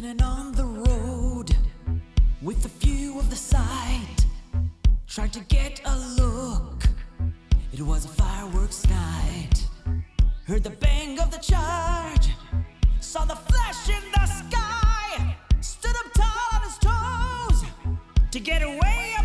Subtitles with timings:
[0.00, 1.56] Turning on the road
[2.40, 4.26] with a view of the sight,
[5.08, 6.84] trying to get a look.
[7.72, 9.66] It was a fireworks night.
[10.46, 12.28] Heard the bang of the charge,
[13.00, 17.64] saw the flash in the sky, stood up tall on his toes
[18.30, 19.17] to get away.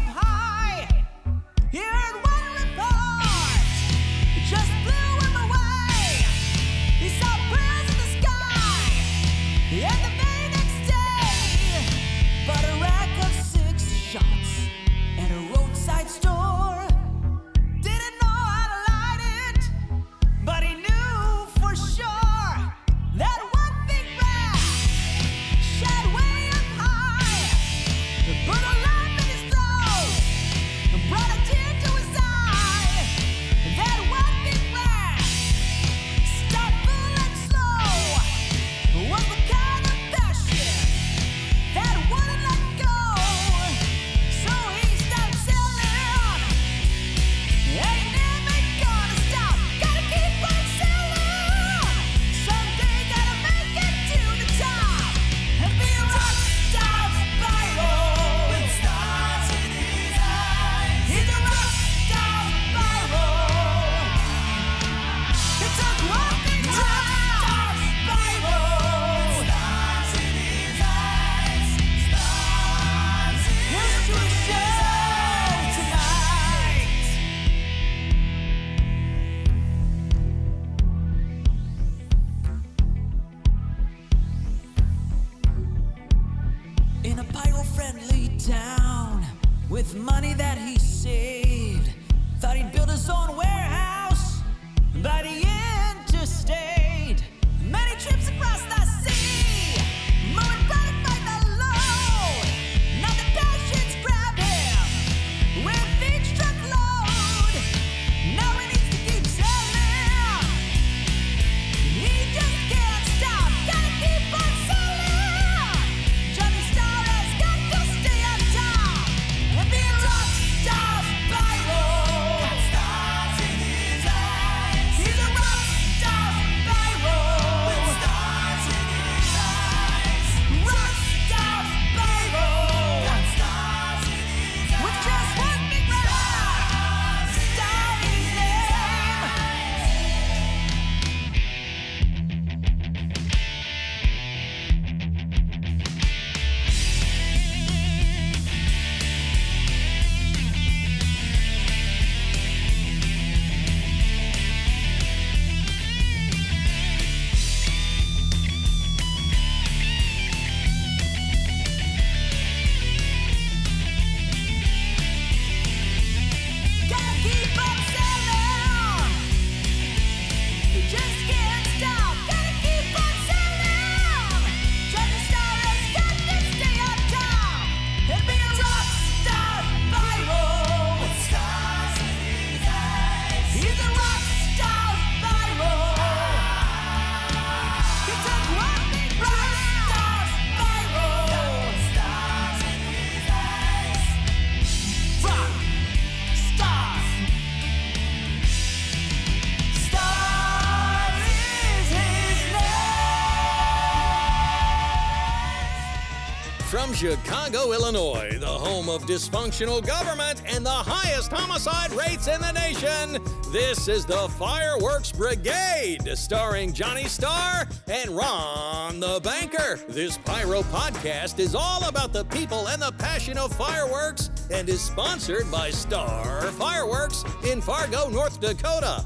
[206.93, 213.23] Chicago, Illinois, the home of dysfunctional government and the highest homicide rates in the nation,
[213.51, 219.79] this is the Fireworks Brigade, starring Johnny Starr and Ron the Banker.
[219.89, 224.81] This Pyro podcast is all about the people and the passion of fireworks and is
[224.81, 229.05] sponsored by Star Fireworks in Fargo, North Dakota.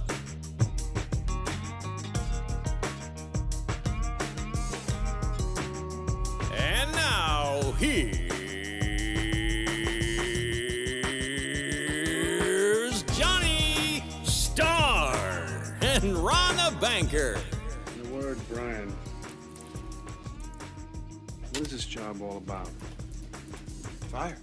[21.98, 22.70] job all about?
[24.12, 24.38] Fire.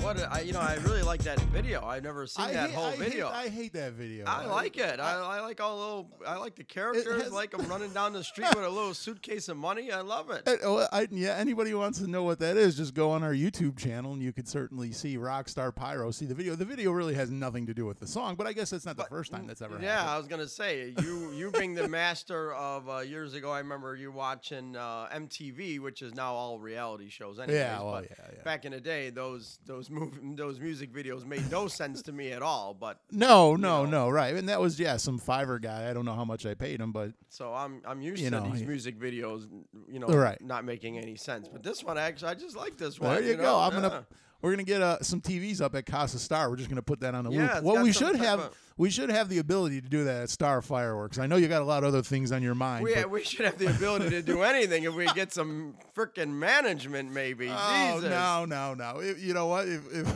[0.00, 1.82] What a, I, you know, I really like that video.
[1.86, 3.28] I've never seen I that hate, whole I hate- video.
[3.30, 4.26] I hate that video.
[4.26, 5.00] I like it.
[5.00, 6.10] I, I like all little.
[6.26, 7.22] I like the characters.
[7.22, 9.90] has- like I'm running down the street with a little suitcase of money.
[9.90, 10.42] I love it.
[10.46, 13.78] I, yeah, anybody who wants to know what that is, just go on our YouTube
[13.78, 16.10] channel and you could certainly see Rockstar Pyro.
[16.10, 16.54] See the video.
[16.54, 18.98] The video really has nothing to do with the song, but I guess that's not
[18.98, 19.84] the first time that's ever happened.
[19.86, 20.10] Yeah, happened.
[20.10, 23.50] I was gonna say you you being the master of uh, years ago.
[23.50, 27.38] I remember you watching uh, MTV, which is now all reality shows.
[27.38, 28.42] Anyways, Yeah, well, but yeah, yeah.
[28.42, 32.32] Back in the day, those those move those music videos made no sense to me
[32.32, 32.74] at all.
[32.74, 33.90] But No, no, know.
[33.90, 34.34] no, right.
[34.34, 35.88] And that was yeah, some Fiverr guy.
[35.88, 38.40] I don't know how much I paid him, but so I'm I'm used You to
[38.40, 39.46] know, these he- music videos,
[39.90, 40.40] you know, Right.
[40.40, 41.48] not making any sense.
[41.48, 43.14] But this one actually, I just like this one.
[43.14, 43.42] there you, know?
[43.42, 43.58] go.
[43.58, 43.80] I'm Yeah.
[43.80, 44.06] gonna
[44.40, 46.48] we're gonna get uh, some TVs up at Casa Star.
[46.48, 47.64] We're just gonna put that on the Yeah, loop.
[47.64, 50.62] What we should have, of- we should have the ability to do that at Star
[50.62, 51.18] Fireworks.
[51.18, 52.84] I know you got a lot of other things on your mind.
[52.84, 56.30] We, but- we should have the ability to do anything if we get some freaking
[56.34, 57.48] management, maybe.
[57.52, 58.10] oh Jesus.
[58.10, 59.00] no, no, no!
[59.00, 59.66] If- you know what?
[59.68, 60.06] If, if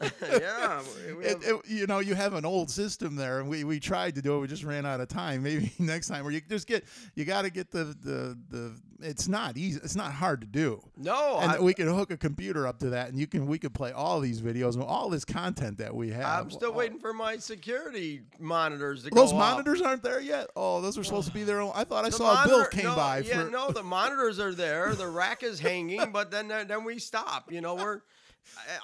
[0.40, 0.82] yeah.
[1.06, 3.78] we- we It, it- you know, you have an old system there, and we, we
[3.80, 4.40] tried to do it.
[4.40, 5.42] We just ran out of time.
[5.44, 6.84] Maybe next time, where you just get
[7.14, 8.72] you got to get the, the the.
[9.04, 9.80] It's not easy.
[9.82, 10.80] It's not hard to do.
[10.96, 13.58] no, and I, we can hook a computer up to that, and you can we
[13.58, 16.44] could play all these videos and all this content that we have.
[16.44, 19.56] I'm still waiting for my security monitors to Those go up.
[19.56, 20.50] monitors aren't there yet.
[20.54, 21.60] Oh, those are supposed to be there.
[21.62, 23.18] I thought I The saw a bill monitor- came no, by.
[23.18, 24.94] Yeah, for, no, the monitors are there.
[24.94, 27.50] The rack is hanging, but then then we stop.
[27.50, 28.02] You know, we're.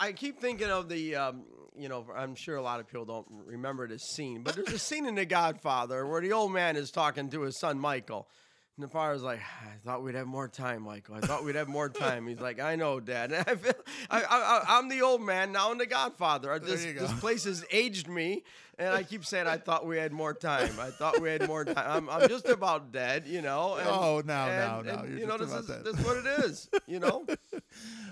[0.00, 1.16] I, I keep thinking of the.
[1.16, 1.44] Um,
[1.78, 4.78] you know, I'm sure a lot of people don't remember this scene, but there's a
[4.80, 8.28] scene in The Godfather where the old man is talking to his son Michael.
[8.76, 11.16] And the father's like, I thought we'd have more time, Michael.
[11.16, 12.28] I thought we'd have more time.
[12.28, 13.32] He's like, I know, Dad.
[13.32, 13.72] And I feel,
[14.08, 16.56] I, I, I'm the old man now in The Godfather.
[16.60, 18.44] This, this place has aged me,
[18.78, 20.70] and I keep saying, I thought we had more time.
[20.80, 21.76] I thought we had more time.
[21.86, 23.74] I'm, I'm just about dead, you know.
[23.76, 26.16] And, Oh, no, no, and- no, and, you're you know, this is this is what
[26.18, 27.26] it is, you know.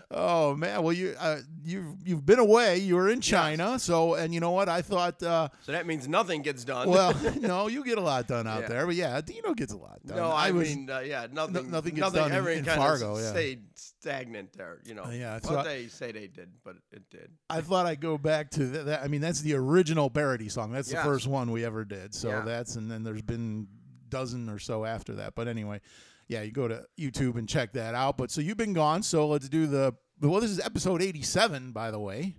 [0.09, 2.79] Oh man, well you uh, you've you've been away.
[2.79, 4.69] You were in China, so and you know what?
[4.69, 5.21] I thought.
[5.21, 6.89] Uh, So that means nothing gets done.
[6.91, 8.69] Well, no, you get a lot done out Yeah.
[8.69, 10.17] there, but yeah, Dino gets a lot done.
[10.17, 11.73] no, I, was, mean, uh, yeah, nothing.
[11.73, 13.31] nothing gets done in- in Fargo, yeah.
[13.31, 15.05] stayed stagnant there, you know.
[15.05, 17.31] Uh, yeah, so what I- they say they did, but it did.
[17.50, 19.02] I thought I'd go back to that, that.
[19.02, 20.73] I mean, that's the original parody song.
[20.73, 21.02] That's Yes.
[21.02, 22.14] the first one we ever did.
[22.14, 22.40] So Yeah.
[22.43, 23.69] that's and then there's been
[24.08, 25.34] dozen or so after that.
[25.34, 25.81] But anyway,
[26.28, 28.17] yeah, you go to YouTube and check that out.
[28.19, 29.02] But so you've been gone.
[29.02, 29.94] So let's do the.
[30.20, 32.37] Well, this is episode 87, by the way.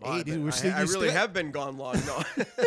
[0.00, 1.96] Well, I've 80 been- we're I, still- I really still- have been gone long.
[2.06, 2.22] No.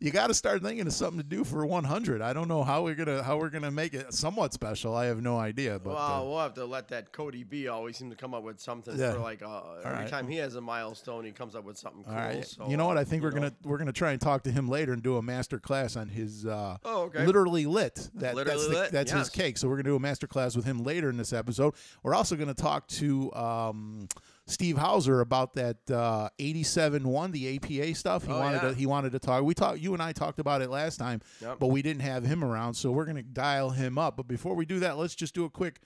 [0.00, 2.20] You got to start thinking of something to do for 100.
[2.20, 4.94] I don't know how we're gonna how we're gonna make it somewhat special.
[4.94, 5.78] I have no idea.
[5.78, 8.42] But uh, well, we'll have to let that Cody B always seem to come up
[8.42, 9.14] with something Yeah.
[9.14, 10.08] for like uh, every right.
[10.08, 12.12] time he has a milestone, he comes up with something cool.
[12.14, 12.46] Right.
[12.46, 12.98] So, you know what?
[12.98, 13.36] I think we're know.
[13.36, 16.08] gonna we're gonna try and talk to him later and do a master class on
[16.08, 17.24] his uh, Oh, okay.
[17.24, 18.10] literally lit.
[18.16, 19.20] That, Literally that's the, Lit, that's yes.
[19.20, 19.56] his cake.
[19.56, 21.72] So we're gonna do a master class with him later in this episode.
[22.02, 24.06] We're also gonna talk to um,
[24.46, 28.26] Steve Houser about that uh, 87 one, the APA stuff.
[28.26, 28.68] He Oh, wanted yeah.
[28.68, 29.42] to he wanted to talk.
[29.42, 29.78] We talked.
[29.80, 31.58] You and I talked about it last time, Yep.
[31.60, 32.74] but we didn't have him around.
[32.74, 34.16] So we're gonna dial him up.
[34.16, 35.80] But before we do that, let's just do a quick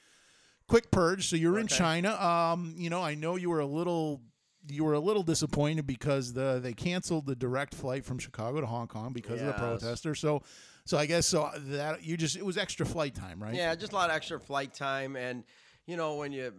[0.66, 1.28] quick purge.
[1.28, 2.14] So you're in China.
[2.20, 4.22] Um, you know, I know you were a little
[4.70, 8.66] you were a little disappointed because the they canceled the direct flight from Chicago to
[8.66, 9.60] Hong Kong because of the Yes.
[9.60, 10.18] protesters.
[10.18, 10.42] So
[10.84, 13.54] so I guess so that you just it was extra flight time, right?
[13.54, 15.44] Yeah, just a lot of extra flight time, and
[15.86, 16.52] you know when you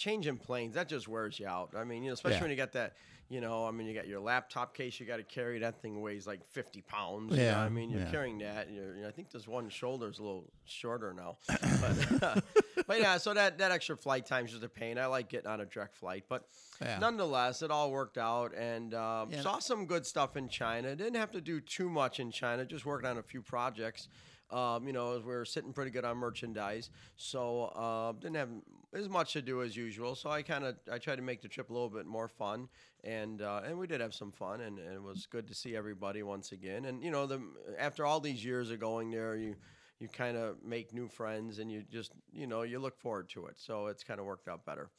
[0.00, 1.74] changing planes, that just wears you out.
[1.76, 2.42] I mean, you know, especially Yeah.
[2.42, 2.94] when you got that.
[3.28, 5.60] You know, I mean, you got your laptop case you got to carry.
[5.60, 7.30] That thing weighs like 50 pounds.
[7.30, 8.10] you know, Yeah, I mean, you're yeah.
[8.10, 8.72] carrying that.
[8.72, 11.36] You're, you know, I think this one shoulder's a little shorter now.
[11.80, 12.42] But,
[12.88, 14.98] but yeah, so that, that extra flight time is just a pain.
[14.98, 16.24] I like getting on a direct flight.
[16.28, 16.48] But
[16.82, 16.98] Yeah.
[16.98, 19.42] nonetheless, it all worked out and um, Yeah.
[19.42, 20.96] saw some good stuff in China.
[20.96, 24.08] Didn't have to do too much in China, just worked on a few projects.
[24.52, 28.48] Um, you know, we are sitting pretty good on merchandise, so uh, didn't have
[28.92, 30.14] as much to do as usual.
[30.14, 32.68] So I kind of I tried to make the trip a little bit more fun,
[33.04, 35.76] and uh, and we did have some fun, and, and it was good to see
[35.76, 36.86] everybody once again.
[36.86, 37.40] And you know, the
[37.78, 39.54] after all these years of going there, you
[40.00, 43.46] you kind of make new friends, and you just you know you look forward to
[43.46, 43.54] it.
[43.58, 44.90] So it's kind of worked out better.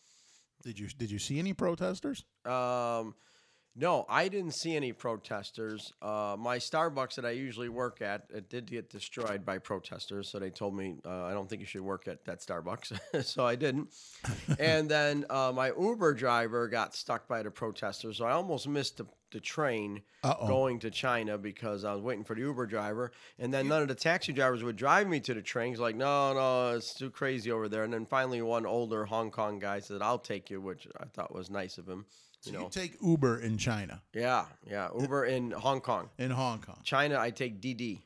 [0.63, 2.24] Did you did you see any protesters?
[2.46, 3.15] Um,
[3.75, 5.93] no, I didn't see any protesters.
[6.01, 10.39] Uh, my Starbucks that I usually work at it did get destroyed by protesters, so
[10.39, 13.55] they told me uh, I don't think you should work at that Starbucks, so I
[13.55, 13.93] didn't.
[14.59, 18.97] and then uh, my Uber driver got stuck by the protesters, so I almost missed
[18.97, 20.47] the, the train Uh-oh.
[20.47, 23.87] going to China because I was waiting for the Uber driver, and then none of
[23.87, 25.71] the taxi drivers would drive me to the train.
[25.71, 27.83] He's like, no, no, it's too crazy over there.
[27.85, 31.33] And then finally, one older Hong Kong guy said, "I'll take you," which I thought
[31.33, 32.05] was nice of him.
[32.41, 34.89] So You you, know, take Uber in China, yeah, yeah.
[35.00, 36.10] Uber in Hong Kong.
[36.17, 36.79] in Hong Kong.
[36.83, 38.00] China, I take DiDi.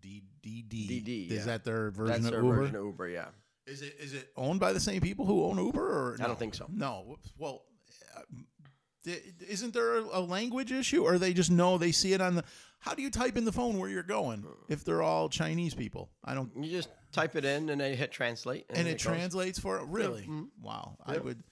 [0.00, 0.88] D D D.
[0.88, 1.44] DiDi, Is yeah.
[1.52, 2.56] that their version That's of their Uber?
[2.56, 3.26] version of Uber, yeah.
[3.66, 6.38] Is it is it owned by the same people who own Uber or I don't
[6.38, 6.66] think so.
[6.72, 7.16] No.
[7.38, 7.62] Well,
[8.16, 9.12] uh,
[9.48, 12.44] Isn't there a, language issue, or they just know they see it on the?
[12.80, 16.10] How do you type in the phone where you're going if they're all Chinese people?
[16.24, 16.50] I don't.
[16.60, 19.02] You just type it in and then hit translate, And it goes.
[19.02, 19.86] translates for it.
[19.86, 20.22] Really?
[20.22, 20.44] mm-hmm.
[20.60, 20.96] Wow.
[21.06, 21.44] I would.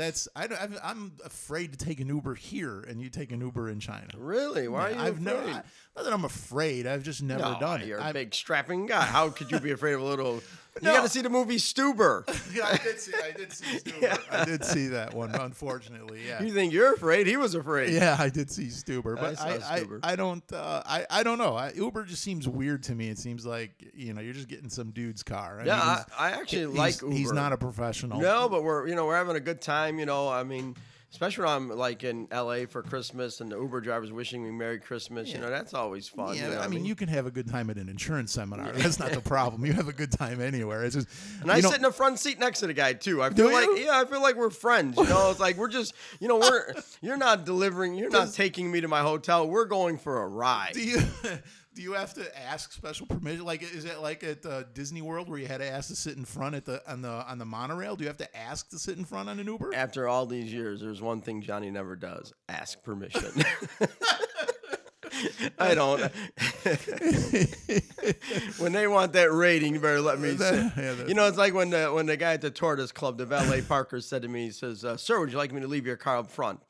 [0.00, 3.40] That's I don't, I've- I'm afraid to take an Uber here, and you take an
[3.42, 4.08] Uber in China.
[4.16, 4.66] Really?
[4.66, 5.24] Why are you I've afraid?
[5.24, 5.42] never.
[5.48, 5.62] I-
[5.94, 6.86] Not that I'm afraid.
[6.86, 7.86] I've just never no, done it.
[7.86, 9.02] You're a I've- big strapping guy.
[9.02, 10.42] How could you be afraid of a little?
[10.80, 10.94] You No.
[10.94, 12.24] got to see the movie Stuber.
[12.54, 13.12] Yeah, I did see.
[13.22, 13.78] I did see.
[13.78, 14.18] Stuber.
[14.32, 15.34] I did see that one.
[15.34, 16.42] Unfortunately, yeah.
[16.42, 17.26] You think you're afraid?
[17.26, 17.92] He was afraid.
[17.92, 20.00] Yeah, I did see Stuber, I but saw I, I, Stuber.
[20.02, 21.54] I, don't, uh, I, I don't know.
[21.56, 23.08] I, Uber just seems weird to me.
[23.08, 25.60] It seems like you know you're just getting some dude's car.
[25.60, 27.14] I Yeah, mean, I, I actually he's, like Uber.
[27.14, 28.20] He's not a professional.
[28.20, 29.98] No, but we're you know we're having a good time.
[29.98, 30.76] You know, I mean,
[31.10, 32.66] especially when I'm like in L.A.
[32.66, 35.28] for Christmas and the Uber drivers wishing me Merry Christmas.
[35.32, 36.36] You know, that's always fun.
[36.36, 38.32] Yeah, you know I what mean, you can have a good time at an insurance
[38.32, 38.72] seminar.
[38.72, 39.66] That's not the problem.
[39.66, 40.84] You have a good time anywhere.
[40.84, 41.08] It's just,
[41.42, 43.22] And I know, sit in the front seat next to the guy too.
[43.22, 43.76] I feel Do like you?
[43.86, 44.96] yeah, I feel like we're friends.
[44.96, 48.70] You know, it's like we're just you know we're you're not delivering, you're not taking
[48.70, 49.48] me to my hotel.
[49.48, 50.72] We're going for a ride.
[50.74, 51.00] do you
[51.74, 53.44] do you have to ask special permission?
[53.44, 56.16] Like, is it like at uh, Disney World where you had to ask to sit
[56.16, 57.94] in front at the on the on the monorail?
[57.96, 59.72] Do you have to ask to sit in front on an Uber?
[59.74, 63.30] After all these years, there's one thing Johnny never does: ask permission.
[65.58, 66.00] I don't.
[68.58, 70.82] when they want that rating, you better let me That- sit.
[70.82, 73.26] yeah, you know, it's like when the when the guy at the Tortoise Club, the
[73.26, 75.86] valet Parker, said to me, he says, uh, "Sir, would you like me to leave
[75.86, 76.60] your car up front?"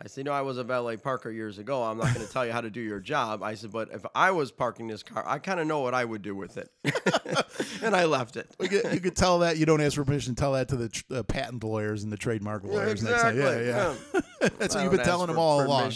[0.00, 1.82] I said, "No, I was a valet parker years ago.
[1.82, 4.06] I'm not going to tell you how to do your job." I said, "But if
[4.14, 6.70] I was parking this car, I kind of know what I would do with it,"
[7.82, 8.54] and I left it.
[8.60, 10.34] You could, you could tell that you don't ask for permission.
[10.36, 13.02] Tell that to the tr- uh, patent lawyers and the trademark lawyers.
[13.02, 13.12] time.
[13.12, 13.66] exactly.
[13.66, 14.20] Yeah, yeah.
[14.58, 15.92] That's I what you've been telling them all along.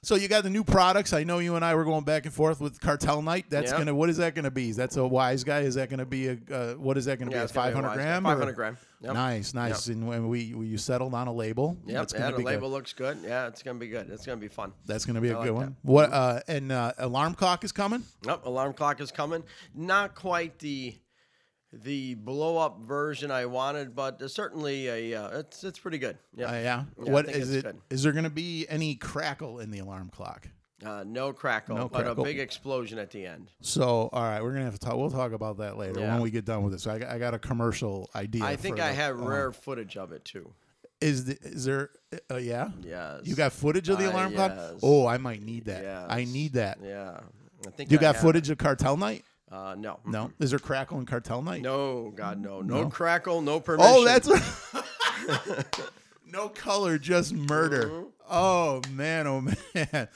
[0.00, 1.12] So you got the new products.
[1.12, 3.46] I know you and I were going back and forth with Cartel Night.
[3.50, 3.94] That's gonna.
[3.94, 4.72] What is that gonna be?
[4.72, 5.60] That's a wise guy.
[5.60, 6.38] Is that gonna be a?
[6.50, 7.40] Uh, what is that gonna Yeah, be?
[7.40, 8.22] A it's gonna be a 500 gram.
[8.22, 8.78] 500 gram.
[9.00, 9.14] Yep.
[9.14, 9.86] Nice, nice.
[9.86, 11.76] And when we, we you settled on a label.
[11.86, 12.74] Yep, That's yeah, the be label good.
[12.74, 13.18] looks good.
[13.22, 14.10] Yeah, it's gonna be good.
[14.10, 14.72] It's gonna be fun.
[14.86, 15.76] That's gonna be a I good like one.
[15.82, 16.12] What?
[16.12, 18.02] Uh, and uh, alarm clock is coming.
[18.26, 19.44] Nope, alarm clock is coming.
[19.74, 20.96] Not quite the
[21.72, 26.16] the blow up version I wanted, but uh, certainly a uh, it's it's pretty good.
[26.36, 26.60] Uh, Yeah.
[26.60, 26.84] yeah.
[27.06, 27.66] I what is it?
[27.90, 28.04] Is good.
[28.04, 30.48] there gonna be any crackle in the alarm clock?
[30.84, 32.22] Uh, no crackle, No but crackle.
[32.22, 33.50] a big explosion at the end.
[33.60, 34.96] So, all right, we're gonna have to talk.
[34.96, 36.12] We'll talk about that later Yeah.
[36.14, 36.84] when we get done with this.
[36.84, 38.44] So I, got- I got a commercial idea.
[38.44, 39.30] I think for I the have alarm.
[39.32, 40.52] rare footage of it too.
[41.00, 41.90] Is the, is there?
[42.30, 42.70] Uh, yeah.
[42.82, 43.22] Yes.
[43.24, 44.52] You got footage of the Uh, alarm clock?
[44.54, 44.74] yes.
[44.82, 46.06] Oh, I might need that.
[46.10, 46.28] I Yes.
[46.28, 46.78] need that.
[46.82, 47.20] Yeah.
[47.66, 49.24] I think You I got have footage of Cartel Night?
[49.50, 49.98] Uh, no.
[50.06, 50.30] No.
[50.38, 51.62] Is there crackle in Cartel Night?
[51.62, 52.60] No, God, no.
[52.60, 52.88] No, No?
[52.88, 53.92] crackle, no permission.
[53.92, 54.28] Oh, that's
[56.26, 57.86] no color, just murder.
[57.88, 58.04] Mm-hmm.
[58.30, 59.40] Oh man, oh
[59.74, 60.08] man,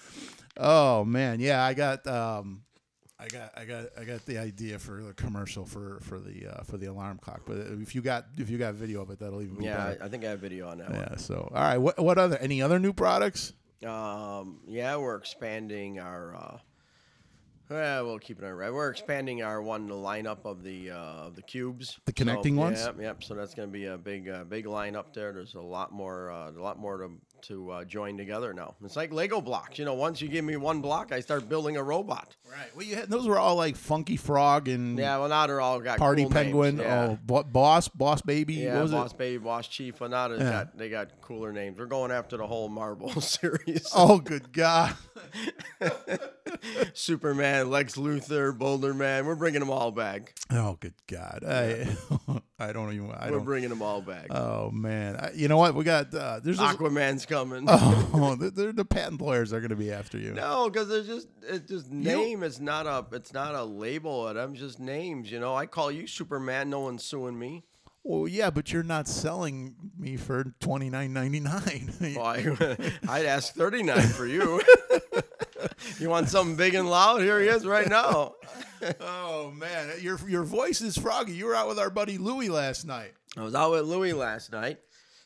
[0.56, 1.40] oh man.
[1.40, 2.62] Yeah, I got, um,
[3.18, 6.62] I got, I got, I got the idea for the commercial for for the uh,
[6.64, 7.42] for the alarm clock.
[7.47, 10.04] But if you got if you got video of it, that'll even be Yeah, better.
[10.04, 10.99] I, think I have video on that one.
[10.99, 11.16] Yeah.
[11.16, 11.78] So, all right.
[11.78, 13.52] What what other any other new products?
[13.87, 16.35] Um, yeah, we're expanding our.
[16.35, 16.59] Uh,
[17.68, 18.73] well, we'll keep it on right.
[18.73, 21.99] We're expanding our one the lineup of the uh, of the cubes.
[22.04, 22.85] The connecting so, ones?
[22.85, 23.25] Yep, yep.
[23.25, 25.32] So that's going to be a big uh, big lineup there.
[25.32, 27.11] There's a lot more uh, a lot more to
[27.42, 28.75] to uh, join together now.
[28.84, 29.78] It's like Lego blocks.
[29.78, 32.37] You know, once you give me one block, I start building a robot.
[32.50, 32.75] Right.
[32.76, 35.80] Well, you had those were all like Funky Frog and Yeah, well now they're all
[35.80, 36.78] got Party cool Penguin.
[36.78, 37.08] Yeah.
[37.12, 38.54] Oh, Bo- Boss, Boss Baby.
[38.54, 39.18] Yeah, what was Boss it?
[39.18, 40.00] Baby, Boss Chief.
[40.00, 40.50] Well, now they Yeah.
[40.50, 41.78] got they got cooler names.
[41.78, 43.88] We're going after the whole Marvel series.
[43.94, 44.94] Oh, good God.
[46.95, 49.26] Superman, Lex Luthor, Boulder Man.
[49.26, 50.35] We're bringing them all back.
[50.50, 51.42] Oh, good God.
[51.47, 51.87] I,
[52.59, 53.11] I don't even.
[53.11, 53.45] I We're don't.
[53.45, 54.26] bringing them all back.
[54.31, 55.75] Oh man, I, you know what?
[55.75, 57.64] We got uh, there's this, Aquaman's coming.
[57.69, 60.33] oh the, the, the patent lawyers are going to be after you.
[60.33, 62.42] No, because it's just it's just name.
[62.42, 64.28] It's not a it's not a label.
[64.28, 65.31] It I'm just names.
[65.31, 66.71] You know, I call you Superman.
[66.71, 67.64] No one's suing me.
[68.04, 71.92] Well, yeah, but you're not selling me for twenty nine ninety nine.
[72.00, 72.76] Well, I,
[73.09, 74.61] I'd ask thirty nine for you.
[75.99, 77.21] you want something big and loud?
[77.21, 78.35] Here he is right now.
[79.00, 81.33] oh man, your your voice is froggy.
[81.33, 83.12] You were out with our buddy Louie last night.
[83.37, 84.78] I was out with Louis last night.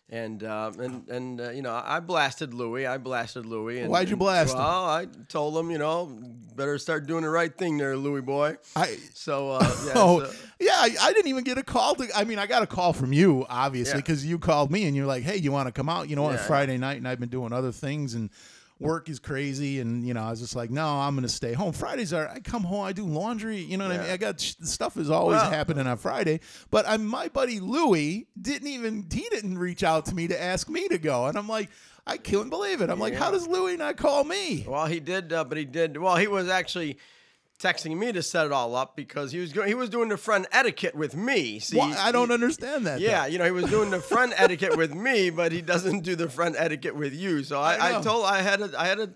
[0.09, 2.87] And uh, and and uh, you know I blasted Louis.
[2.87, 3.81] I blasted Louis.
[3.81, 4.61] And, Why'd you and- blast him?
[4.61, 6.17] Well, I told him, you know,
[6.55, 8.57] better start doing the right thing there, Louis boy.
[8.77, 11.97] I So uh, yeah, oh so- yeah, I, I didn't even get a call.
[11.97, 14.03] To, I mean, I got a call from you obviously Yeah.
[14.03, 16.09] because you called me and you're like, hey, you want to come out?
[16.09, 16.47] You know, on Yeah.
[16.47, 18.31] Friday night, and I've been doing other things and.
[18.79, 21.73] Work is crazy, and you know I was just like, no, I'm gonna stay home.
[21.73, 23.57] Fridays are I come home, I do laundry.
[23.59, 24.11] You know what I mean?
[24.11, 26.41] I got stuff is always Well- happening on Friday.
[26.71, 30.69] But I, my buddy Louie didn't even he didn't reach out to me to ask
[30.69, 31.71] me to go, and I'm like,
[32.07, 32.91] I couldn't believe it.
[32.91, 34.67] I'm like, how does Louie not call me?
[34.69, 35.97] Well, he did, uh, but he did.
[35.97, 36.99] Well, he was actually.
[37.59, 40.17] Texting me to set it all up because he was go- he was doing the
[40.17, 41.59] friend etiquette with me.
[41.59, 42.99] See, Why- I don't he- understand that.
[43.01, 43.05] though.
[43.07, 46.15] Yeah, you know, he was doing the friend etiquette with me, but he doesn't do
[46.17, 47.43] the friend etiquette with you.
[47.45, 49.11] So I I, I, told I had to I had to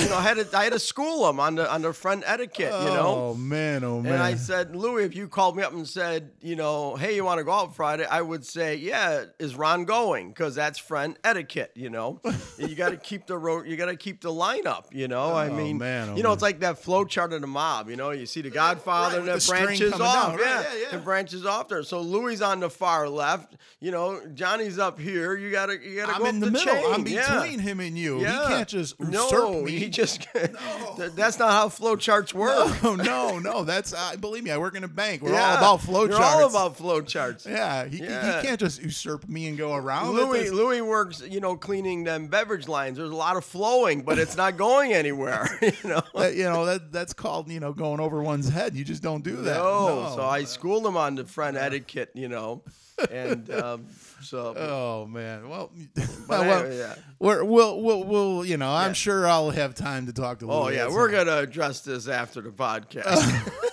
[0.00, 2.22] you know I had to I had to school him on the on the friend
[2.26, 2.72] etiquette.
[2.72, 3.14] You know.
[3.30, 4.14] Oh man, oh man.
[4.14, 7.24] And I said, Louis, if you called me up and said, you know, hey, you
[7.24, 8.04] want to go out Friday?
[8.04, 10.28] I would say, yeah, is Ron going?
[10.28, 12.20] Because that's friend etiquette, you know.
[12.58, 15.32] you got to keep the road, you got to keep the lineup, you know.
[15.32, 16.34] I Oh, mean, man, oh, you know, man.
[16.34, 18.10] it's like that flow chart of the mob, you know.
[18.10, 20.96] You see the Godfather with and the it branches off, down, right, yeah, yeah, yeah.
[20.96, 21.82] it branches off there.
[21.82, 25.36] So Louis on the far left, you know, Johnny's up here.
[25.36, 26.74] You gotta, you gotta I'm go in up the, the middle.
[26.74, 26.84] chain.
[26.92, 27.40] I'm yeah.
[27.42, 28.20] between him and you.
[28.20, 28.42] Yeah.
[28.42, 29.83] He can't just usurp no, me.
[29.84, 30.26] He just.
[30.32, 32.54] th- that's not how flow charts work.
[32.84, 33.64] No, no, no.
[33.64, 34.50] That's uh, believe me.
[34.50, 35.22] I work in a bank.
[35.22, 36.42] We're all about flow You're charts.
[36.42, 37.46] all about flow charts.
[37.46, 38.40] Yeah, he, Yeah.
[38.40, 40.14] he can't just usurp me and go around.
[40.14, 42.98] Louis Louis works, you know, cleaning them beverage lines.
[42.98, 45.48] There's a lot of flowing, but it's not going anywhere.
[45.62, 46.02] You know.
[46.14, 48.74] that- you know that that's called you know going over one's head.
[48.74, 49.56] You just don't do that.
[49.56, 52.62] No, so I schooled him on the front etiquette, you know,
[53.10, 53.86] and um,
[54.24, 54.54] so.
[54.56, 55.48] Oh man.
[55.48, 56.94] Well, But well, anyway, yeah.
[57.18, 60.50] we're, we'll we'll we'll you know I'm sure I'll have time to talk to.
[60.50, 63.60] oh Louis yeah, we're gonna address this after the podcast.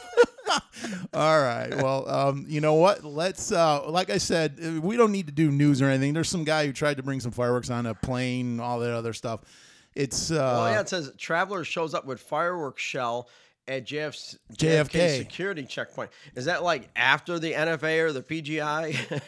[1.14, 1.74] All right.
[1.76, 3.04] Well, um, you know what?
[3.04, 3.52] Let's.
[3.52, 6.14] Uh, like I said, uh, we don't need to do news or anything.
[6.14, 9.14] There's some guy who tried to bring some fireworks on a plane, all that other
[9.14, 9.42] stuff.
[9.96, 10.32] It's.
[10.32, 13.30] Uh, oh yeah, it says traveler shows up with fireworks shell
[13.68, 15.18] at JF's, JFK.
[15.18, 16.12] security checkpoint.
[16.36, 19.22] Is that like after the NFA or the PGI?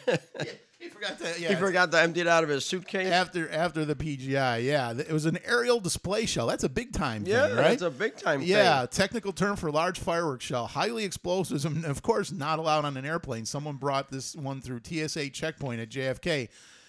[0.84, 1.40] He forgot to.
[1.40, 3.08] Yeah, he forgot to empty it out of his suitcase.
[3.10, 4.62] after after the PGI.
[4.62, 6.46] Yeah, it was an aerial display shell.
[6.46, 7.68] That's a big time yeah, thing, right?
[7.70, 8.88] that's a big time Yeah, thing.
[8.90, 13.04] technical term for large fireworks shell, highly explosives, and of course not allowed on an
[13.04, 13.46] airplane.
[13.46, 16.48] Someone brought this one through TSA checkpoint at JFK.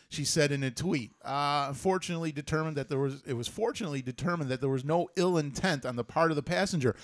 [0.10, 4.52] She said in a tweet, uh, "Fortunately, determined that there was it was fortunately determined
[4.52, 6.96] that there was no ill intent on the part of the passenger."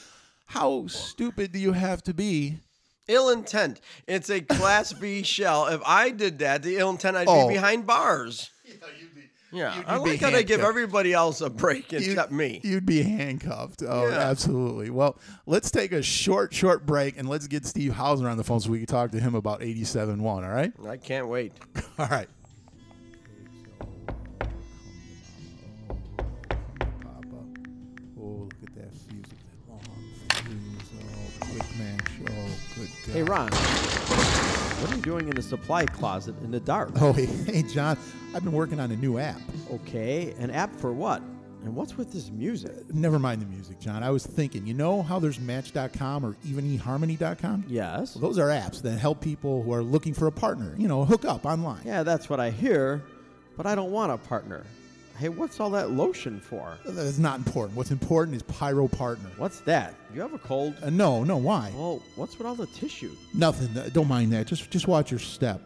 [0.47, 2.59] How stupid do you have to be?
[3.11, 3.81] Ill intent.
[4.07, 5.67] It's a class B shell.
[5.67, 7.47] If I did that, the ill intent, I'd Oh.
[7.47, 8.49] be behind bars.
[9.53, 12.33] Yeah, You'd- I you'd be like how they give everybody else a break except You'd-
[12.33, 12.61] me.
[12.63, 13.83] You'd be handcuffed.
[13.85, 14.13] Oh, Yeah.
[14.29, 14.89] absolutely.
[14.89, 18.61] Well, let's take a short, short break and let's get Steve Houser on the phone
[18.61, 20.45] so we can talk to him about 87 1.
[20.45, 20.71] All right?
[20.87, 21.51] I can't wait.
[21.99, 22.29] All right.
[28.19, 29.25] Oh, look at that fuse,
[29.79, 29.97] that long.
[31.03, 32.11] Oh, quick match.
[32.29, 33.13] Oh, good God.
[33.13, 33.49] Hey, Ron,
[34.81, 36.91] what are you doing in the supply closet in the dark?
[37.01, 37.97] Oh, hey, hey, John.
[38.33, 39.41] I've been working on a new app.
[39.71, 41.21] Okay, an app for what?
[41.63, 42.91] And what's with this music?
[42.93, 44.01] Never mind the music, John.
[44.01, 47.65] I was thinking, you know how there's Match.com or even eHarmony.com?
[47.67, 48.15] Yes.
[48.15, 51.05] Well, those are apps that help people who are looking for a partner, you know,
[51.05, 51.81] hook up online.
[51.85, 53.03] Yeah, that's what I hear,
[53.57, 54.65] but I don't want a partner.
[55.21, 56.79] Hey, what's all that lotion for?
[56.83, 57.77] That's not important.
[57.77, 59.29] What's important is Pyro Partner.
[59.37, 59.93] What's that?
[60.15, 60.73] You have a cold?
[60.81, 61.71] Uh, no, no, why?
[61.75, 63.11] Well, what's with all the tissue?
[63.31, 63.77] Nothing.
[63.77, 64.47] Uh, Don't mind that.
[64.47, 65.61] Just just watch your step.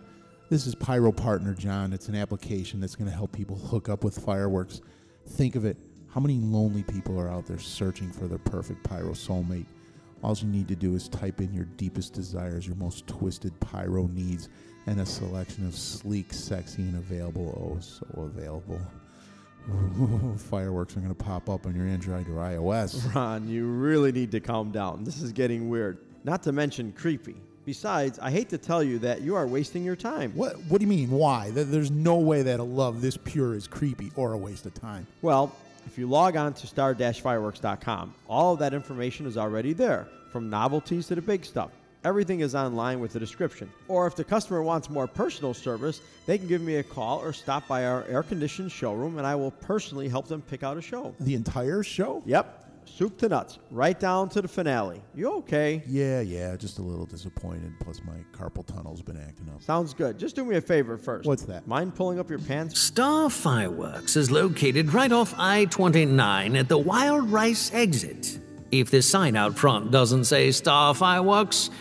[0.49, 1.93] This is Pyro Partner, John.
[1.93, 4.81] It's an application that's going to help people hook up with fireworks.
[5.25, 5.77] Think of it.
[6.09, 9.67] How many lonely people are out there searching for their perfect pyro soulmate?
[10.21, 14.07] All you need to do is type in your deepest desires, your most twisted pyro
[14.07, 14.49] needs,
[14.85, 17.73] and a selection of sleek, sexy, and available.
[17.73, 18.81] Oh, so available.
[20.37, 23.13] Fireworks are going to pop up on your Android or iOS.
[23.13, 25.03] Ron, you really need to calm down.
[25.03, 25.97] This is getting weird.
[26.23, 27.35] Not to mention creepy.
[27.65, 30.31] Besides, I hate to tell you that you are wasting your time.
[30.35, 31.09] What What do you mean?
[31.09, 31.49] Why?
[31.49, 35.07] There's no way that a love this pure is creepy or a waste of time.
[35.23, 35.55] Well,
[35.87, 41.07] if you log on to star-fireworks.com, all of that information is already there, from novelties
[41.07, 41.71] to the big stuff.
[42.05, 43.67] Everything is online with the description.
[43.87, 47.33] Or if the customer wants more personal service, they can give me a call or
[47.33, 51.15] stop by our air-conditioned showroom and I will personally help them pick out a show.
[51.19, 52.21] The entire show?
[52.27, 55.01] Yep, soup to nuts, right down to the finale.
[55.15, 55.81] You okay?
[55.87, 57.73] Yeah, yeah, just a little disappointed.
[57.79, 59.63] Plus, my carpal tunnel's been acting up.
[59.63, 60.19] Sounds good.
[60.19, 61.27] Just do me a favor first.
[61.27, 61.65] What's that?
[61.67, 62.79] Mind pulling up your pants?
[62.79, 68.37] Star Fireworks is located right off I 29 at the Wild Rice exit.
[68.71, 71.71] If the sign out front doesn't say Star Fireworks,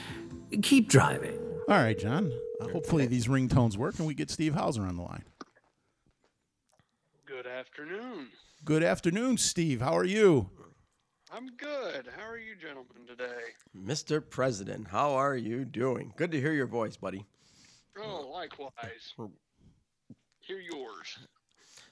[0.62, 1.38] keep driving.
[1.68, 2.32] All right, John.
[2.60, 5.24] Uh, hopefully, these ringtones work and we get Steve Houser on the line.
[7.26, 8.28] Good afternoon.
[8.64, 9.80] Good afternoon, Steve.
[9.80, 10.50] How are you?
[11.32, 12.08] I'm good.
[12.16, 13.42] How are you gentlemen today?
[13.76, 14.22] Mr.
[14.28, 16.12] President, how are you doing?
[16.16, 17.26] Good to hear your voice, buddy.
[17.98, 19.14] Oh, likewise.
[20.40, 21.18] Hear yours.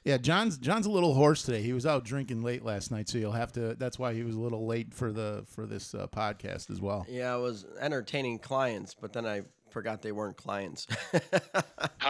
[0.04, 1.62] Yeah, John's John's a little hoarse today.
[1.62, 3.74] He was out drinking late last night, so you'll have to.
[3.76, 7.06] That's why he was a little late for the for this uh, podcast as well.
[7.08, 10.86] Yeah, I was entertaining clients, but then I forgot they weren't clients.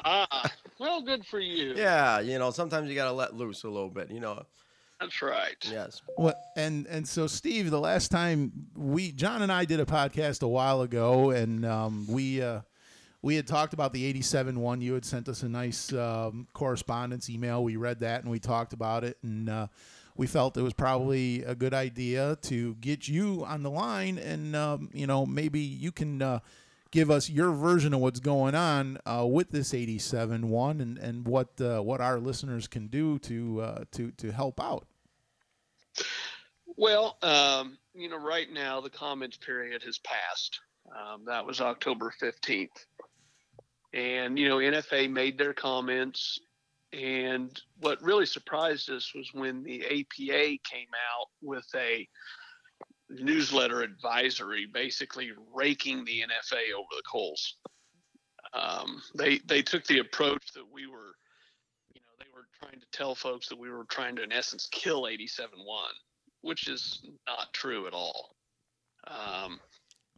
[0.05, 0.51] Ah,
[0.81, 1.75] well, good for you.
[1.77, 4.43] yeah, you know, sometimes you got to let loose a little bit, you know.
[5.01, 5.55] That's right.
[5.71, 6.01] Yes.
[6.17, 10.43] What and and so Steve, the last time we John and I did a podcast
[10.43, 12.61] a while ago, and um, we uh,
[13.23, 14.81] we had talked about the '87 one.
[14.81, 17.63] You had sent us a nice um, correspondence email.
[17.63, 19.67] We read that and we talked about it, and uh,
[20.17, 24.55] we felt it was probably a good idea to get you on the line, and
[24.57, 26.21] um, you know maybe you can.
[26.21, 26.41] Uh,
[26.91, 31.27] give us your version of what's going on uh, with this 87 one and, and
[31.27, 34.87] what uh, what our listeners can do to uh, to to help out.
[36.77, 40.61] Well, um, you know, right now the comments period has passed.
[40.91, 42.87] Um, that was October 15th.
[43.93, 46.39] And, you know, NFA made their comments.
[46.93, 52.09] And what really surprised us was when the APA came out with a
[53.09, 57.57] newsletter advisory basically raking the NFA over the coals.
[58.55, 61.15] Um, they, they took the approach that we were,
[61.95, 64.69] you know, they were trying to tell folks that we were trying to, in essence,
[64.71, 65.85] kill 87 1
[66.43, 68.37] which is not true at all.
[69.07, 69.59] Um,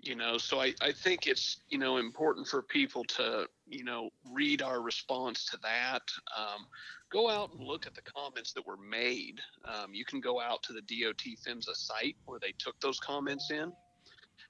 [0.07, 4.11] you know, so I, I think it's, you know, important for people to, you know,
[4.31, 6.03] read our response to that.
[6.37, 6.67] Um,
[7.11, 9.41] go out and look at the comments that were made.
[9.65, 13.51] Um, you can go out to the DOT PHMSA site where they took those comments
[13.51, 13.73] in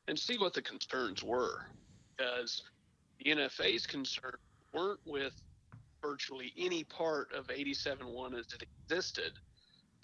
[0.08, 1.66] and see what the concerns were.
[2.16, 2.62] Because
[3.22, 4.38] the NFA's concerns
[4.72, 5.34] weren't with
[6.02, 9.32] virtually any part of 87.1 as it existed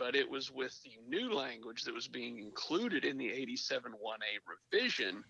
[0.00, 3.92] but it was with the new language that was being included in the 87.1a
[4.72, 5.22] revision,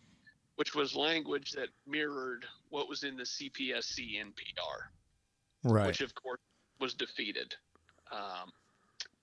[0.60, 4.90] which was language that mirrored what was in the CPSC NPR,
[5.64, 5.86] right.
[5.86, 6.38] which of course
[6.78, 7.54] was defeated.
[8.12, 8.52] Um,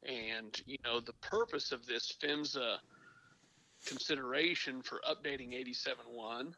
[0.01, 2.77] and you know the purpose of this PHMSA
[3.85, 6.53] consideration for updating 87.1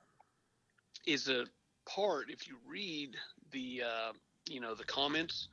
[1.05, 1.43] is a
[1.85, 2.29] part.
[2.29, 3.17] If you read
[3.51, 4.13] the uh,
[4.47, 5.49] you know the comments,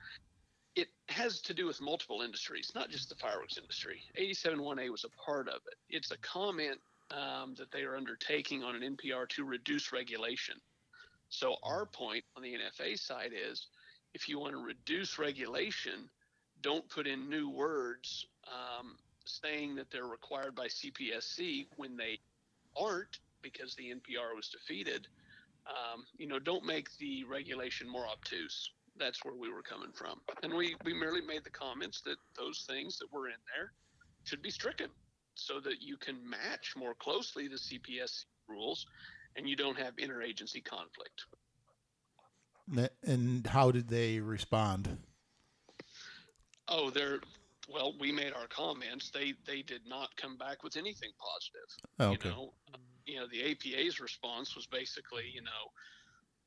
[0.77, 4.03] it has to do with multiple industries, not just the fireworks industry.
[4.17, 5.75] 87.1a was a part of it.
[5.89, 6.79] It's a comment
[7.11, 10.57] um, that they are undertaking on an NPR to reduce regulation.
[11.29, 13.67] So, our point on the NFA side is
[14.15, 16.09] if you want to reduce regulation,
[16.63, 22.19] don't put in new words um, saying that they're required by CPSC when they
[22.81, 25.07] aren't because the NPR was defeated.
[25.67, 30.21] Um, you know, don't make the regulation more obtuse that's where we were coming from.
[30.43, 33.73] And we, we merely made the comments that those things that were in there
[34.25, 34.89] should be stricken
[35.37, 38.87] so that you can match more closely the CPS rules
[39.37, 41.27] and you don't have interagency conflict.
[43.05, 44.99] And how did they respond?
[46.69, 47.21] Oh, they're
[47.69, 47.95] well.
[48.01, 49.11] We made our comments.
[49.11, 52.19] They they did not come back with anything positive.
[52.19, 52.29] okay.
[52.29, 52.53] You know,
[53.07, 55.71] you know the APA's response was basically, you know,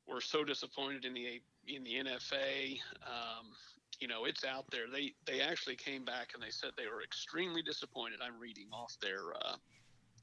[0.08, 2.80] we're so disappointed in the in the NFA.
[3.06, 3.52] Um,
[4.00, 4.86] you know, it's out there.
[4.92, 8.20] They they actually came back and they said they were extremely disappointed.
[8.24, 9.56] I'm reading off their uh,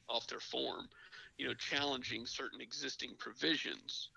[0.09, 0.89] off their form.
[1.37, 4.09] You know, challenging certain existing provisions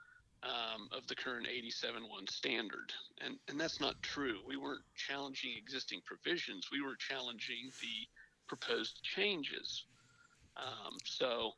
[0.44, 4.38] um, of the current 87.1 standard, and and that's not true.
[4.48, 6.70] We weren't challenging existing provisions.
[6.72, 8.08] We were challenging the
[8.48, 9.86] proposed changes.
[10.58, 11.52] Um, so,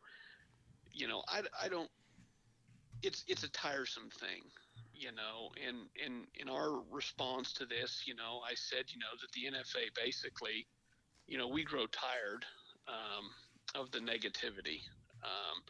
[0.92, 1.90] you know, I, I don't
[3.04, 4.42] it's it's a tiresome thing
[5.02, 9.14] you know and in in our response to this you know i said you know
[9.20, 10.68] that the nfa basically
[11.28, 12.46] you know we grow tired
[12.88, 13.26] um,
[13.82, 14.82] of the negativity
[15.24, 15.64] um,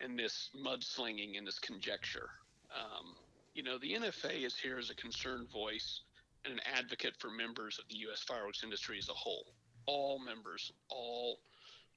[0.00, 2.30] and this mudslinging and this conjecture.
[2.74, 3.14] Um,
[3.54, 6.02] you know the nfa is here as a concerned voice
[6.44, 9.54] and an advocate for members of the u.s fireworks industry as a whole.
[9.86, 11.40] All members all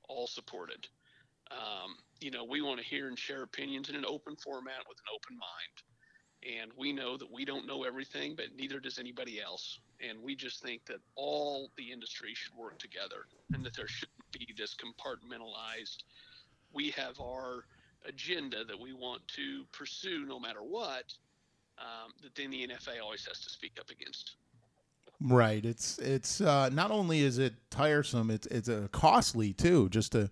[0.08, 0.88] all supported.
[1.52, 4.98] Um, you know, we want to hear and share opinions in an open format with
[5.00, 5.90] an open mind.
[6.43, 9.80] And we know that we don't know everything, but neither does anybody else.
[10.08, 14.32] And we just think that all the industry should work together and that there shouldn't
[14.32, 16.04] be this compartmentalized,
[16.73, 17.65] we have our
[18.08, 21.13] agenda that we want to pursue no matter what,
[21.77, 24.36] um, that then the NFA always has to speak up against.
[25.19, 25.63] Right.
[25.63, 29.88] It's it's uh, not only is it tiresome, it's it's a costly too.
[29.89, 30.32] Just to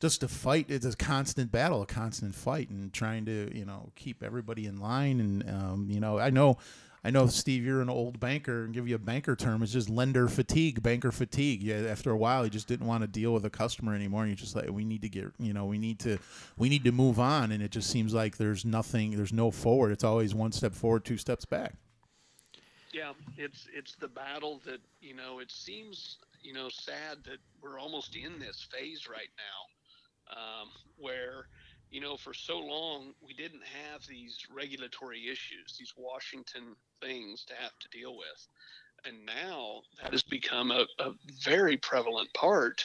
[0.00, 3.90] just to fight it's a constant battle a constant fight and trying to you know
[3.94, 6.56] keep everybody in line and um, you know i know
[7.04, 9.88] i know steve you're an old banker and give you a banker term it's just
[9.88, 11.62] lender fatigue banker fatigue.
[11.62, 14.36] Yeah after a while you just didn't want to deal with a customer anymore you're
[14.36, 16.18] just like we need to get you know we need to
[16.56, 19.92] we need to move on and it just seems like there's nothing there's no forward
[19.92, 21.74] it's always one step forward two steps back.
[22.92, 27.78] Yeah it's it's the battle that you know it seems you know sad that we're
[27.78, 29.75] almost in this phase right now
[30.30, 31.48] um, where
[31.90, 37.54] you know for so long we didn't have these regulatory issues these washington things to
[37.54, 38.48] have to deal with
[39.04, 41.12] And now that has become a, a
[41.44, 42.84] very prevalent part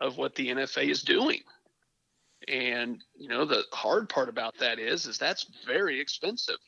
[0.00, 1.40] of what the NFA is doing.
[2.48, 6.58] And you know the hard part about that is is that's very expensive.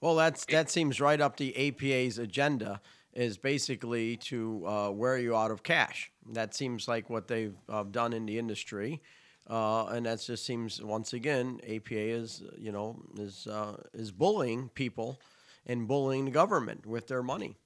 [0.00, 2.80] Well, that's that seems right up the APA's agenda
[3.14, 6.12] is basically to uh, wear you out of cash.
[6.32, 9.02] That seems like what they've uh, done in the industry,
[9.48, 14.68] uh, and that just seems once again APA is you know is uh, is bullying
[14.70, 15.20] people
[15.66, 17.56] and bullying the government with their money.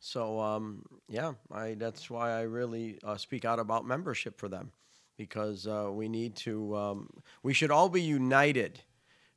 [0.00, 4.70] So um, yeah, I that's why I really uh, speak out about membership for them
[5.16, 7.08] because uh, we need to um,
[7.42, 8.80] we should all be united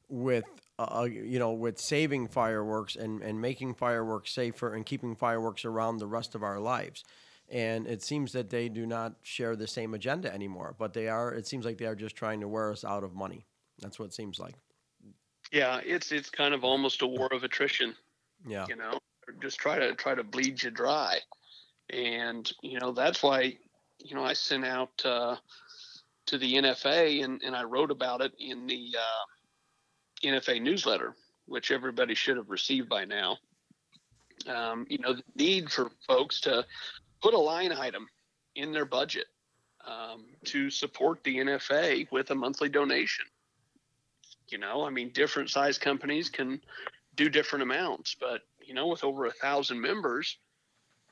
[0.10, 0.46] with
[0.80, 5.98] uh, you know with saving fireworks and, and making fireworks safer and keeping fireworks around
[5.98, 7.04] the rest of our lives
[7.50, 11.34] and it seems that they do not share the same agenda anymore but they are
[11.34, 13.46] it seems like they are just trying to wear us out of money.
[13.80, 14.56] That's what it seems like.
[15.52, 17.96] Yeah, it's it's kind of almost a war of attrition.
[18.46, 18.66] yeah.
[18.68, 19.00] you know?
[19.42, 21.20] Just try to try to bleed you dry.
[21.90, 23.58] And you know that's why
[24.00, 25.36] you know i sent out uh,
[26.28, 31.16] to the nfa and, and i wrote about it in the uh, nfa newsletter
[31.48, 33.38] which everybody should have received by now.
[34.48, 36.66] Um, you know the need for folks to
[37.22, 38.08] put a line item
[38.56, 39.26] in their budget
[39.86, 43.26] um, to support the nfa with a monthly donation.
[44.50, 46.62] You know i mean different size companies can
[47.16, 50.38] do different amounts but you know with over a thousand members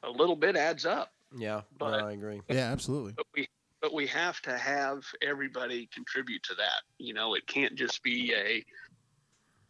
[0.04, 1.12] a little bit adds up.
[1.36, 2.42] Yeah But- no, i agree.
[2.50, 3.14] Yeah, absolutely.
[3.14, 3.48] but we
[3.82, 6.82] but we have to have everybody contribute to that.
[6.98, 8.64] You know it can't just be a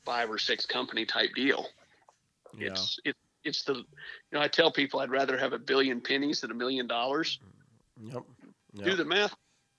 [0.05, 1.67] five or six company type deal.
[2.57, 2.67] Yeah.
[2.67, 3.85] It's it, it's the you
[4.33, 7.39] know i tell people i'd rather have a billion pennies than a million dollars.
[8.01, 8.23] Yep.
[8.83, 9.33] Do the math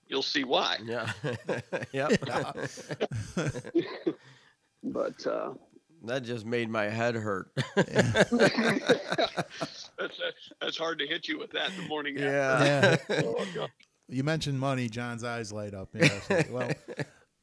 [0.07, 0.77] you'll see why.
[0.83, 1.11] Yeah.
[1.91, 2.23] Yep.
[4.83, 5.53] But uh
[6.05, 7.49] that just made my head hurt.
[7.75, 8.29] That's
[10.61, 13.13] that's hard to hit you with that in the morning after.
[13.13, 13.23] yeah.
[13.57, 13.67] Oh,
[14.07, 15.89] You mentioned money, John's eyes light up.
[15.93, 16.53] Yeah, absolutely.
[16.53, 16.71] well,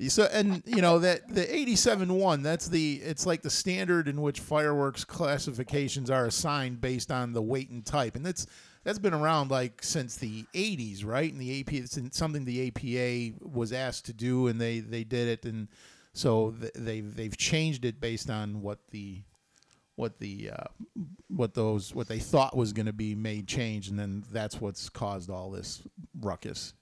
[0.09, 4.20] so and you know that the 87 one, that's the it's like the standard in
[4.20, 8.46] which fireworks classifications are assigned based on the weight and type, and that's
[8.85, 11.33] that's been around like since the 80s, right?
[11.33, 15.28] And the AP, it's something the APA was asked to do, and they they did
[15.28, 15.68] it, and
[16.12, 19.22] so they've they've changed it based on what the
[19.96, 20.64] what the uh,
[21.28, 24.88] what those what they thought was going to be made change, and then that's what's
[24.88, 25.83] caused all this
[26.20, 26.74] ruckus.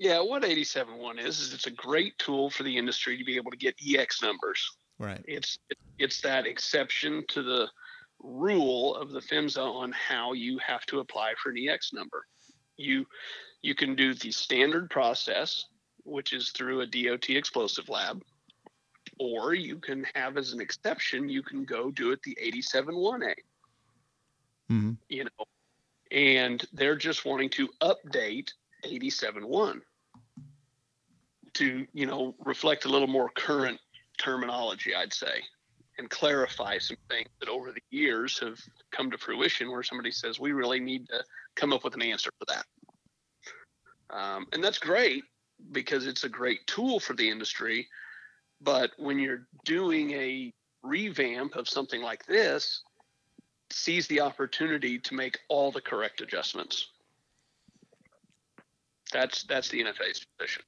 [0.00, 3.50] Yeah, what 87.1 is is it's a great tool for the industry to be able
[3.50, 4.78] to get EX numbers.
[4.98, 5.22] Right.
[5.28, 5.58] It's
[5.98, 7.68] it's that exception to the
[8.18, 12.24] rule of the PHMSA on how you have to apply for an EX number.
[12.78, 13.04] You
[13.60, 15.66] you can do the standard process,
[16.04, 18.22] which is through a DOT explosive lab,
[19.18, 23.34] or you can have as an exception, you can go do it the 87.1A.
[24.70, 25.44] hmm you know,
[26.10, 28.50] and they're just wanting to update
[28.86, 29.82] 87.1
[31.54, 33.78] to, you know, reflect a little more current
[34.18, 35.42] terminology, I'd say,
[35.98, 38.58] and clarify some things that over the years have
[38.90, 41.22] come to fruition where somebody says, we really need to
[41.56, 42.64] come up with an answer for that.
[44.16, 45.24] Um, and that's great
[45.72, 47.88] because it's a great tool for the industry.
[48.60, 52.82] But when you're doing a revamp of something like this,
[53.70, 56.88] seize the opportunity to make all the correct adjustments.
[59.12, 60.62] That's that's the NFA's position.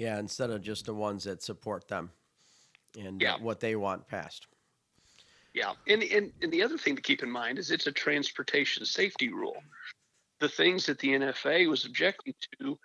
[0.00, 2.10] Yeah, instead of just the ones that support them
[2.98, 3.36] and Yeah.
[3.36, 4.46] what they want passed.
[5.52, 8.86] Yeah, and, and and the other thing to keep in mind is it's a transportation
[8.86, 9.62] safety rule.
[10.38, 12.78] The things that the NFA was objecting to,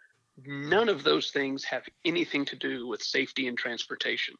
[0.45, 4.35] none of those things have anything to do with safety and transportation.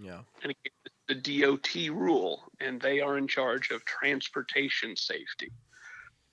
[0.00, 0.22] Yeah.
[0.42, 5.52] And again, the DOT rule, and they are in charge of transportation safety.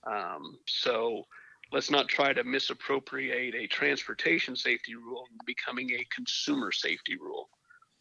[0.06, 1.28] Um, so
[1.74, 7.50] let's not try to misappropriate a transportation safety rule becoming a consumer safety rule,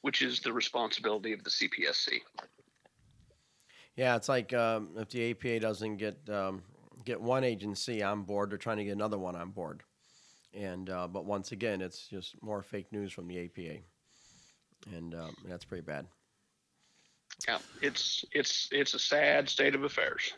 [0.02, 2.20] which is the responsibility of the CPSC.
[3.96, 6.62] Yeah, it's like um, if the APA doesn't get um,
[7.04, 9.82] get one agency on board, they're trying to get another one on board.
[10.54, 13.78] And uh, but once again, it's just more fake news from the APA,
[14.94, 16.06] and um, that's pretty bad.
[17.48, 20.34] Yeah, it's it's it's a sad state of affairs.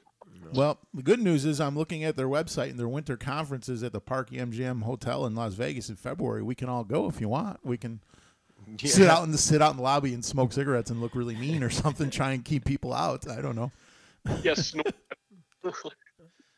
[0.53, 3.93] Well, the good news is I'm looking at their website and their winter conferences at
[3.93, 6.43] the Park MGM Hotel in Las Vegas in February.
[6.43, 7.59] We can all go if you want.
[7.65, 8.01] We can
[8.79, 11.35] sit out in the sit out in the lobby and smoke cigarettes and look really
[11.35, 12.11] mean or something.
[12.11, 13.29] Try and keep people out.
[13.29, 13.73] I don't know.
[14.43, 14.75] Yes,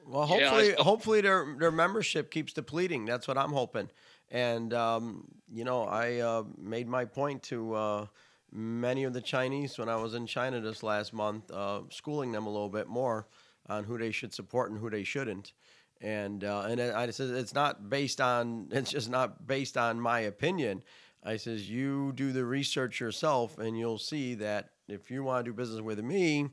[0.08, 3.06] Well, hopefully, saw- hopefully their their membership keeps depleting.
[3.06, 3.90] That's what I'm hoping.
[4.30, 8.06] And um, you know, I uh, made my point to uh,
[8.52, 12.46] many of the Chinese when I was in China this last month, uh, schooling them
[12.46, 13.26] a little bit more
[13.68, 15.52] on who they should support and who they shouldn't.
[16.00, 20.20] And uh, and I said it's not based on it's just not based on my
[20.20, 20.82] opinion.
[21.24, 25.50] I says you do the research yourself, and you'll see that if you want to
[25.50, 26.50] do business with me,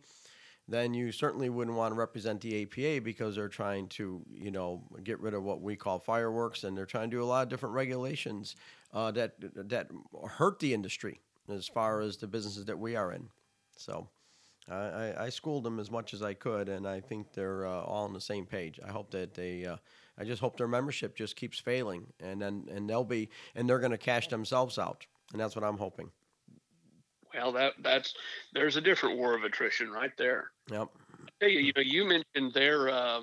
[0.68, 4.82] then you certainly wouldn't want to represent the APA because they're trying to, you know,
[5.04, 7.50] get rid of what we call fireworks, and they're trying to do a lot of
[7.50, 8.56] different regulations
[8.94, 9.90] uh, that that
[10.28, 13.30] hurt the industry as far as the businesses that we are in.
[13.78, 14.08] So.
[14.70, 18.06] I, I, schooled them as much as I could, and I think they're uh, all
[18.06, 18.80] on the same page.
[18.86, 19.76] I hope that they, uh,
[20.18, 23.80] I just hope their membership just keeps failing, and then and they'll be, and they're
[23.80, 26.10] going to cash themselves out, and that's what I'm hoping.
[27.34, 28.14] Well, that that's
[28.54, 30.52] there's a different war of attrition right there.
[30.72, 30.90] Yep.
[31.40, 33.22] Hey, you know, you mentioned their uh,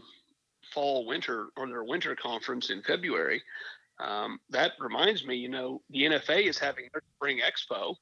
[0.74, 3.42] fall winter or their winter conference in February.
[3.98, 7.94] Um, that reminds me, you know, the NFA is having their spring expo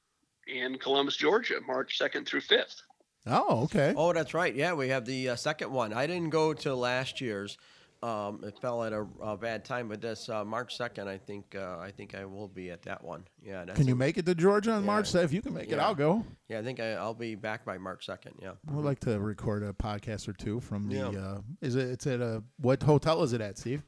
[0.47, 2.81] in Columbus, Georgia, March second through fifth.
[3.27, 3.93] Oh, okay.
[3.95, 4.53] Oh, that's right.
[4.53, 5.93] Yeah, we have the uh, second one.
[5.93, 7.57] I didn't go to last year's.
[8.01, 11.53] Um, it fell at a, a, bad time, but this uh, March second, I think
[11.53, 13.25] uh, I think I will be at that one.
[13.43, 13.65] Yeah.
[13.65, 14.87] can you make it to Georgia on yeah.
[14.87, 15.13] March?
[15.13, 15.75] If you can make yeah.
[15.75, 16.25] it, I'll go.
[16.47, 18.35] Yeah, I think I, will be back by March second.
[18.41, 18.51] Yeah.
[18.71, 20.95] We'd like to record a podcast or two from the.
[20.95, 21.07] Yeah.
[21.09, 21.89] Uh, is it?
[21.89, 23.83] It's at a what hotel is it at, Steve?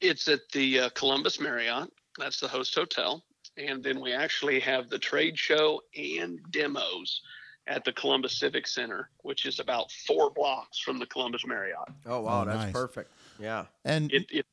[0.00, 1.88] It's at the uh, Columbus Marriott.
[2.18, 3.22] That's the host hotel,
[3.56, 7.20] and then we actually have the trade show and demos
[7.66, 11.88] at the Columbus Civic Center, which is about four blocks from the Columbus Marriott.
[12.06, 12.72] Oh wow, oh, that's nice.
[12.72, 13.10] perfect.
[13.38, 14.46] Yeah, and it, it,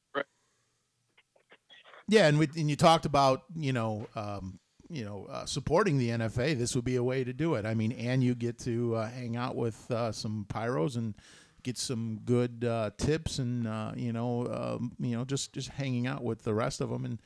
[2.07, 6.09] yeah, and we, and you talked about you know um, you know uh, supporting the
[6.09, 6.57] NFA.
[6.57, 7.65] This would be a way to do it.
[7.65, 11.15] I mean, and you get to uh, hang out with uh, some pyros and
[11.63, 16.07] get some good uh, tips and uh, you know um, you know just just hanging
[16.07, 17.19] out with the rest of them and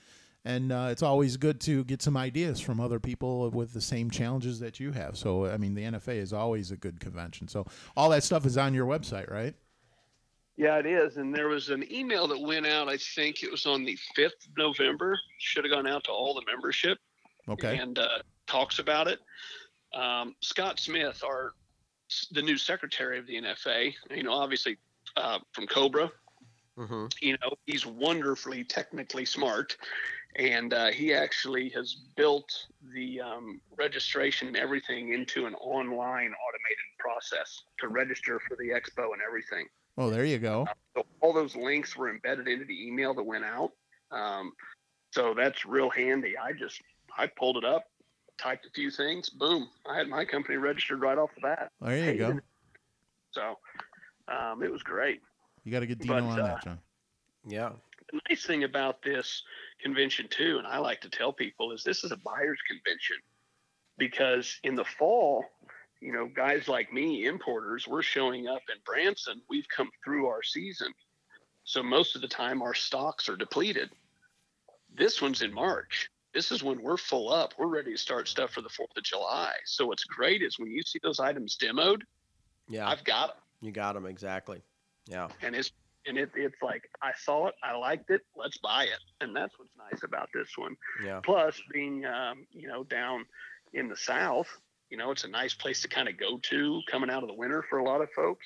[0.47, 4.09] and uh, it's always good to get some ideas from other people with the same
[4.09, 5.17] challenges that you have.
[5.17, 7.49] So, I mean, the NFA is always a good convention.
[7.49, 7.65] So,
[7.97, 9.53] all that stuff is on your website, right?
[10.55, 11.17] Yeah, it is.
[11.17, 14.47] And there was an email that went out, I think it was on the 5th
[14.47, 15.19] of November.
[15.37, 16.97] Should have gone out to all the membership.
[17.49, 17.77] Okay.
[17.77, 18.07] And uh,
[18.47, 19.19] talks about it.
[19.93, 21.51] Um, Scott Smith, our
[22.31, 24.77] the new secretary of the NFA, you know, obviously
[25.17, 26.09] uh, from Cobra,
[26.77, 27.07] mm-hmm.
[27.21, 29.75] you know, he's wonderfully technically smart
[30.35, 32.51] and uh, he actually has built
[32.93, 39.13] the um, registration and everything into an online automated process to register for the expo
[39.13, 39.65] and everything.
[39.97, 40.67] Oh, there you go.
[40.69, 43.71] Uh, so all those links were embedded into the email that went out.
[44.11, 44.53] Um,
[45.11, 46.37] so that's real handy.
[46.37, 46.81] I just
[47.17, 47.85] I pulled it up,
[48.37, 51.71] typed a few things, boom, I had my company registered right off the bat.
[51.81, 52.39] There you go.
[53.31, 53.57] So
[54.27, 55.21] um, it was great.
[55.63, 56.79] You got a good deal on uh, that, John.
[57.47, 57.71] Yeah.
[58.11, 59.43] The nice thing about this
[59.81, 63.17] convention too, and I like to tell people is this is a buyer's convention
[63.97, 65.43] because in the fall,
[65.99, 69.41] you know, guys like me, importers, we're showing up in Branson.
[69.49, 70.93] We've come through our season.
[71.63, 73.89] So most of the time our stocks are depleted.
[74.95, 76.09] This one's in March.
[76.33, 77.53] This is when we're full up.
[77.57, 79.51] We're ready to start stuff for the 4th of July.
[79.65, 82.03] So what's great is when you see those items demoed,
[82.69, 83.37] yeah, I've got them.
[83.61, 84.61] You got them exactly.
[85.07, 85.29] Yeah.
[85.41, 85.71] And it's
[86.07, 89.57] and it, it's like I saw it, I liked it, let's buy it, and that's
[89.57, 90.75] what's nice about this one.
[91.03, 91.19] Yeah.
[91.23, 93.25] Plus, being um, you know down
[93.73, 94.47] in the south,
[94.89, 97.35] you know, it's a nice place to kind of go to coming out of the
[97.35, 98.45] winter for a lot of folks.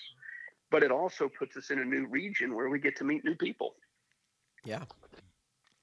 [0.70, 3.36] But it also puts us in a new region where we get to meet new
[3.36, 3.76] people.
[4.64, 4.84] Yeah.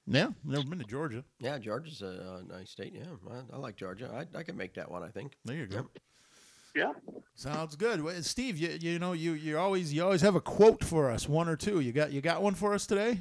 [0.07, 1.23] Yeah, never been to Georgia.
[1.37, 2.95] Yeah, Georgia's a, a nice state.
[2.95, 4.09] Yeah, I, I like Georgia.
[4.11, 5.03] I, I can make that one.
[5.03, 5.33] I think.
[5.45, 5.75] There you go.
[5.75, 5.85] Yep.
[6.75, 6.91] Yeah.
[7.35, 8.03] Sounds good.
[8.03, 11.27] Well, Steve, you, you know you you always you always have a quote for us,
[11.27, 11.79] one or two.
[11.79, 13.19] You got you got one for us today?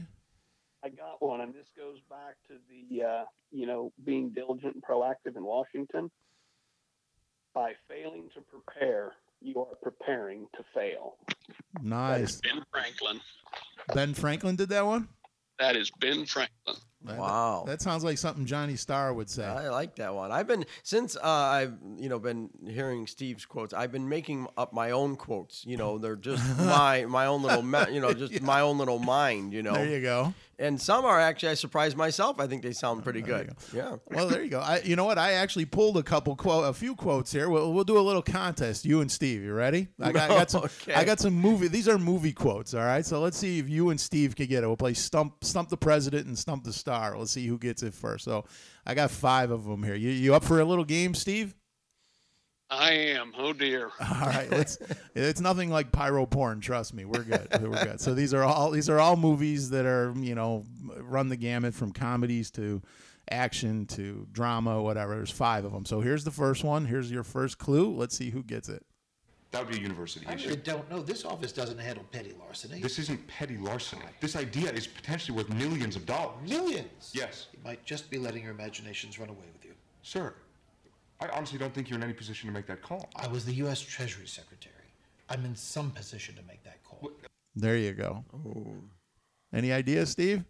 [0.85, 4.83] I got one, and this goes back to the uh, you know being diligent and
[4.83, 6.11] proactive in Washington.
[7.55, 11.17] By failing to prepare, you are preparing to fail.
[11.83, 12.41] Nice.
[12.41, 13.21] Ben Franklin.
[13.95, 15.09] Ben Franklin did that one.
[15.59, 16.77] That is Ben Franklin.
[17.05, 19.45] Wow, that, that, sounds like something Johnny Starr would say.
[19.45, 20.33] I like that one.
[20.33, 23.73] I've been since uh, I've you know been hearing Steve's quotes.
[23.73, 25.65] I've been making up my own quotes.
[25.65, 28.43] You know, they're just my my own little you know just yeah.
[28.43, 29.53] my own little mind.
[29.53, 32.41] You know, there you go and some are actually I surprised myself.
[32.41, 33.53] I think they sound pretty good.
[33.73, 33.97] Yeah.
[34.07, 34.61] Well, there you go.
[34.61, 35.19] I, you know what?
[35.19, 37.49] I actually pulled a couple quote, a few quotes here.
[37.49, 38.85] We'll, we'll do a little contest.
[38.85, 39.89] You and Steve, you ready?
[40.01, 40.63] I got, I got some.
[40.65, 40.95] okay.
[40.95, 41.69] I got some movie.
[41.69, 42.75] These are movie quotes.
[42.75, 43.05] All right.
[43.05, 44.67] So let's see if you and Steve can get it.
[44.67, 47.17] We'll play stump stump the president and stump the star.
[47.17, 48.25] Let's see who gets it first.
[48.25, 48.45] So
[48.85, 49.95] I got five of them here.
[49.95, 51.55] You you up for a little game, Steve?
[52.71, 53.33] I am.
[53.37, 53.91] Oh dear.
[54.01, 54.79] All right, let's.
[55.15, 56.61] it's nothing like pyro porn.
[56.61, 57.49] Trust me, we're good.
[57.61, 58.01] We're good.
[58.01, 60.65] So these are all these are all movies that are you know
[61.01, 62.83] run the gamut from comedies to
[63.31, 65.17] action to drama, whatever.
[65.17, 65.85] There's five of them.
[65.87, 66.85] So here's the first one.
[66.85, 67.95] Here's your first clue.
[67.95, 68.85] Let's see who gets it.
[69.51, 70.49] That would be a university I issue.
[70.51, 71.01] really don't know.
[71.01, 72.83] This office doesn't handle petty larceny.
[72.83, 74.03] This isn't petty larceny.
[74.21, 76.37] This idea is potentially worth millions of dollars.
[76.47, 77.13] Millions.
[77.15, 77.47] Yes.
[77.55, 79.73] You might just be letting your imaginations run away with you.
[80.03, 80.35] Sir,
[81.21, 83.09] I honestly don't think you're in any position to make that call.
[83.17, 83.81] I was the U.S.
[83.81, 84.75] Treasury Secretary.
[85.29, 87.11] I'm in some position to make that call.
[87.57, 88.25] There you go.
[89.53, 90.45] Any ideas, Steve?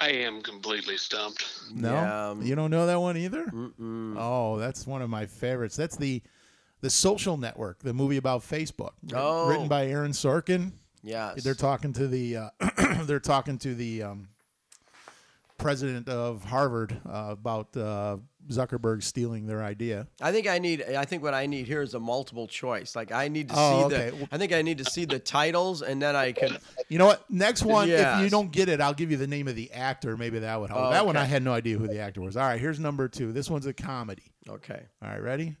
[0.00, 1.44] I am completely stumped.
[1.72, 3.46] No, Yeah, um, you don't know that one either.
[4.18, 5.76] Oh, that's one of my favorites.
[5.76, 6.22] That's the
[6.82, 9.48] the Social Network, the movie about Facebook, Oh.
[9.48, 10.72] written by Aaron Sorkin.
[11.02, 11.42] Yes.
[11.42, 12.50] They're talking to the uh,
[13.04, 14.28] they're talking to the um,
[15.58, 18.18] president of Harvard uh, about uh,
[18.48, 20.06] Zuckerberg stealing their idea.
[20.20, 20.82] I think I need.
[20.82, 22.94] I think what I need here is a multiple choice.
[22.96, 24.10] Like I need to Oh, see okay.
[24.10, 24.28] the.
[24.32, 26.58] I think I need to see the titles, and then I could.
[26.88, 27.28] You know what?
[27.30, 30.16] Next one, if you don't get it, I'll give you the name of the actor.
[30.16, 30.82] Maybe that would help.
[30.86, 32.36] Oh, That one I had no idea who the actor was.
[32.36, 33.32] All right, here's number two.
[33.32, 34.32] This one's a comedy.
[34.48, 34.82] Okay.
[35.02, 35.56] All right, ready?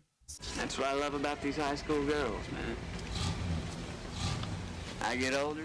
[0.56, 2.76] That's what I love about these high school girls, man.
[5.02, 5.62] I get older,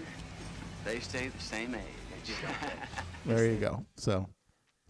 [0.84, 2.32] they stay the same age.
[3.26, 3.84] There you go.
[3.96, 4.41] So, it's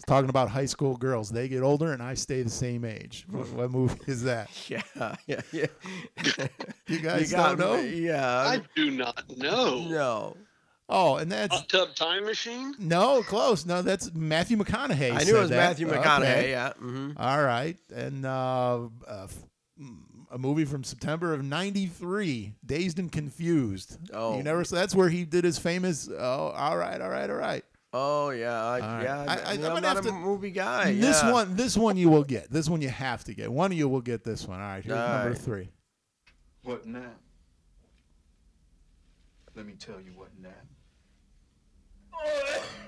[0.06, 1.30] talking about high school girls.
[1.30, 3.24] They get older, and I stay the same age.
[3.30, 4.50] What, what movie is that?
[4.68, 4.82] Yeah.
[5.26, 5.40] Yeah.
[5.52, 5.66] Yeah.
[6.88, 7.82] You guys got don't know?
[7.82, 7.88] me.
[8.06, 8.26] Yeah.
[8.38, 9.78] I do not know.
[9.88, 10.36] no.
[10.88, 12.74] Oh, and that's Hot tub time machine?
[12.78, 13.64] no close.
[13.64, 15.12] No, that's Matthew McConaughey.
[15.12, 15.56] I knew said it was that.
[15.56, 16.20] Matthew McConaughey.
[16.20, 16.50] Okay.
[16.50, 16.72] Yeah.
[16.74, 19.26] hmm All right, and uh, uh,
[19.80, 19.96] mm,
[20.30, 23.96] a movie from September of '93, Dazed and Confused.
[24.12, 24.36] Oh.
[24.36, 24.64] you never.
[24.64, 26.10] Saw that's where he did his famous.
[26.10, 27.64] Oh, all right, all right, all right.
[27.94, 28.64] Oh yeah.
[28.64, 29.02] I, right.
[29.02, 29.20] Yeah.
[29.20, 30.92] I- I- I, I'm gonna not have a to- movie guy.
[30.94, 31.30] This yeah.
[31.32, 32.50] one, this one you will get.
[32.50, 33.52] This one you have to get.
[33.52, 34.60] One of you will get this one.
[34.60, 35.38] All right, here's All number right.
[35.38, 35.68] three.
[36.62, 37.10] What now?
[39.54, 40.48] Let me tell you what now.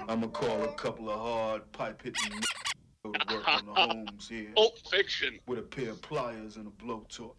[0.09, 2.41] I'ma call a couple of hard pipe hitting
[3.05, 5.39] go to work on the homes here Pulp Fiction.
[5.47, 7.35] with a pair of pliers and a blowtorch.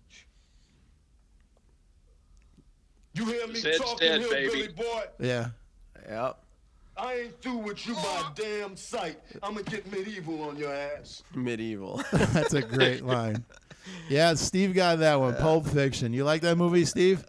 [3.14, 4.74] You hear me Zed's talking, dead, hillbilly baby.
[4.74, 5.04] boy?
[5.20, 5.48] Yeah.
[6.08, 6.40] Yep.
[6.98, 9.20] I ain't through with you by damn sight.
[9.44, 11.24] I'ma get medieval on your ass.
[11.34, 12.02] Medieval.
[12.12, 13.44] That's a great line.
[14.10, 15.36] Yeah, Steve got that one.
[15.36, 16.14] Pulp Fiction.
[16.14, 17.24] You like that movie, Steve?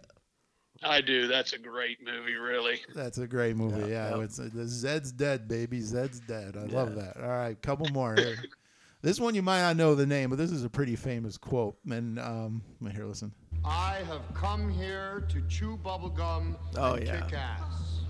[0.83, 1.27] I do.
[1.27, 2.79] That's a great movie, really.
[2.95, 3.91] That's a great movie.
[3.91, 4.23] Yeah, yeah.
[4.23, 5.81] it's uh, the Zed's dead, baby.
[5.81, 6.55] Zed's dead.
[6.55, 7.17] I love that.
[7.17, 8.37] All right, couple more here.
[9.01, 11.77] this one you might not know the name, but this is a pretty famous quote.
[11.89, 13.05] And um, let me hear.
[13.05, 13.33] Listen.
[13.65, 17.21] I have come here to chew bubblegum Oh, and yeah.
[17.21, 18.01] kick ass.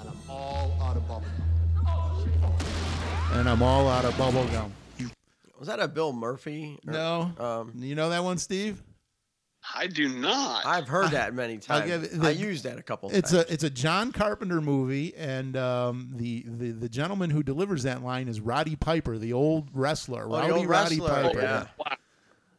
[0.00, 1.32] And I'm all out of bubblegum.
[3.32, 4.72] And I'm all out of bubble gum.
[5.58, 6.78] Was that a Bill Murphy?
[6.86, 8.82] Or- No, Um, you know that one, Steve?
[9.74, 10.64] I do not.
[10.64, 11.86] I've heard that many times.
[11.86, 13.44] give it- the- I used that a couple It's times.
[13.48, 18.02] a it's a John Carpenter movie, and um, the, the the gentleman who delivers that
[18.04, 20.24] line is Roddy Piper, the old wrestler.
[20.26, 21.40] Oh, the Rowdy old Roddy wrestler, Piper.
[21.42, 21.66] yeah.
[21.78, 21.96] Wow.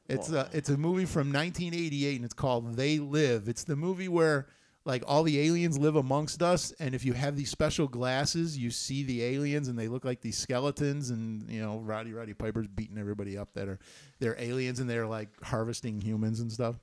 [0.10, 3.48] It's a it's a movie from 1988, and it's called They Live.
[3.48, 4.48] It's the movie where
[4.88, 8.72] like all the aliens live amongst us, and if you have these special glasses, you
[8.72, 12.68] see the aliens, and they look like these skeletons, and you know Roddy Roddy Piper's
[12.68, 13.80] beating everybody up that are
[14.20, 16.80] they're aliens, and they're like harvesting humans and stuff.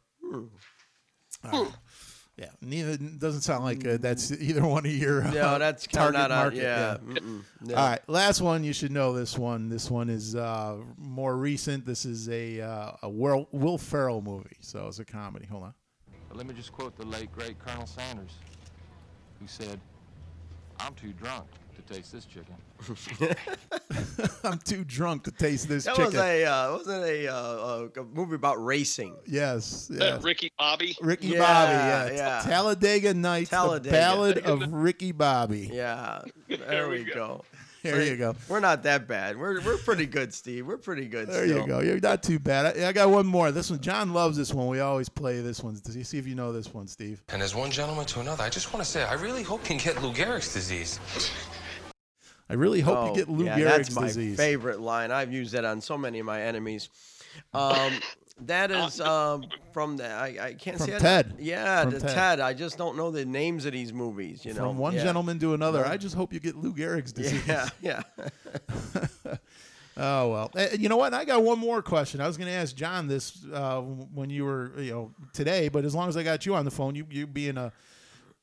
[1.43, 1.67] Uh,
[2.37, 6.21] yeah, neither doesn't sound like uh, that's either one of your uh, no, that's target
[6.21, 6.63] not market.
[6.63, 6.97] Yeah.
[7.03, 7.75] mm-mm, no.
[7.75, 8.65] All right, last one.
[8.65, 9.71] You should know this one.
[9.71, 11.87] This one is uh, more recent.
[11.87, 15.47] This is a uh, a Will Ferrell movie, so it's a comedy.
[15.47, 15.75] Hold on.
[16.35, 18.33] Let me just quote the late great Colonel Sanders,
[19.41, 19.79] who said,
[20.81, 22.55] "I'm too drunk to taste this chicken."
[24.45, 26.13] I'm too drunk to taste this That chicken.
[26.13, 29.15] was a uh, wasn't a, uh, a movie about racing.
[29.27, 30.19] yes, Uh.
[30.23, 30.97] Ricky Bobby.
[31.01, 31.73] Ricky Yeah, Bobby.
[31.73, 32.43] Yeah, yeah.
[32.45, 33.51] Talladega Nights.
[33.51, 33.85] Talladega.
[33.85, 35.71] The Ballad of Ricky Bobby.
[35.73, 37.45] Yeah, there we go.
[37.93, 38.35] There you go.
[38.49, 39.39] We're not that bad.
[39.39, 40.67] We're we're pretty good, Steve.
[40.67, 41.29] We're pretty good.
[41.29, 41.61] There still.
[41.61, 41.81] you go.
[41.81, 42.77] You're not too bad.
[42.79, 43.53] I, I got one more.
[43.53, 44.67] This one, John loves this one.
[44.69, 45.79] We always play this one.
[45.85, 47.23] Does he see if you know this one, Steve?
[47.29, 49.77] And as one gentleman to another, I just want to say, I really hope you
[49.77, 50.99] can get Lou Gehrig's disease.
[52.49, 54.37] I really hope Oh, you get Lou yeah, Gehrig's that's my disease.
[54.37, 55.11] favorite line.
[55.11, 56.89] I've used that on so many of my enemies.
[57.53, 57.93] Um,
[58.43, 61.01] that is um, from the I, I can't From say it.
[61.01, 61.35] Ted.
[61.39, 62.11] Yeah, From the Ted.
[62.15, 62.41] Ted.
[62.41, 64.45] I just don't know the names of these movies.
[64.45, 65.05] You know, From one Yeah.
[65.05, 65.85] gentleman to another.
[65.87, 67.43] I just hope you get Lou Gehrig's disease.
[67.47, 68.03] Yeah, yeah.
[69.97, 71.15] Oh well, Uh, you know what?
[71.15, 72.21] I got one more question.
[72.21, 75.69] I was going to ask John this uh, when you were, you know, today.
[75.69, 77.73] But as long as I got you on the phone, you you being a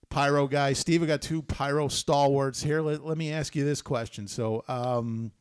[0.09, 2.79] pyro guy, Steve, I got two pyro stalwarts here.
[2.81, 4.29] Let, let me ask you this question.
[4.29, 5.31] So, um,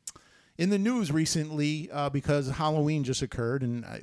[0.60, 4.02] in the news recently, uh, because Halloween just occurred, and I,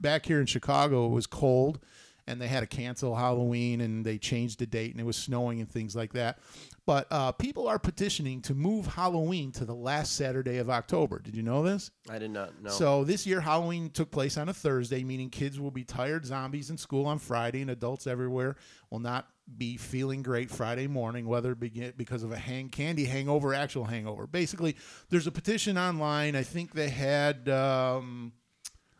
[0.00, 1.80] back here in Chicago, it was cold,
[2.28, 5.60] and they had to cancel Halloween and they changed the date and it was snowing
[5.60, 6.38] and things like that.
[6.86, 11.18] But uh, people are petitioning to move Halloween to the last Saturday of October.
[11.18, 11.90] Did you know this?
[12.08, 12.70] I did not know.
[12.70, 16.70] So this year, Halloween took place on a Thursday, meaning kids will be tired zombies
[16.70, 18.54] in school on Friday, and adults everywhere
[18.90, 19.26] will not
[19.58, 23.84] be feeling great Friday morning, whether it be because of a hang candy hangover, actual
[23.84, 24.28] hangover.
[24.28, 24.76] Basically,
[25.10, 26.36] there's a petition online.
[26.36, 27.48] I think they had.
[27.48, 28.32] Um,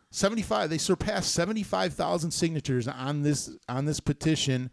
[0.09, 4.71] 75 they surpassed 75,000 signatures on this on this petition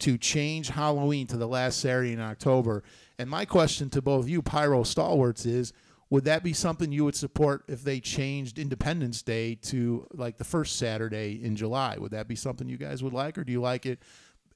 [0.00, 2.82] to change Halloween to the last Saturday in October.
[3.18, 5.72] And my question to both of you pyro stalwarts is
[6.08, 10.44] would that be something you would support if they changed Independence Day to like the
[10.44, 11.96] first Saturday in July?
[11.98, 14.00] Would that be something you guys would like or do you like it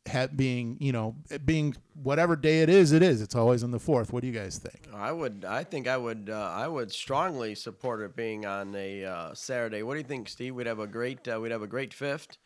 [0.09, 3.21] ha- being, you know, being whatever day it is, it is.
[3.21, 4.13] It's always on the 4th.
[4.13, 4.89] What do you guys think?
[4.95, 5.45] I would.
[5.47, 6.31] I think I would.
[6.33, 9.83] Uh, I would strongly support it being on a uh, Saturday.
[9.83, 10.55] What do you think, Steve?
[10.55, 11.27] We'd have a great.
[11.27, 12.37] Uh, we'd have a great fifth,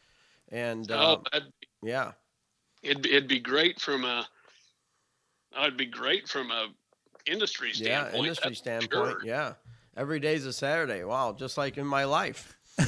[0.50, 2.12] and uh, Oh, that'd be, yeah,
[2.84, 4.26] it'd it'd be great from a.
[5.58, 6.68] It'd be great from a
[7.26, 8.14] industry standpoint.
[8.14, 8.90] yeah, industry that's standpoint.
[9.20, 9.24] sure.
[9.24, 9.54] Yeah,
[9.96, 11.04] every day's a Saturday.
[11.04, 12.56] Wow, just like in my life.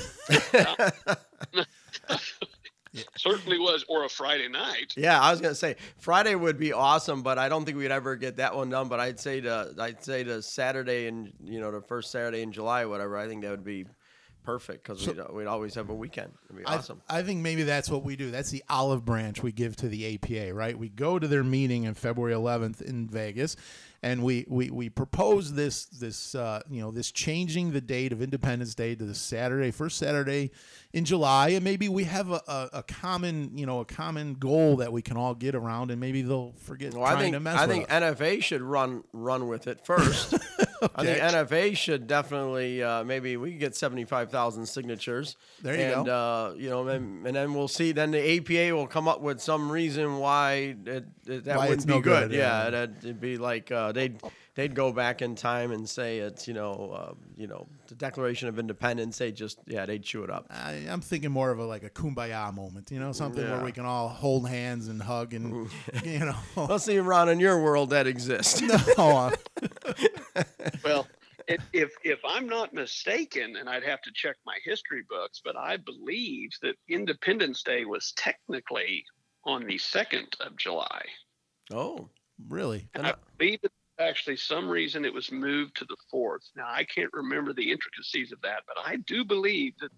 [3.16, 4.94] Certainly was, or a Friday night.
[4.96, 8.16] Yeah, I was gonna say Friday would be awesome, but I don't think we'd ever
[8.16, 8.88] get that one done.
[8.88, 12.52] But I'd say to I'd say to Saturday and you know the first Saturday in
[12.52, 13.18] July, whatever.
[13.18, 13.86] I think that would be
[14.46, 16.32] perfect because So- we'd, we'd always have a weekend.
[16.46, 17.02] It'd be I- awesome.
[17.10, 18.30] I, think maybe that's what we do.
[18.30, 20.78] That's the olive branch we give to the APA, right?
[20.78, 23.56] We go to their meeting on February 11th in Vegas,
[24.02, 28.22] and we we, we propose this this uh, you know this changing the date of
[28.22, 30.52] Independence Day to the Saturday, first Saturday
[30.92, 34.76] in July, and maybe we have a, a, a common you know a common goal
[34.76, 37.66] that we can all get around, and maybe they'll forget Well, trying I think I
[37.66, 38.18] think us.
[38.18, 40.34] NFA should run run with it first.
[40.94, 45.36] I think NFA should definitely uh, maybe we could get seventy five thousand signatures.
[45.62, 46.12] There you and, go.
[46.12, 47.92] Uh, you know, and, and then we'll see.
[47.92, 51.72] Then the APA will come up with some reason why it, it, that Why wouldn't
[51.74, 52.30] it's be no good.
[52.30, 52.70] good, Yeah, yeah.
[52.70, 54.20] that'd it'd be like uh, they'd
[54.56, 58.48] they'd go back in time and say it's you know uh, you know the Declaration
[58.48, 59.18] of Independence.
[59.18, 60.46] They just yeah they'd chew it up.
[60.50, 63.70] I, I'm thinking more of a like a kumbaya moment, you know, something where we
[63.70, 65.70] can all hold hands and hug and
[66.04, 66.36] you know.
[66.56, 68.60] Let's see, Ron, in your world that exists.
[68.98, 69.30] no,
[70.84, 71.06] Well,
[71.46, 75.56] if, if if I'm not mistaken, and I'd have to check my history books, but
[75.56, 79.04] I believe that Independence Day was technically
[79.44, 81.02] on the second of July.
[81.72, 82.08] Oh,
[82.48, 82.88] really?
[82.94, 86.48] And I believe that actually some reason it was moved to the fourth.
[86.56, 89.90] Now I can't remember the intricacies of that, but I do believe that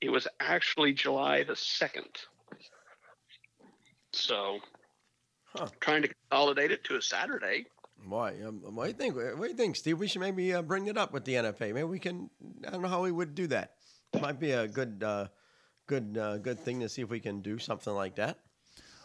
[0.00, 2.08] it was actually July the second.
[4.12, 4.58] So
[5.80, 7.66] trying to consolidate it to a Saturday.
[8.06, 8.34] Why?
[8.44, 9.16] Um, what do you think?
[9.38, 9.98] What do you think, Steve?
[9.98, 11.72] We should maybe uh, bring it up with the NFA.
[11.72, 12.30] Maybe we can.
[12.66, 13.74] I don't know how we would do that.
[14.20, 15.28] Might be a good, uh,
[15.86, 18.38] good, uh, good thing to see if we can do something like that.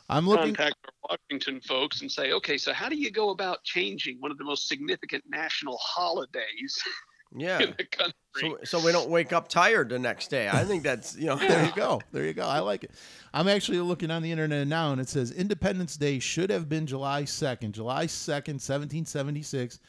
[0.10, 0.56] I'm looking.
[0.56, 4.32] contact our Washington folks and say, okay, so how do you go about changing one
[4.32, 6.80] of the most significant national holidays
[7.36, 7.60] Yeah.
[7.60, 8.14] in the country?
[8.40, 10.48] So, so we don't wake up tired the next day.
[10.48, 11.36] I think that's you know.
[11.38, 12.00] there you go.
[12.14, 12.46] There you go.
[12.46, 12.92] I like it.
[13.34, 16.86] I'm actually looking on the internet now, and it says Independence Day should have been
[16.86, 17.72] July 2nd.
[17.72, 19.80] July 2nd, 1776,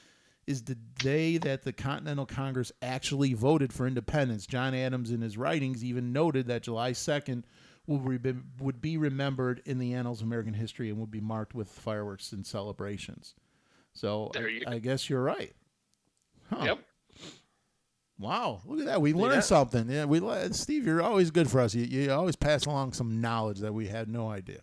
[0.48, 4.46] is the day that the Continental Congress actually voted for independence.
[4.46, 7.44] John Adams, in his writings, even noted that July 2nd
[7.88, 11.54] will be, would be remembered in the annals of American history and would be marked
[11.54, 13.34] with fireworks and celebrations.
[13.94, 15.54] So I, I guess you're right.
[16.50, 16.64] Huh.
[16.64, 16.78] Yep.
[18.20, 19.00] Wow, look at that.
[19.00, 19.16] We Yeah.
[19.22, 19.88] learned something.
[19.88, 21.74] Yeah, we le- Steve, you're always good for us.
[21.74, 24.60] You, you always pass along some knowledge that we had no idea.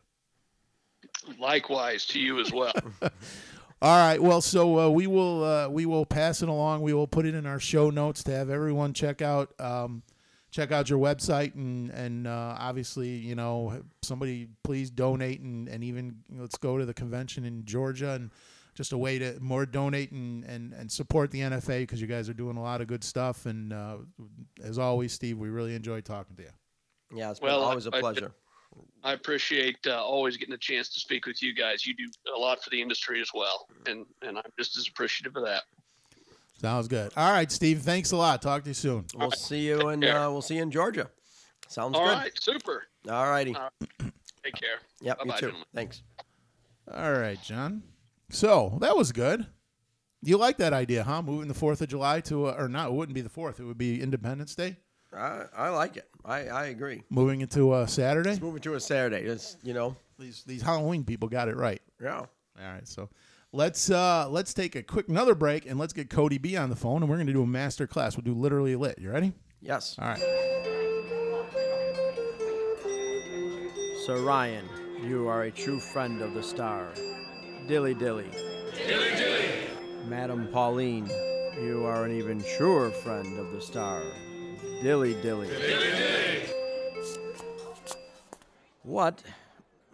[1.39, 2.73] Likewise to you as well.
[3.81, 4.21] All right.
[4.21, 6.81] Well, so uh, we will uh, we will pass it along.
[6.81, 10.01] We will put it in our show notes to have everyone check out um,
[10.55, 15.83] check out your website and and uh, obviously you know somebody please donate and and
[15.83, 18.31] even let's go to the convention in Georgia and
[18.73, 22.29] just a way to more donate and and, and support the NFA because you guys
[22.29, 23.97] are doing a lot of good stuff and uh,
[24.63, 26.49] as always, Steve, we really enjoy talking to you.
[27.13, 28.31] Yeah, it's been Well, always a I- I- pleasure.
[29.03, 31.85] I appreciate uh, always getting a chance to speak with you guys.
[31.85, 35.35] You do a lot for the industry as well, and and I'm just as appreciative
[35.37, 35.63] of that.
[36.61, 37.11] Sounds good.
[37.15, 37.81] All right, Steve.
[37.81, 38.41] Thanks a lot.
[38.41, 39.05] Talk to you soon.
[39.15, 41.09] We'll see you in uh, we'll see you in Georgia.
[41.67, 42.11] Sounds All good.
[42.13, 42.83] right, super.
[43.09, 43.55] All righty.
[43.55, 43.69] Uh,
[44.43, 44.77] take care.
[45.01, 45.19] Yep.
[45.19, 45.45] Bye-bye, you too.
[45.47, 45.67] gentlemen.
[45.73, 46.03] Thanks.
[46.91, 47.83] All right, John.
[48.29, 49.47] So that was good.
[50.21, 51.21] You like that idea, huh?
[51.21, 52.87] Moving the Fourth of July to, a, or not?
[52.87, 53.59] It wouldn't be the Fourth.
[53.59, 54.77] It would be Independence Day.
[55.15, 56.09] I I like it.
[56.25, 57.03] I I agree.
[57.09, 58.29] Moving it to a Saturday.
[58.29, 59.21] Let's move it to a Saturday.
[59.25, 59.95] It's you know.
[60.17, 61.81] These these Halloween people got it right.
[62.01, 62.19] Yeah.
[62.19, 62.27] All
[62.57, 63.09] right, so
[63.55, 66.75] let's uh let's take a quick another break and let's get Cody B on the
[66.75, 68.17] phone and we're gonna do a master class.
[68.17, 68.99] We'll do literally lit.
[68.99, 69.33] You ready?
[69.61, 69.95] Yes.
[69.97, 70.19] All right.
[74.05, 74.65] Sir Ryan,
[75.03, 76.93] you are a true friend of the star.
[77.67, 78.29] Dilly Dilly.
[78.87, 79.49] Dilly dilly.
[80.05, 81.09] Madam Pauline,
[81.59, 84.03] you are an even truer friend of the star.
[84.83, 85.47] Dilly Dilly.
[85.47, 86.41] Dilly dilly.
[88.83, 89.23] What?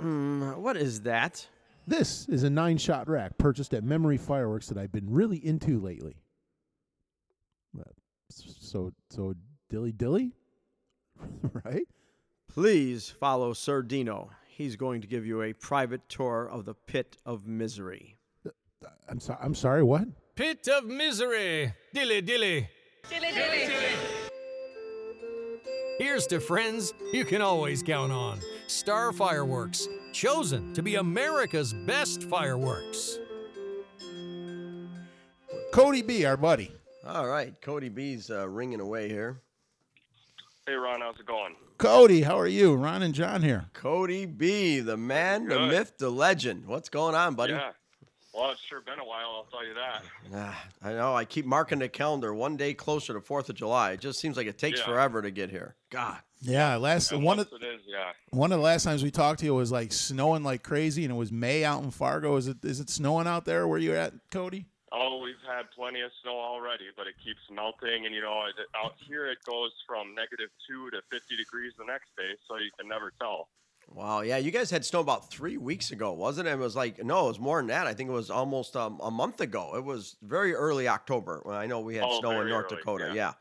[0.01, 1.47] Mm, what is that?
[1.88, 5.80] This is a nine shot rack purchased at Memory Fireworks that I've been really into
[5.80, 6.16] lately.
[8.30, 9.34] So, so
[9.70, 10.32] dilly dilly,
[11.66, 11.84] right?
[12.48, 14.30] Please follow Sir Dino.
[14.48, 18.18] He's going to give you a private tour of the pit of misery.
[19.10, 19.40] I'm sorry.
[19.42, 19.84] I'm sorry.
[19.84, 20.08] What?
[20.36, 21.74] Pit of misery.
[21.94, 22.70] Dilly dilly.
[23.10, 23.70] Dilly dilly.
[26.00, 28.40] Here's to friends you can always count on.
[28.72, 33.20] Star Fireworks, chosen to be America's best fireworks.
[35.74, 36.72] Cody B, our buddy.
[37.06, 39.42] All right, Cody B's uh, ringing away here.
[40.66, 41.56] Hey Ron, how's it going?
[41.80, 42.76] Cody, how are you?
[42.76, 43.66] Ron and John here.
[43.74, 45.70] Cody B, the man, the Good.
[45.70, 46.66] myth, the legend.
[46.66, 47.54] What's going on, buddy?
[47.54, 47.72] Yeah.
[48.34, 50.04] Well, it's sure been a while, I'll tell you that.
[50.34, 51.14] Ah, I know.
[51.14, 53.92] I keep marking the calendar one day closer to Fourth of July.
[53.92, 54.86] It just seems like it takes Yeah.
[54.86, 55.76] forever to get here.
[55.90, 56.20] God.
[56.42, 58.12] Yeah, last Yeah, one of once it is, yeah.
[58.32, 61.14] one of the last times we talked to you was like snowing like crazy, and
[61.14, 62.36] it was May out in Fargo.
[62.36, 64.66] Is it is it snowing out there where you're at, Cody?
[64.92, 68.44] Oh, we've had plenty of snow already, but it keeps melting, and you know,
[68.84, 72.72] out here it goes from negative two to 50 degrees the next day, so you
[72.78, 73.48] can never tell.
[73.94, 74.22] Wow.
[74.22, 76.52] Yeah, you guys had snow about three weeks ago, wasn't it?
[76.52, 77.88] It was like no, it was more than that.
[77.88, 79.76] I think it was almost um, a month ago.
[79.76, 81.42] It was very early October.
[81.44, 83.06] When I know we had Oh, snow in North early, Dakota.
[83.10, 83.14] yeah.
[83.14, 83.34] Yeah.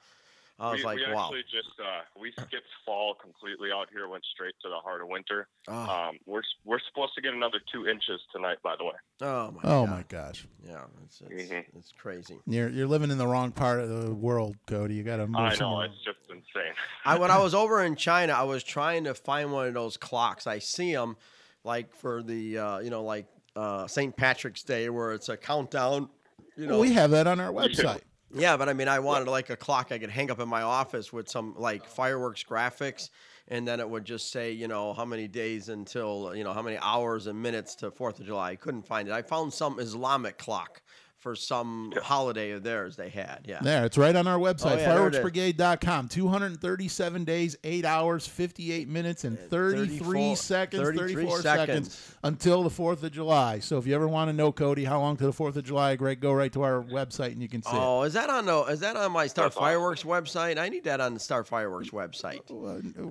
[0.61, 1.25] I was we, like, we wow.
[1.25, 5.09] actually just uh, we skipped fall completely out here, went straight to the heart of
[5.09, 5.49] winter.
[5.69, 6.09] Ah.
[6.11, 8.93] Um, we're we're supposed to get another two inches tonight, by the way.
[9.23, 9.61] Oh my.
[9.65, 9.91] Oh God.
[9.91, 11.79] my gosh, Yeah, it's it's, Mm-hmm.
[11.79, 12.39] it's crazy.
[12.47, 14.95] you're you're living in the wrong part of the world, Cody.
[14.95, 15.87] You got to move I know somewhere.
[15.87, 16.75] it's just insane.
[17.07, 19.97] I when I was over in China, I was trying to find one of those
[19.97, 20.47] clocks.
[20.47, 21.17] I see them,
[21.65, 24.15] like for the uh, you know like uh, St.
[24.17, 26.11] Patrick's Day, where it's a countdown.
[26.57, 28.03] You know, we have that on our website.
[28.33, 30.63] Yeah, but I mean, I wanted like a clock I could hang up in my
[30.63, 33.11] office with some like fireworks graphics,
[33.49, 36.63] and then it would just say, you know, how many days until, you know, how
[36.63, 38.51] many hours and minutes to Fourth of July.
[38.51, 39.13] I couldn't find it.
[39.13, 40.81] I found some Islamic clock
[41.21, 43.41] for some holiday of theirs they had.
[43.47, 43.61] Yeah.
[43.63, 46.09] There, it's right on our website, Oh, yeah, there fireworksbrigade.com.
[46.09, 51.67] 237 days, 8 hours, 58 minutes, and 33 34 seconds, 33 34 seconds.
[51.95, 52.15] seconds.
[52.25, 53.59] until the 4th of July.
[53.59, 55.97] So if you ever want to know, Cody, how long to the 4th of July,
[55.97, 57.71] Greg, go right to our website and you can see.
[57.73, 60.59] Oh, is that on the is that on my Star Fireworks website?
[60.59, 62.47] I need that on the Star Fireworks website.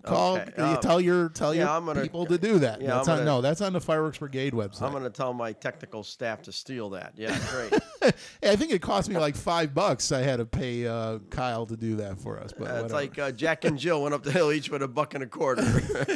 [0.03, 2.82] Call, Okay, you um, tell your tell yeah, your gonna- people to do that.
[2.82, 4.82] yeah, that's I'm on, gonna- no, that's on the Fireworks Brigade website.
[4.84, 7.14] I'm going to tell my technical staff to steal that.
[7.16, 7.74] Yeah, great.
[8.43, 10.12] I think it cost me like five bucks.
[10.12, 12.52] I had to pay uh, Kyle to do that for us.
[12.58, 14.88] But Uh, it's like uh, Jack and Jill went up the hill each with a
[14.88, 15.64] buck and a quarter.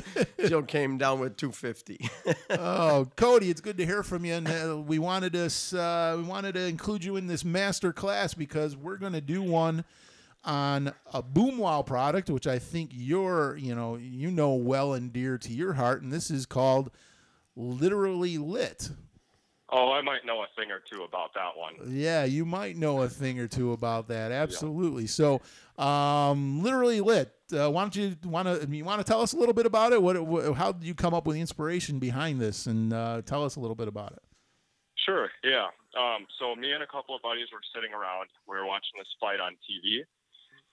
[0.47, 2.09] Jill came down with two fifty.
[2.49, 4.33] oh, Cody, it's good to hear from you.
[4.33, 8.33] And uh, we wanted us, uh, we wanted to include you in this master class
[8.33, 9.83] because we're going to do one
[10.45, 15.11] on a Boom Wow product, which I think you're, you know, you know well and
[15.13, 16.91] dear to your heart, and this is called
[17.55, 18.89] Literally Lit.
[19.75, 21.73] Oh, I might know a thing or two about that one.
[21.87, 24.31] Yeah, you might know a thing or two about that.
[24.31, 25.07] Absolutely.
[25.07, 25.41] So,
[25.79, 27.33] um, literally lit.
[27.51, 29.91] Uh, why don't you want to you want to tell us a little bit about
[29.91, 30.01] it?
[30.01, 33.43] What, what how did you come up with the inspiration behind this, and uh, tell
[33.43, 34.21] us a little bit about it?
[35.05, 35.67] Sure, yeah.
[35.97, 38.29] Um, so me and a couple of buddies were sitting around.
[38.47, 40.05] We were watching this fight on TV.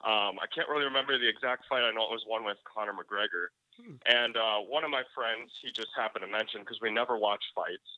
[0.05, 1.83] Um, I can't really remember the exact fight.
[1.83, 3.53] I know it was one with Conor McGregor.
[4.07, 7.43] And uh, one of my friends, he just happened to mention because we never watch
[7.55, 7.89] fights,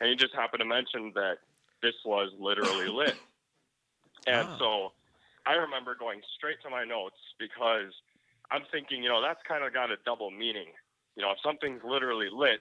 [0.00, 1.38] and he just happened to mention that
[1.82, 3.16] this was literally lit.
[4.26, 4.92] And so
[5.46, 7.92] I remember going straight to my notes because
[8.50, 10.68] I'm thinking, you know, that's kind of got a double meaning.
[11.16, 12.60] You know, if something's literally lit,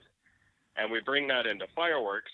[0.78, 2.32] and we bring that into fireworks,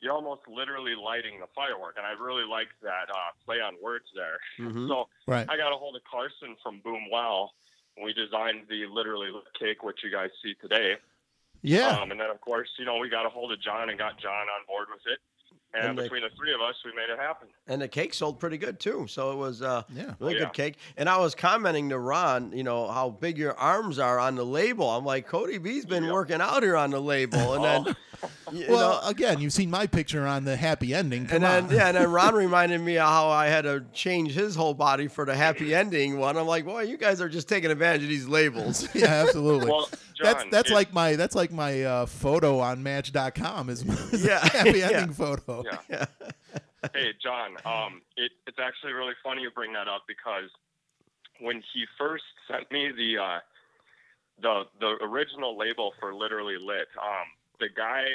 [0.00, 1.94] you're almost literally lighting the firework.
[1.96, 4.38] And I really liked that uh, play on words there.
[4.58, 4.88] Mhm.
[4.88, 5.46] So Right.
[5.48, 7.50] I got a hold of Carson from Boom Wow.
[7.96, 10.96] and We designed the literally lit cake, which you guys see today.
[11.62, 11.88] Yeah.
[12.00, 14.18] Um, and then, of course, you know, we got a hold of John and got
[14.18, 15.18] John on board with it.
[15.74, 17.48] And, And the- between the three of us, we made it happen.
[17.66, 19.06] and the cake sold pretty good too.
[19.08, 20.14] So it was uh, yeah.
[20.18, 20.76] really Oh, good cake.
[20.98, 24.44] And I was commenting to Ron, you know, how big your arms are on the
[24.44, 24.90] label.
[24.90, 27.96] I'm like, Cody B's been working out here on the label, and then.
[28.52, 31.24] you well, know, again, you've seen my picture on the happy ending.
[31.26, 31.70] Come and then on.
[31.74, 35.08] yeah, and then Ron reminded me of how I had to change his whole body
[35.08, 36.36] for the happy ending one.
[36.36, 38.86] I'm like, boy, you guys are just taking advantage of these labels.
[38.94, 39.70] yeah, absolutely.
[39.70, 43.84] Well, that's John, that's it- like my that's like my uh, photo on Match.com is
[43.86, 44.90] my Yeah, happy yeah.
[44.90, 45.62] ending photo.
[45.90, 46.06] Yeah.
[46.94, 47.56] hey, John.
[47.64, 50.50] Um, it, it's actually really funny you bring that up because
[51.40, 53.38] when he first sent me the uh,
[54.40, 56.88] the the original label for literally lit.
[57.00, 57.26] Um,
[57.60, 58.06] the guy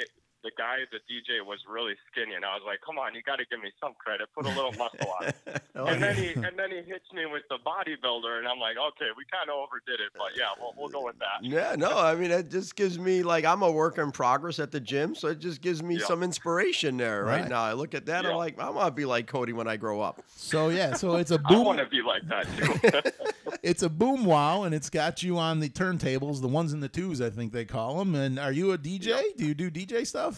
[0.42, 3.36] the guy, the DJ, was really skinny, and I was like, "Come on, you got
[3.36, 4.28] to give me some credit.
[4.34, 5.32] Put a little muscle on."
[5.78, 8.76] Oh, and then he and then he hits me with the bodybuilder, and I'm like,
[8.76, 11.96] "Okay, we kind of overdid it, but yeah, we'll, we'll go with that." Yeah, no,
[11.96, 15.14] I mean it just gives me like I'm a work in progress at the gym,
[15.14, 16.06] so it just gives me Yeah.
[16.06, 17.48] some inspiration there right, Right.
[17.48, 17.62] now.
[17.62, 20.00] I look at that, I'm like, I want to be like Cody when I grow
[20.00, 20.20] up.
[20.34, 21.58] So yeah, so it's a boom.
[21.60, 23.10] I want to be like that too.
[23.62, 26.88] it's a boom wow, and it's got you on the turntables, the ones and the
[26.88, 28.16] twos, I think they call them.
[28.16, 29.22] And are you a DJ?
[29.36, 30.37] Do you do DJ stuff?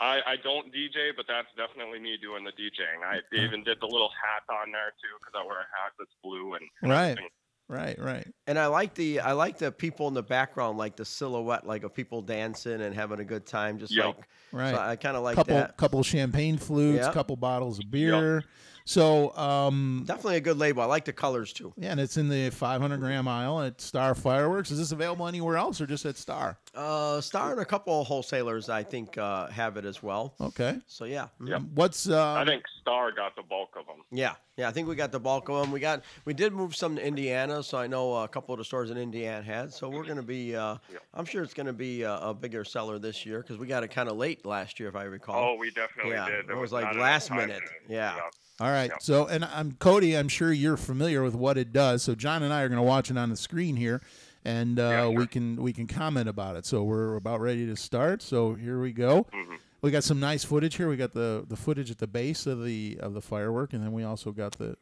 [0.00, 3.02] I, I don't DJ, but that's definitely me doing the DJing.
[3.04, 6.14] I even did the little hat on there too, because I wear a hat that's
[6.22, 7.18] blue and and Right.
[7.18, 7.28] everything.
[7.68, 8.26] Right, right.
[8.46, 11.82] And I like the I like the people in the background, like the silhouette, like
[11.82, 13.78] of people dancing and having a good time.
[13.78, 14.06] Just Yep.
[14.16, 14.70] like Right.
[14.70, 15.76] So I kind of like couple that.
[15.76, 17.14] couple champagne flutes, Yep.
[17.14, 18.44] couple bottles of beer.
[18.88, 20.80] So um, Definitely a good label.
[20.80, 21.74] I like the colors too.
[21.76, 24.70] yeah, and it's in the 500 gram aisle at Star Fireworks.
[24.70, 26.56] Is this available anywhere else or just at Star?
[26.74, 30.32] Uh, Star and a couple of wholesalers, I think, uh, have it as well.
[30.40, 30.78] Okay.
[30.86, 31.48] So yeah, mhm.
[31.50, 31.62] Yep.
[31.74, 33.96] What's uh, I think Star got the bulk of them.
[34.10, 35.70] Yeah, yeah, I think we got the bulk of them.
[35.70, 38.64] We got we did move some to Indiana, so I know a couple of the
[38.64, 39.70] stores in Indiana had.
[39.70, 40.76] So we're gonna be, uh,
[41.12, 43.88] I'm sure it's gonna be a, a bigger seller this year because we got it
[43.88, 45.44] kind of late last year, if I recall.
[45.52, 46.46] Oh, we definitely yeah, did.
[46.46, 47.60] There it was, was like last time minute.
[47.86, 48.16] to- Yeah.
[48.60, 48.90] All right.
[49.00, 50.16] So, and I'm Cody.
[50.16, 52.02] I'm sure you're familiar with what it does.
[52.02, 54.00] So, John and I are going to watch it on the screen here,
[54.44, 56.66] and uh, we can we can comment about it.
[56.66, 58.20] So, we're about ready to start.
[58.20, 59.26] So, here we go.
[59.32, 59.54] Mm-hmm.
[59.80, 60.88] We got some nice footage here.
[60.88, 63.92] We got the the footage at the base of the of the firework, and then
[63.92, 64.76] we also got the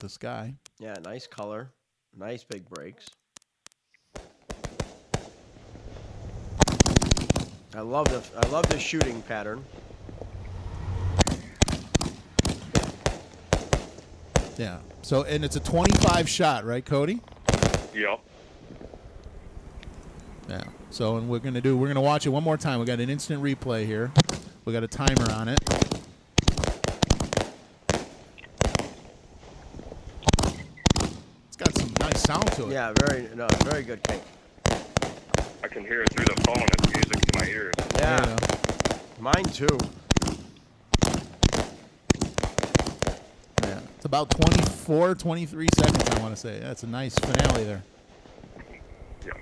[0.00, 0.54] the sky.
[0.80, 1.70] Yeah, nice color,
[2.16, 3.06] nice big breaks.
[7.72, 9.64] I love the I love the shooting pattern.
[14.56, 14.78] Yeah.
[15.02, 17.20] So, and it's a 25 shot, right, Cody?
[17.94, 18.20] Yep.
[20.48, 20.64] Yeah.
[20.90, 22.80] So, and we're gonna do we're gonna watch it one more time.
[22.80, 24.12] We got an instant replay here.
[24.64, 25.58] We got a timer on it.
[31.48, 32.72] It's got some nice sound to it.
[32.72, 34.22] Yeah, very no, very good cake.
[34.66, 36.62] I can hear it through the phone.
[36.62, 37.74] It's music to my ears.
[37.98, 38.36] Yeah,
[39.20, 39.78] mine too.
[43.62, 43.80] Yeah.
[43.95, 46.60] It's about 24, 23 seconds, I want to say.
[46.60, 47.82] That's a nice finale there.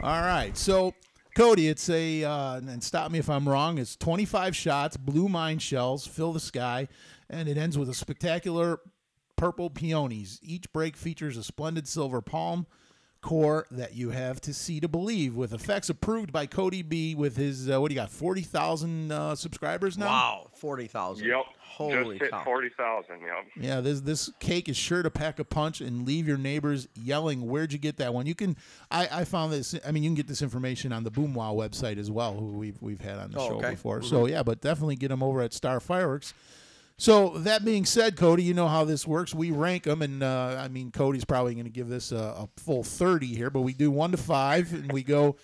[0.02, 0.56] All right.
[0.56, 0.94] So,
[1.36, 5.58] Cody, it's a, uh, and stop me if I'm wrong, it's 25 shots, blue mine
[5.58, 6.88] shells, fill the sky,
[7.28, 8.80] and it ends with a spectacular
[9.36, 10.40] purple peonies.
[10.42, 12.66] Each break features a splendid silver palm
[13.24, 17.36] core that you have to see to believe, with effects approved by Cody B with
[17.36, 20.06] his, uh, what do you got, 40,000 uh, subscribers now?
[20.06, 21.26] Wow, forty thousand.
[21.26, 21.44] Yep.
[21.58, 22.44] Holy Just hit cow.
[22.44, 23.20] forty thousand.
[23.22, 23.46] Yep.
[23.56, 27.48] Yeah, this this cake is sure to pack a punch and leave your neighbors yelling,
[27.48, 28.56] "Where'd you get that one?" You can,
[28.90, 29.74] I, I found this.
[29.86, 32.46] I mean, you can get this information on the Boom Wow website as well, who
[32.52, 33.70] we've we've had on the Oh, show okay.
[33.70, 34.00] before.
[34.00, 34.04] Mhm.
[34.04, 36.34] So yeah, but definitely get them over at Star Fireworks.
[36.96, 39.34] So that being said, Cody, you know how this works.
[39.34, 42.48] We rank them, and uh, I mean, Cody's probably going to give this a, a
[42.56, 45.34] full thirty here, but we do one to five, and we go,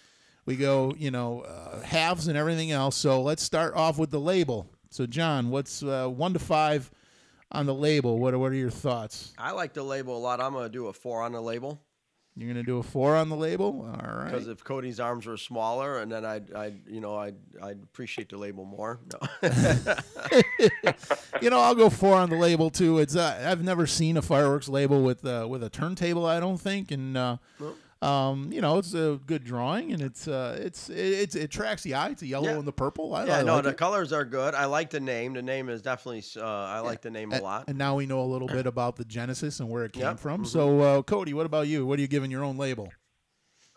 [0.47, 2.97] we go, you know, uh, halves and everything else.
[2.97, 4.71] So let's start off with the label.
[4.91, 6.89] So John, what's uh, one to five
[7.51, 8.19] on the label?
[8.19, 9.33] What are, what are your thoughts?
[9.37, 10.41] I like the label a lot.
[10.41, 11.81] I'm gonna do a four on the label
[12.37, 14.31] You're going to do a four on the label, all right?
[14.31, 18.28] because if Cody's arms were smaller, and then I'd, I'd you know, I'd, I'd appreciate
[18.28, 19.01] the label more.
[19.12, 19.49] No.
[21.43, 22.99] you know, I'll go four on the label too.
[22.99, 26.24] It's uh, I've never seen a fireworks label with uh, with a turntable.
[26.24, 27.37] I don't think, and uh,
[28.03, 31.83] um, you know, it's a good drawing, and it's uh, it's it, it's it attracts
[31.83, 32.09] the eye.
[32.11, 32.59] It's a yellow Yeah.
[32.59, 33.15] and the purple.
[33.15, 33.77] I, yeah, I no, like the it.
[33.77, 34.55] colors are good.
[34.55, 35.35] I like the name.
[35.35, 36.25] The name is definitely.
[36.37, 37.65] Uh, I like the name a And- lot.
[37.69, 40.19] And now we know a little bit about the genesis and where it came Yep,
[40.19, 40.45] from.
[40.45, 40.47] mhm.
[40.47, 41.85] So, uh, Cody, what about you?
[41.87, 42.89] What are you giving your own label?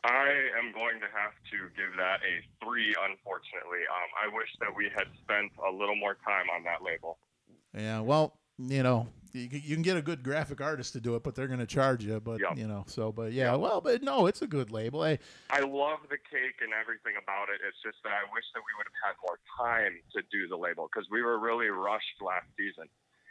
[0.06, 0.28] I
[0.60, 2.94] am going to have to give that a three.
[3.10, 7.18] Unfortunately, um, I wish that we had spent a little more time on that label.
[7.74, 11.24] Yeah, well, you know, you, you can get a good graphic artist to do it,
[11.24, 12.20] but they're going to charge you.
[12.20, 12.58] But Yep.
[12.58, 15.04] you know, so but yeah, well, but no, it's a good label.
[15.04, 15.20] Hey,
[15.50, 17.60] I love the cake and everything about it.
[17.68, 20.58] It's just that I wish that we would have had more time to do the
[20.58, 22.88] label because we were really rushed last season.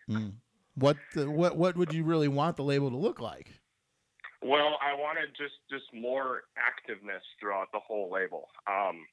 [0.09, 0.33] mm,
[0.75, 3.51] what the, what what would you really want the label to look like?
[4.43, 8.49] Well, I wanted just just more activeness throughout the whole label.
[8.67, 9.07] Um,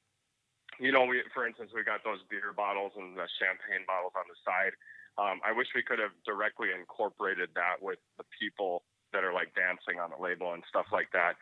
[0.80, 4.24] you know, we for instance we got those beer bottles and the champagne bottles on
[4.26, 4.72] the side.
[5.18, 8.82] Um, I wish we could have directly incorporated that with the people
[9.12, 11.34] that are like dancing on the label and stuff like that.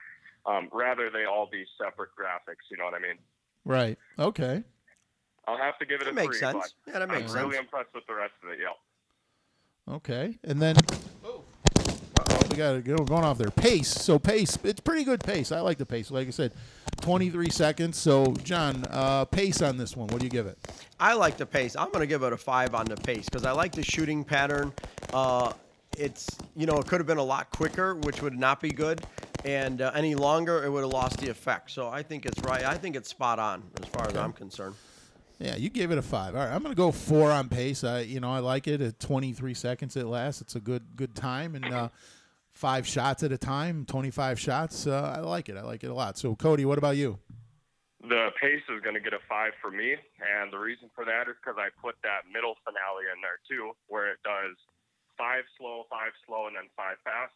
[0.46, 2.64] Um, rather, they all be separate graphics.
[2.70, 3.18] You know what I mean?
[3.64, 3.98] Right.
[4.18, 4.62] Okay.
[5.46, 6.38] I'll have to give it That a makes three.
[6.52, 6.74] sense.
[6.84, 7.34] But Yeah, that makes sense.
[7.34, 8.58] I'm really impressed with the rest of it.
[8.60, 9.94] Yeah.
[9.94, 10.38] Okay.
[10.44, 10.76] And then
[11.24, 11.44] Uh-oh.
[12.50, 13.88] we got to go going off their Pace.
[13.88, 14.58] So pace.
[14.64, 15.52] It's pretty good pace.
[15.52, 16.10] I like the pace.
[16.10, 16.52] Like I said,
[17.08, 17.96] 23 seconds.
[17.96, 20.08] So John, uh, pace on this one.
[20.08, 20.58] What do you give it?
[21.00, 21.74] I like the pace.
[21.74, 24.22] I'm going to give it a five on the pace because I like the shooting
[24.22, 24.74] pattern.
[25.14, 25.54] Uh,
[25.96, 29.06] it's you know it could have been a lot quicker, which would not be good,
[29.46, 31.70] and uh, any longer it would have lost the effect.
[31.70, 32.62] So I think it's right.
[32.62, 34.74] I think it's spot on as far as I'm concerned.
[35.38, 36.36] Yeah, you gave it a five.
[36.36, 37.84] All right, I'm going to go four on pace.
[37.84, 40.42] I, you know, I like it at 23 seconds it lasts.
[40.42, 41.88] It's a good, good time, and uh,
[42.58, 44.86] five shots at a time, 25 shots.
[44.86, 45.56] Uh, I like it.
[45.56, 46.18] I like it a lot.
[46.18, 47.18] So, Cody, what about you?
[48.02, 51.28] The pace is going to get a five for me, and the reason for that
[51.30, 54.56] is because I put that middle finale in there too, where it does
[55.16, 57.34] five slow, five slow, and then five fast,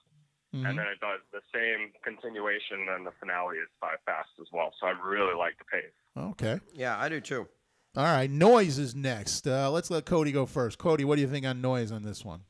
[0.55, 0.68] Mhm.
[0.70, 4.73] and then it does the same continuation, and the finale is five fast as well.
[4.81, 5.95] So I really like the pace.
[6.16, 6.61] Okay.
[6.75, 7.49] Yeah, I do too.
[7.97, 9.47] All right, noise is next.
[9.47, 10.79] Uh, let's let Cody go first.
[10.79, 12.43] Cody, what do you think on noise on this one?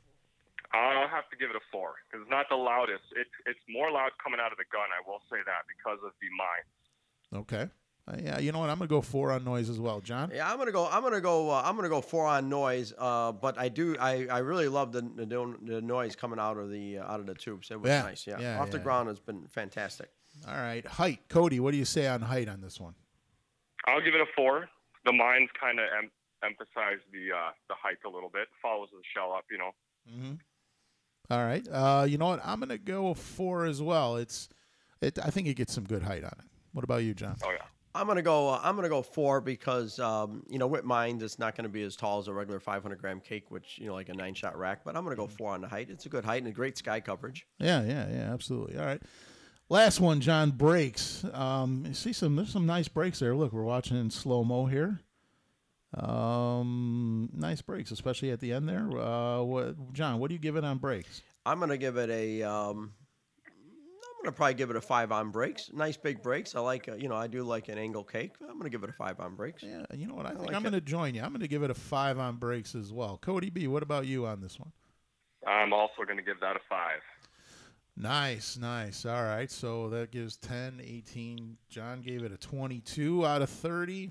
[0.75, 3.05] I'll have to give it a four because it's not the loudest.
[3.17, 4.89] It, it's more loud coming out of the gun.
[4.91, 7.43] I will say that because of the mine.
[7.43, 7.69] Okay.
[8.09, 8.69] Uh, yeah, you know what?
[8.69, 10.33] I'm gonna go four on noise as well, John.
[10.35, 10.89] Yeah, I'm gonna go.
[10.91, 11.51] I'm gonna go.
[11.51, 12.93] Uh, I'm gonna go four on noise.
[12.99, 13.97] Uh, but I do.
[14.01, 17.27] I, I really love the, the the noise coming out of the uh, out of
[17.27, 17.71] the tubes.
[17.71, 18.27] It was Yeah, nice.
[18.27, 18.41] Yeah.
[18.41, 18.83] yeah, Off the yeah.
[18.83, 20.09] ground has been fantastic.
[20.49, 21.21] All right, height.
[21.29, 22.95] Cody, what do you say on height on this one?
[23.87, 24.69] I'll give it a four.
[25.05, 26.11] The mines kind of em-
[26.43, 28.49] emphasize the uh, the height a little bit.
[28.61, 29.71] Follows the shell up, you know.
[30.11, 30.33] Mm-hmm.
[31.33, 31.67] All right.
[31.73, 32.43] Uh, you know what?
[32.45, 34.17] I'm gonna go four as well.
[34.17, 34.51] It's,
[35.01, 35.19] it.
[35.19, 36.45] I think it gets some good height on it.
[36.73, 37.37] What about you, John?
[37.43, 37.65] Oh yeah.
[37.95, 38.51] I'm gonna go.
[38.51, 41.85] Uh, I'm gonna go four because um, you know with mine it's not gonna be
[41.85, 44.59] as tall as a regular 500 gram cake, which you know like a nine shot
[44.59, 44.81] rack.
[44.85, 45.89] But I'm gonna go four on the height.
[45.89, 47.47] It's a good height and a great sky coverage.
[47.59, 48.31] Yeah, yeah, yeah.
[48.31, 48.79] Absolutely.
[48.79, 49.01] All right.
[49.71, 50.51] Last one, John.
[50.51, 51.25] breaks.
[51.33, 52.37] Um, you see some.
[52.37, 53.35] There's some nice breaks there.
[53.35, 55.01] Look, we're watching in slow mo here.
[55.99, 58.89] Um, nice breaks, especially at the end there.
[58.99, 60.19] Uh, what, John?
[60.19, 61.23] What do you give it on breaks?
[61.45, 62.43] I'm gonna give it a.
[62.43, 62.93] Um,
[63.47, 65.71] I'm gonna probably give it a five on breaks.
[65.73, 66.55] Nice big breaks.
[66.55, 66.89] I like.
[66.89, 68.33] Uh, you know, I do like an angle cake.
[68.49, 69.63] I'm gonna give it a five on breaks.
[69.63, 70.27] Yeah, you know what?
[70.27, 70.71] I think like I'm it.
[70.71, 71.23] going to join you.
[71.23, 73.19] I'm going to give it a five on breaks as well.
[73.21, 74.73] Cody B, what about you on this one?
[75.47, 77.01] I'm also going to give that a five.
[77.97, 79.05] Nice, nice.
[79.05, 79.51] All right.
[79.51, 81.57] So that gives 10, 18.
[81.69, 84.11] John gave it a 22 out of 30.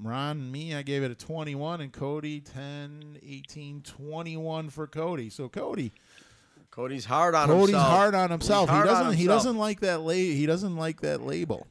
[0.00, 1.80] Ron, and me, I gave it a 21.
[1.80, 5.28] And Cody, 10, 18, 21 for Cody.
[5.30, 5.92] So Cody.
[6.70, 7.88] Cody's hard on Cody's himself.
[7.88, 8.68] hard on himself.
[8.68, 9.12] hard he doesn't.
[9.14, 10.00] He doesn't like that.
[10.02, 11.66] La- he doesn't like that label.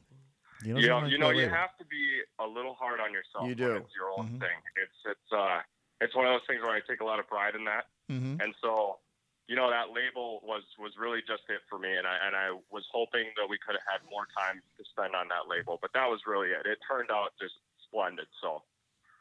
[0.62, 1.54] He doesn't Yeah, like you know, you label.
[1.54, 3.46] have to be a little hard on yourself.
[3.48, 3.76] You do.
[3.76, 4.40] It's your own Mhm.
[4.40, 4.58] thing.
[4.76, 5.62] It's it's uh
[6.00, 8.42] it's one of those things where I take a lot of pride in that, Mhm.
[8.42, 8.98] and so
[9.46, 12.50] you know that label was was really just it for me, and I and I
[12.70, 15.92] was hoping that we could have had more time to spend on that label, but
[15.94, 16.66] that was really it.
[16.66, 17.54] It turned out just
[17.88, 18.26] splendid.
[18.40, 18.62] So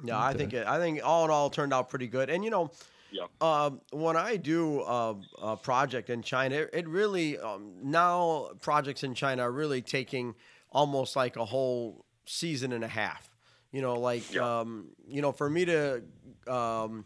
[0.04, 2.30] Yeah, I think it, I think all in all it turned out pretty good.
[2.30, 2.72] And you know,
[3.10, 3.42] Yep.
[3.42, 9.04] um, when I do uh, a project in China, it, it really um, now projects
[9.04, 10.36] in China are really taking
[10.72, 13.30] almost like a whole season and a half.
[13.72, 16.04] You know, like um, you know, for me to
[16.48, 17.06] um,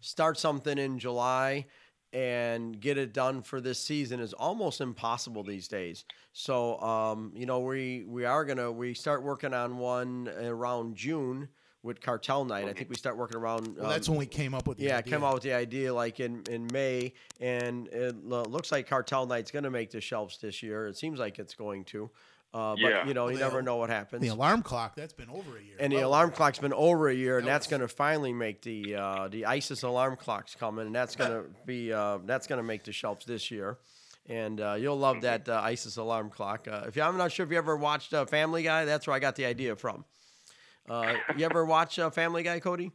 [0.00, 1.66] start something in July
[2.12, 6.04] and get it done for this season is almost impossible these days.
[6.32, 11.48] So, um, you know, we we are gonna we start working on one around June
[11.82, 12.68] with Cartel Night.
[12.68, 13.76] I think we start working around.
[13.76, 15.12] Well, that's um, when we came up with the yeah, idea.
[15.12, 19.26] came out with the idea like in in May, and it lo- looks like Cartel
[19.26, 20.88] Night's gonna make the shelves this year.
[20.88, 22.10] It seems like it's going to.
[22.52, 22.98] Uh, Yeah.
[23.00, 24.22] But you know, Well, you the- never know what happens.
[24.22, 24.96] The alarm clock.
[24.96, 25.76] That's been over a year.
[25.78, 28.62] And the Well, alarm clock's been over a year, and that's going to finally make
[28.62, 32.58] the uh, the ISIS alarm clocks coming, and that's going to be uh, that's going
[32.58, 33.78] to make the shelves this year.
[34.28, 36.66] And uh, you'll love that uh, ISIS alarm clock.
[36.68, 39.14] Uh, if you, I'm not sure if you ever watched uh, Family Guy, that's where
[39.16, 40.04] I got the idea from.
[40.88, 42.90] Uh, you ever watch uh, Family Guy, Cody?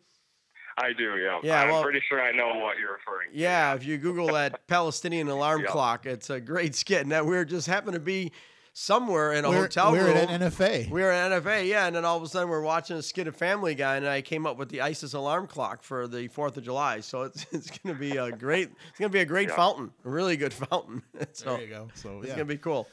[0.78, 1.40] I do, yeah.
[1.44, 3.32] Yeah, I'm well- pretty sure I know what you're referring.
[3.32, 3.38] to.
[3.38, 5.68] Yeah, if you Google that Palestinian alarm Yeah.
[5.72, 7.02] clock, it's a great skit.
[7.02, 8.34] And that we are just happened to be
[8.78, 10.18] somewhere in a We're- hotel we're room.
[10.18, 10.90] at NFA.
[10.90, 11.88] We were at NFA, yeah.
[11.88, 14.22] And then all of a sudden we're watching a skit of Family Guy, and I
[14.22, 17.00] came up with the ISIS alarm clock for the Fourth of July.
[17.00, 19.56] So it's it's going to be a great it's going to be a great Yeah.
[19.56, 21.02] fountain, a really good fountain.
[21.32, 21.88] so There you go.
[21.96, 22.36] So it's yeah.
[22.36, 22.88] going to be cool.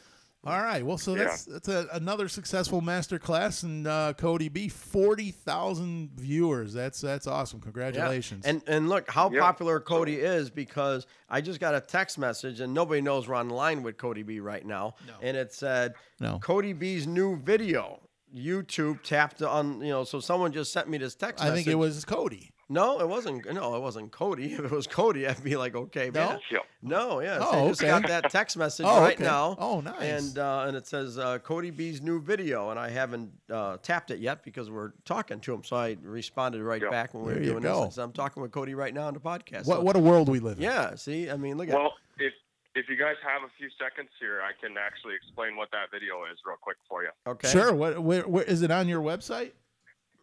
[0.45, 0.85] All right.
[0.85, 1.25] Well, so Yeah.
[1.25, 6.73] that's that's a, another successful master class, and uh, Cody B, forty thousand viewers.
[6.73, 7.61] That's that's awesome.
[7.61, 7.65] Yeah.
[7.65, 8.45] Congratulations.
[8.45, 9.41] And and look how Yeah.
[9.41, 13.49] popular Cody is because I just got a text message and nobody knows we're on
[13.49, 14.95] the line with Cody B right now.
[15.21, 16.39] And it said No.
[16.41, 18.01] Cody B's new video.
[18.35, 21.75] YouTube tapped on you know, so someone just sent me this text I think it
[21.75, 22.52] was Cody.
[22.73, 23.53] No, it wasn't.
[23.53, 24.53] No, it wasn't Cody.
[24.55, 26.29] If it was Cody, I'd be like, okay, No?
[26.29, 26.41] man.
[26.83, 27.39] No, yeah.
[27.41, 27.91] Oh, so Oh, I just okay.
[27.91, 29.23] got that text message Oh, right okay.
[29.25, 29.57] now.
[29.59, 30.03] Oh, nice.
[30.03, 34.11] And uh, and it says uh, Cody B's new video, and I haven't uh, tapped
[34.11, 35.63] it yet because we're talking to him.
[35.65, 37.85] So I responded right back when we There were you doing go.
[37.85, 37.93] this.
[37.93, 39.67] I said, I'm talking with Cody right now on the podcast.
[39.67, 40.65] What So- what a world we live in.
[40.65, 40.95] yeah.
[40.97, 41.75] See, I mean, look at.
[41.75, 42.33] Well, if
[42.75, 46.25] if you guys have a few seconds here, I can actually explain what that video
[46.33, 47.11] is real quick for you.
[47.27, 47.49] Okay.
[47.49, 47.73] Sure.
[47.75, 48.03] What?
[48.03, 49.53] Where, where is it on your website?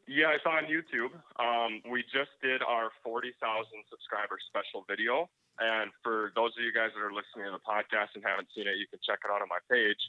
[0.09, 1.13] Yeah, it's on YouTube.
[1.37, 3.37] Um, we just did our 40,000
[3.93, 5.29] subscriber special video.
[5.61, 8.65] And for those of you guys that are listening to the podcast and haven't seen
[8.65, 10.01] it, you can check it out on my page.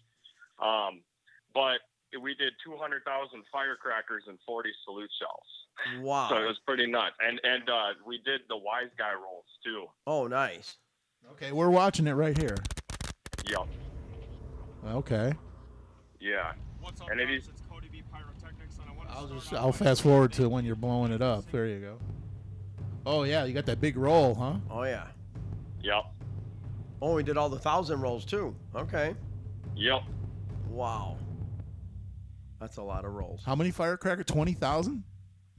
[0.57, 1.05] Um,
[1.53, 1.85] but
[2.17, 3.05] we did 200,000
[3.53, 6.01] firecrackers and 40 salute shells.
[6.01, 6.33] Wow.
[6.33, 7.17] So it was pretty nuts.
[7.21, 9.85] And and uh, we did the wise guy rolls too.
[10.07, 10.79] Oh, nice.
[11.33, 12.57] Okay, we're watching it right here.
[13.45, 13.69] Yep.
[14.97, 15.33] Okay.
[16.21, 16.53] Yeah.
[17.11, 17.51] And it is.
[19.21, 21.45] I'll just I'll fast forward to when you're blowing it up.
[21.53, 21.99] There you go.
[23.05, 24.55] Oh yeah, you got that big roll, huh?
[24.71, 25.09] Oh yeah.
[25.83, 26.05] Yep.
[27.03, 28.55] Oh, we did all the thousand rolls too.
[28.75, 29.15] Okay.
[29.77, 30.03] Yep.
[30.71, 31.19] Wow.
[32.61, 33.43] That's a lot of rolls.
[33.45, 34.25] How many firecracker?
[34.25, 35.05] Twenty thousand?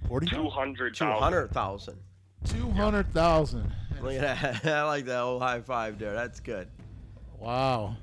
[0.08, 0.26] Forty?
[0.26, 0.94] 200,000.
[0.96, 2.00] Two hundred thousand.
[2.46, 3.72] Two hundred thousand.
[4.02, 4.66] Look at that.
[4.74, 6.14] I like that old high five there.
[6.14, 6.68] That's good.
[7.38, 7.96] Wow.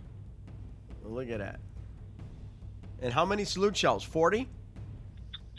[1.03, 1.59] Look at that.
[3.03, 4.05] And how many salute shells?
[4.05, 4.49] Forty.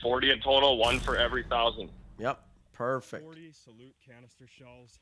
[0.01, 1.89] 40 in total, one for every thousand.
[2.17, 2.39] Yep.
[2.73, 3.23] Perfect.
[3.23, 4.99] 40 salute canister shells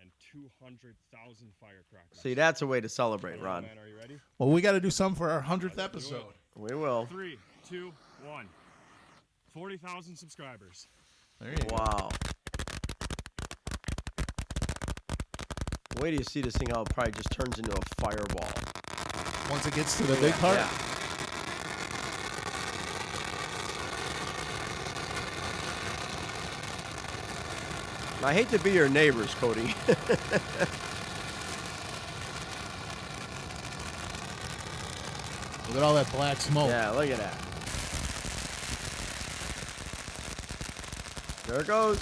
[0.00, 2.20] and 200,000 firecrackers.
[2.20, 3.62] See, that's a way to celebrate, Come on, Ron.
[3.62, 4.18] man, are you ready?
[4.38, 6.24] Well, we got to do something for our hundredth episode.
[6.56, 7.06] We will.
[7.06, 7.38] Three,
[7.68, 7.92] two,
[8.24, 8.48] one.
[9.52, 10.86] 40,000 subscribers.
[11.40, 11.76] There you go.
[11.76, 12.10] Wow.
[16.00, 18.50] Wait till you see this thing how it probably just turns into a fireball.
[19.50, 20.56] Once it gets to the big part.
[20.56, 20.93] Yeah.
[28.24, 29.74] I hate to be your neighbors, Cody.
[35.68, 36.68] Look at all that black smoke.
[36.68, 37.34] yeah, look at that.
[41.48, 41.98] There it goes.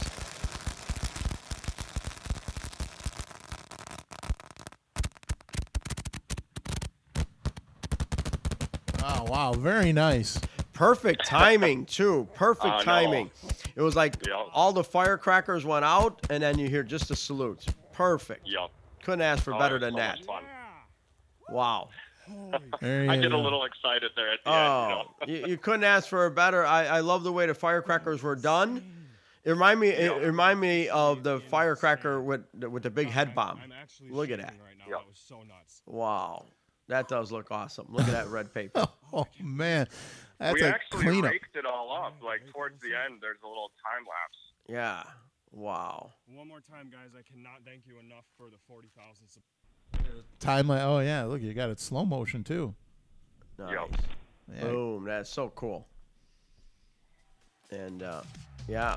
[9.04, 10.38] Oh wow, very nice.
[10.72, 12.28] Perfect timing too.
[12.34, 12.84] Perfect I know.
[12.84, 13.30] timing.
[13.74, 14.34] It was like Yeah.
[14.52, 17.66] all the firecrackers went out, and then you hear just the salutes.
[17.92, 18.46] Perfect.
[18.46, 18.70] Yep.
[19.02, 20.24] Couldn't ask for Oh, better than so that.
[20.24, 20.44] fun.
[21.48, 21.88] Wow.
[22.80, 24.60] I you get a little excited there at the Oh, end.
[25.30, 25.46] You oh, know?
[25.48, 26.64] you, you couldn't ask for a better.
[26.64, 28.82] I, I love the way the firecrackers were done.
[29.44, 29.88] It remind me.
[29.88, 33.60] It, it remind me of the firecracker with the, with the big head bomb.
[33.80, 34.54] Actually Look at that.
[34.64, 34.98] right now.
[34.98, 35.82] That was so nuts.
[35.84, 36.46] Wow,
[36.88, 37.86] that does look awesome.
[37.90, 38.86] Look at that red paper.
[39.14, 39.88] Oh man,
[40.42, 41.30] that's we a actually cleanup.
[41.30, 42.14] raked it all up.
[42.22, 44.38] Like towards the end, there's a little time lapse.
[44.68, 45.02] Yeah.
[45.52, 46.10] Wow.
[46.34, 47.10] One more time, guys.
[47.16, 49.42] I cannot thank you enough for the 40,000 sub-
[50.40, 52.74] Time like oh yeah, look you got it slow motion too.
[53.58, 53.76] Nice.
[54.54, 54.60] Yeah.
[54.62, 55.04] Boom.
[55.04, 55.86] That's so cool.
[57.70, 58.22] And uh,
[58.68, 58.96] yeah.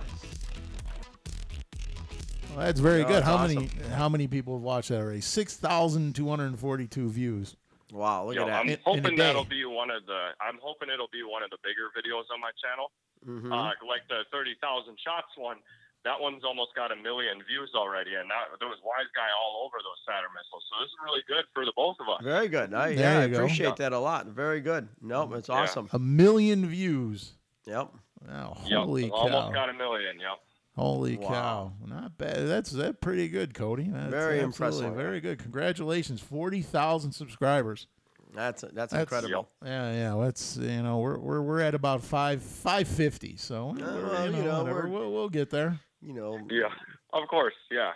[2.50, 3.16] Well, that's very Oh, good.
[3.18, 3.56] that's How awesome.
[3.56, 5.22] many how many people have watched that already?
[5.22, 7.56] Six thousand two hundred and forty two views.
[7.96, 8.26] Wow.
[8.28, 8.60] Look Yo, at that.
[8.60, 10.36] I'm In- in hoping that'll be one of the.
[10.44, 12.92] I'm hoping it'll be one of the bigger videos on my channel.
[13.26, 13.48] Mhm.
[13.52, 15.58] Uh, like the 30,000 shots one.
[16.04, 19.66] That one's almost got a million views already, and that, there was wise guy all
[19.66, 20.62] over those Saturn missiles.
[20.70, 22.22] So this is really good for the both of us.
[22.24, 22.76] Very good.
[22.76, 23.38] I, There yeah, I go.
[23.38, 23.90] appreciate Yeah.
[23.90, 24.28] that a lot.
[24.28, 24.88] Very good.
[25.02, 25.56] Nope, it's Yeah.
[25.64, 25.90] awesome.
[25.94, 27.34] A million views.
[27.66, 27.90] Yep.
[28.28, 29.16] Wow, Yep, holy cow!
[29.16, 30.20] almost got a million.
[30.20, 30.40] Yep.
[30.76, 31.28] Holy Wow.
[31.30, 31.74] cow!
[31.88, 32.48] Not bad.
[32.48, 33.90] That's that pretty good, Cody.
[33.90, 34.94] That's Very absolutely impressive.
[34.96, 35.40] Very good.
[35.40, 37.88] Congratulations, forty thousand subscribers.
[38.34, 39.48] That's that's, That's- incredible.
[39.64, 40.24] Yeah, yeah.
[40.26, 43.38] That's you know we're we're we're at about five five fifty.
[43.38, 44.80] So we're- well, you you know, know, whatever.
[44.82, 45.80] we're- we'll we'll get there.
[46.02, 46.68] You know, Yeah.
[47.14, 47.54] Of course.
[47.72, 47.92] Yeah.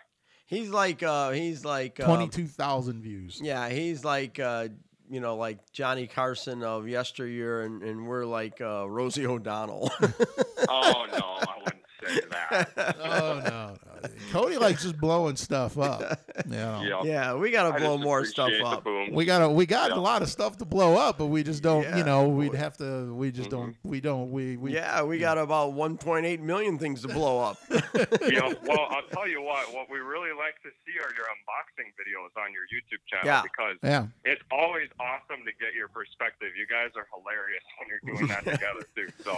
[0.46, 3.42] he's like uh he's like uh, Twenty two thousand views.
[3.44, 4.70] Yeah, he's like uh
[5.10, 9.92] you know like Johnny Carson of yesteryear, and, and we're like uh, Rosie O'Donnell.
[10.72, 11.69] Oh no, I wouldn't
[12.08, 12.96] say that.
[13.04, 13.76] oh no, no.
[14.32, 16.02] Cody likes just blowing stuff up.
[16.50, 16.82] Yeah, know.
[16.82, 17.00] Yep.
[17.04, 18.86] yeah, we gotta I blow more stuff up.
[19.12, 19.98] We got a, we got Yeah.
[19.98, 21.84] a lot of stuff to blow up, but we just don't.
[21.84, 23.14] Yeah, you know, we'd have to.
[23.14, 23.72] We just don't.
[23.74, 23.90] Mm-hmm.
[23.90, 24.32] We don't.
[24.32, 24.74] We we.
[24.74, 27.58] yeah, we got about 1.8 million things to blow up.
[27.70, 29.74] yeah, well, I'll tell you what.
[29.74, 33.42] What we really like to see are your unboxing videos on your YouTube channel Yeah.
[33.44, 34.08] because Yeah.
[34.24, 36.50] it's always awesome to get your perspective.
[36.58, 39.10] You guys are hilarious when you're doing that together too.
[39.24, 39.38] So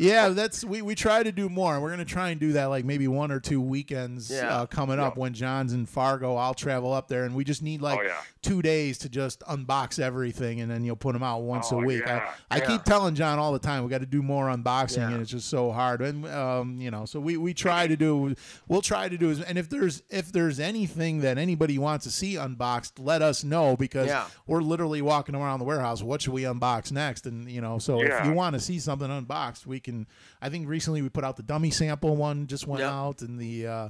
[0.00, 1.78] Yeah, that's we, we try to do more.
[1.78, 4.48] We're gonna try and do that like maybe one or two weekends Yeah.
[4.48, 5.20] uh, coming up Yeah.
[5.20, 6.36] when John's in Fargo.
[6.36, 8.16] I'll travel up there, and we just need like Oh, yeah.
[8.40, 11.84] two days to just unbox everything, and then you'll put them out once Oh, a
[11.84, 12.02] week.
[12.06, 12.66] yeah, I, I yeah.
[12.66, 15.10] keep telling John all the time we got to do more unboxing, Yeah.
[15.10, 16.00] and it's just so hard.
[16.00, 18.34] And um, you know, so we, we try to do.
[18.68, 19.36] We'll try to do.
[19.46, 23.76] And if there's if there's anything that anybody wants to see unboxed, let us know
[23.76, 24.24] because Yeah.
[24.46, 26.02] we're literally walking around the warehouse.
[26.02, 27.26] What should we unbox next?
[27.26, 29.89] And you know, so if you want to see something unboxed, we can.
[30.42, 32.90] I think recently we put out the dummy sample one, just went Yep.
[32.90, 33.88] out, and the uh,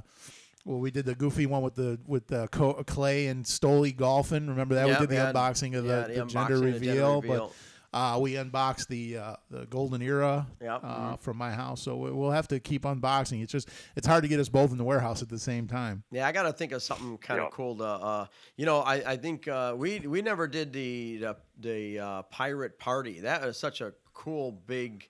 [0.65, 4.47] Well, we did the goofy one with the with the Co- Clay and Stoli golfing.
[4.47, 6.53] Remember that Yeah, we did the we unboxing of yeah, the, the the, gender, unboxing
[6.53, 7.47] of the gender reveal, reveal.
[7.47, 7.53] but
[7.93, 10.79] uh, we unboxed the uh, the golden era Yep.
[10.83, 11.19] uh, Mhm.
[11.19, 11.81] from my house.
[11.81, 13.41] So we- we'll have to keep unboxing.
[13.41, 16.03] It's just it's hard to get us both in the warehouse at the same time.
[16.11, 17.49] Yeah, I got to think of something kind of Yeah.
[17.51, 18.25] cool to, uh,
[18.55, 22.77] you know, I, I think uh, we we never did the the, the uh, pirate
[22.79, 23.19] party.
[23.21, 25.09] That is such a cool big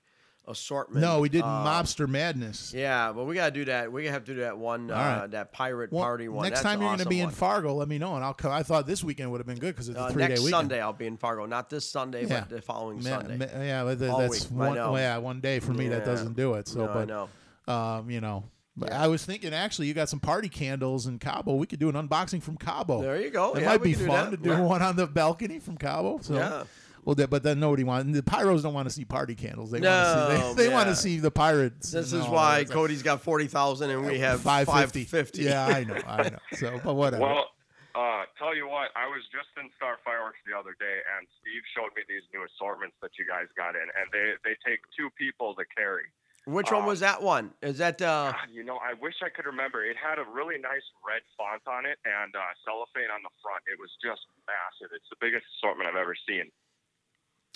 [0.51, 1.01] assortment.
[1.01, 2.73] No, we did Uh, Mobster Madness.
[2.73, 3.91] Yeah, but we got to do that.
[3.91, 5.31] We have to do that one, uh, right.
[5.31, 6.43] that pirate Well, party one.
[6.43, 7.29] Next That's time you're going to be in.
[7.31, 8.51] Fargo, let me know, and I'll come.
[8.51, 10.41] I thought this weekend would have been good because it's a Uh, three day next
[10.41, 10.61] weekend.
[10.61, 11.45] Sunday I'll be in Fargo.
[11.45, 12.41] Not this Sunday, Yeah.
[12.41, 13.37] but the following Sunday.
[13.65, 14.75] yeah, that's week, one.
[14.75, 16.67] Yeah, one day for me that doesn't do it.
[16.67, 17.73] So, No, I but know.
[17.73, 18.43] um, you know,
[18.77, 21.55] but I was thinking actually, you got some party candles in Cabo.
[21.55, 23.01] We could do an unboxing from Cabo.
[23.01, 23.53] There you go.
[23.53, 24.61] It Yeah, might be can do fun to do Yeah.
[24.61, 26.19] one on the balcony from Cabo.
[26.21, 26.35] So.
[26.35, 26.63] Yeah.
[27.03, 28.11] Well, that- but then nobody wants.
[28.13, 29.71] The pyros don't want to see party candles.
[29.71, 30.39] They want to see.
[30.41, 31.91] No, They, they want to see the pirates.
[31.91, 32.71] This is all why that.
[32.73, 35.05] Cody's got forty thousand and we have 550.
[35.05, 35.43] 550.
[35.43, 36.01] Yeah, I know.
[36.07, 36.39] I know.
[36.53, 37.23] So, but whatever.
[37.23, 37.45] Well,
[37.93, 41.59] uh, tell you what, I was just in Star Fireworks the other day, and Steve
[41.75, 45.09] showed me these new assortments that you guys got in, and they they take two
[45.17, 46.05] people to carry.
[46.49, 47.53] Which one Um, was that one?
[47.61, 48.33] Is that uh?
[48.33, 49.85] God, you know, I wish I could remember.
[49.85, 53.61] It had a really nice red font on it and uh, cellophane on the front.
[53.69, 54.89] It was just massive.
[54.95, 56.49] It's the biggest assortment I've ever seen.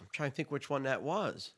[0.02, 1.52] I'm trying to think which one that was.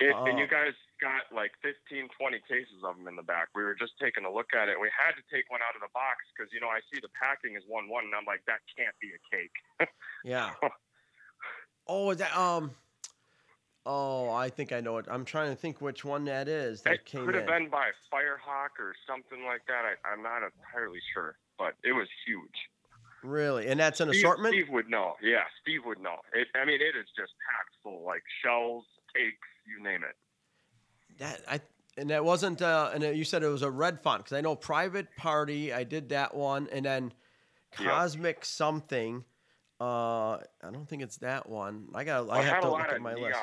[0.00, 0.24] It, Oh.
[0.26, 3.48] And you guys got like 15, 20 cases of them in the back.
[3.54, 4.78] We were just taking a look at it.
[4.78, 7.10] We had to take one out of the box because, you know, I see the
[7.20, 9.56] packing is 1 1, and I'm like, that can't be a cake.
[10.24, 10.50] Yeah.
[11.86, 12.72] Oh, is that um?
[13.86, 15.06] Oh, I think I know it.
[15.08, 17.48] I'm trying to think which one that is that it came could have in.
[17.48, 19.84] been by Firehawk or something like that.
[19.86, 22.58] I, I'm not entirely sure, but it was huge.
[23.22, 24.54] Really, and that's an Steve, assortment.
[24.54, 25.14] Steve would know.
[25.22, 26.16] Yeah, Steve would know.
[26.32, 30.16] It, I mean, it is just packed full, like shells, cakes, you name it.
[31.18, 31.60] That I
[31.96, 32.62] and that wasn't.
[32.62, 35.72] Uh, and you said it was a red font because I know private party.
[35.72, 37.12] I did that one, and then
[37.78, 37.88] Yep.
[37.90, 39.24] cosmic something.
[39.80, 41.88] Uh, I don't think it's that one.
[41.94, 42.30] I got.
[42.30, 43.28] I it have to a look lot at of my neon.
[43.28, 43.40] list.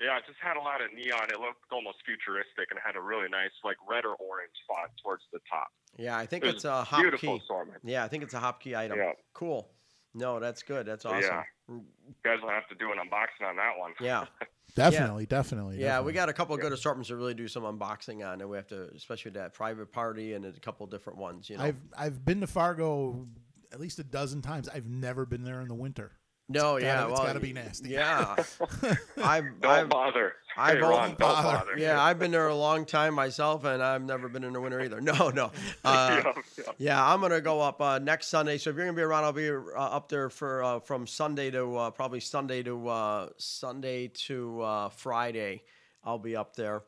[0.00, 1.28] Yeah, it just had a lot of neon.
[1.30, 5.22] It looked almost futuristic and had a really nice, like red or orange font towards
[5.32, 5.68] the top.
[5.96, 7.42] Yeah, I think It it's a hop beautiful key.
[7.44, 7.80] assortment.
[7.84, 8.98] Yeah, I think it's a hop key item.
[8.98, 9.12] Yeah.
[9.34, 9.68] Cool.
[10.14, 10.86] No, that's good.
[10.86, 11.20] That's awesome.
[11.22, 11.84] Yeah, you
[12.24, 13.92] guys will have to do an unboxing on that one.
[14.00, 14.26] Yeah.
[14.74, 15.76] Definitely, definitely.
[15.78, 16.06] Yeah, definitely.
[16.06, 18.56] we got a couple of good assortments to really do some unboxing on, and we
[18.56, 21.50] have to, especially that private party and a couple different ones.
[21.50, 23.26] You know, I've I've been to Fargo
[23.72, 24.68] at least a dozen times.
[24.68, 26.12] I've never been there in the winter.
[26.48, 27.90] No, It's yeah, gotta- it's well, got to be nasty.
[27.90, 28.36] Yeah,
[29.22, 30.32] I've, Don't I've, bother.
[30.56, 31.76] I've hey, only- Ron, don't bother.
[31.78, 34.80] Yeah, I've been there a long time myself, and I've never been in the winter
[34.80, 35.00] either.
[35.08, 35.50] No, no.
[35.84, 36.72] Uh, Yeah, yeah.
[36.78, 38.58] yeah, I'm gonna go up uh, next Sunday.
[38.58, 41.50] So if you're gonna be around, I'll be uh, up there for uh, from Sunday
[41.50, 45.62] to uh, probably Sunday to uh, Sunday to uh, Friday.
[46.04, 46.82] I'll be up there,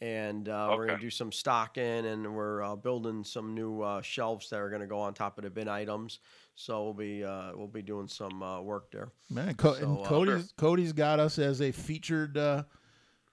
[0.00, 4.50] and uh, we're gonna do some stocking, and we're uh, building some new uh, shelves
[4.50, 6.18] that are gonna go on top of the bin items.
[6.58, 9.10] So we'll be uh, we'll be doing some uh, work there.
[9.30, 12.62] Man, Co- So, and uh, Cody's Cody's got us as a featured uh,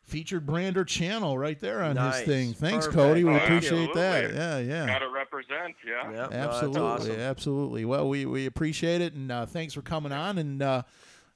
[0.02, 2.18] featured brander channel right there on Nice.
[2.20, 2.54] his thing.
[2.54, 2.96] Thanks, Perfect.
[3.02, 3.24] Cody.
[3.24, 3.56] We Thank you.
[3.56, 4.34] appreciate that.
[4.34, 4.86] Yeah, yeah.
[4.88, 6.12] Got to represent, yeah.
[6.12, 7.20] Yeah, no, absolutely, awesome.
[7.22, 7.86] absolutely.
[7.86, 10.38] Well, we, we appreciate it, and uh, thanks for coming on.
[10.38, 10.84] And uh,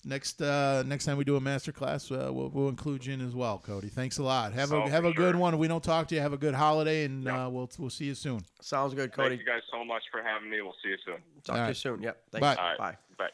[0.05, 3.21] next uh, next time we do a master class, uh, we'll, we'll include you in
[3.21, 3.89] as well, Cody.
[3.89, 4.53] Thanks a lot.
[4.53, 5.53] Have a Oh, have for a good one.
[5.53, 8.05] If we don't talk to you, have a good holiday, and uh, we'll we'll see
[8.05, 8.41] you soon.
[8.61, 9.29] Sounds good, Cody.
[9.29, 10.61] Thank you guys so much for having me.
[10.61, 11.17] We'll see you soon.
[11.43, 12.01] Talk All to you soon.
[12.01, 12.17] Yep.
[12.31, 12.41] Thanks.
[12.41, 12.55] Bye.
[12.55, 12.77] All right.
[12.77, 12.95] Bye.
[13.17, 13.29] Bye.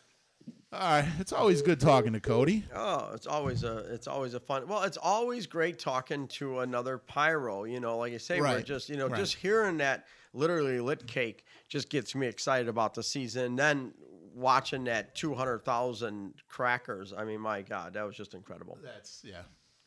[0.74, 2.66] All right, it's always good talking to Cody.
[2.74, 4.68] Oh, it's always a it's always a fun.
[4.68, 7.66] Well, it's always great talking to another pyro.
[7.66, 9.20] You know, like I say, we're just you know right.
[9.20, 13.56] just hearing that literally lit cake just gets me excited about the season.
[13.56, 13.94] Then
[14.34, 17.14] watching that two hundred thousand crackers.
[17.14, 18.78] I mean, my God, that was just incredible.
[18.84, 19.42] That's yeah.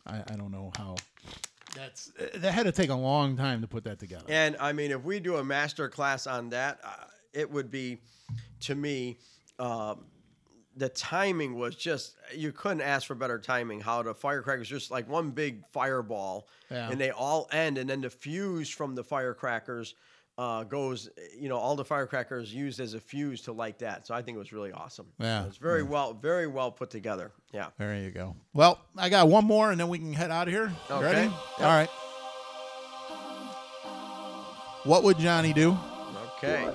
[0.07, 0.97] I, I don't know how.
[1.75, 4.25] That's that had to take a long time to put that together.
[4.29, 6.89] And I mean, if we do a master class on that, uh,
[7.35, 7.99] it would be,
[8.61, 9.19] to me,
[9.59, 10.07] um,
[10.77, 13.81] the timing was just you couldn't ask for better timing.
[13.81, 16.89] How the firecrackers just like one big fireball, Yeah.
[16.91, 19.95] and they all end, and then the fuse from the firecrackers
[20.39, 21.09] uh, goes.
[21.39, 24.07] You know, all the firecrackers used as a fuse to light that.
[24.07, 25.07] So I think it was really awesome.
[25.19, 27.33] Yeah, it's very well, very well put together.
[27.53, 27.69] Yeah.
[27.79, 28.37] There you go.
[28.53, 30.73] Well, I got one more, and then we can head out of here.
[30.91, 31.05] Okay.
[31.05, 31.29] Ready?
[31.29, 31.33] Yep.
[31.61, 31.91] All right.
[34.85, 35.77] What would Johnny do?
[36.39, 36.71] Okay.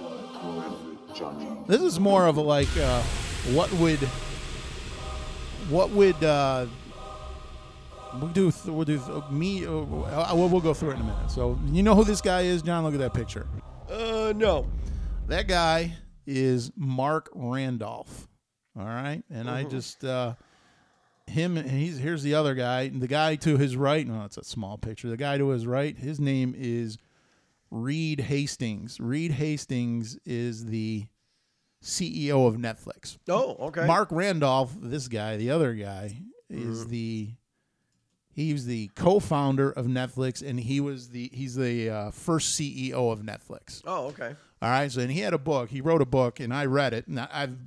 [1.68, 3.02] This is more of a like, uh,
[3.54, 4.00] what would,
[5.70, 6.66] what would, uh,
[8.20, 11.02] we'll do, th- we'll do th- me, uh, uh, we'll, we'll go through it in
[11.02, 11.32] a minute.
[11.32, 12.84] So, you know who this guy is, John?
[12.84, 13.48] Look at that picture.
[13.90, 14.68] Uh, no.
[15.28, 15.96] That guy
[16.28, 18.28] is Marc Randolph.
[18.78, 19.24] All right.
[19.30, 19.72] And I Mhm.
[19.72, 20.36] just, uh,
[21.28, 22.90] him, he's, here's the other guy.
[22.90, 25.10] The guy to his right, no, it's a small picture.
[25.10, 26.98] The guy to his right, his name is
[27.70, 29.00] Reed Hastings.
[29.00, 31.06] Reed Hastings is the
[31.84, 33.18] CEO of Netflix.
[33.30, 33.86] Oh, okay.
[33.88, 36.18] Marc Randolph, this guy, the other guy,
[36.52, 36.70] Mm-hmm.
[36.70, 37.30] is the
[38.34, 43.12] he was the co-founder of Netflix, and he was the he's the uh, first CEO
[43.12, 43.82] of Netflix.
[43.86, 44.36] Oh, okay.
[44.62, 45.70] All right, so and he had a book.
[45.70, 47.08] He wrote a book, and I read it.
[47.08, 47.58] And I- I've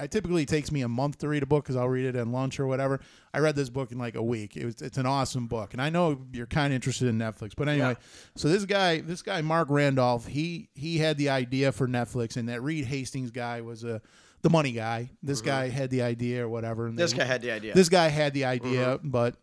[0.00, 2.14] I typically it takes me a month to read a book because I'll read it
[2.14, 3.00] at lunch or whatever.
[3.34, 4.56] I read this book in like a week.
[4.56, 7.54] It was it's an awesome book, and I know you're kind of interested in Netflix,
[7.56, 7.96] but anyway.
[8.36, 12.48] So this guy, this guy Marc Randolph, he he had the idea for Netflix, and
[12.48, 14.00] that Reed Hastings guy was a
[14.42, 15.10] the money guy.
[15.20, 16.84] This guy had the idea or whatever.
[16.86, 17.00] and Mm-hmm.
[17.00, 17.74] This they- guy had the idea.
[17.74, 19.34] This guy had the idea, but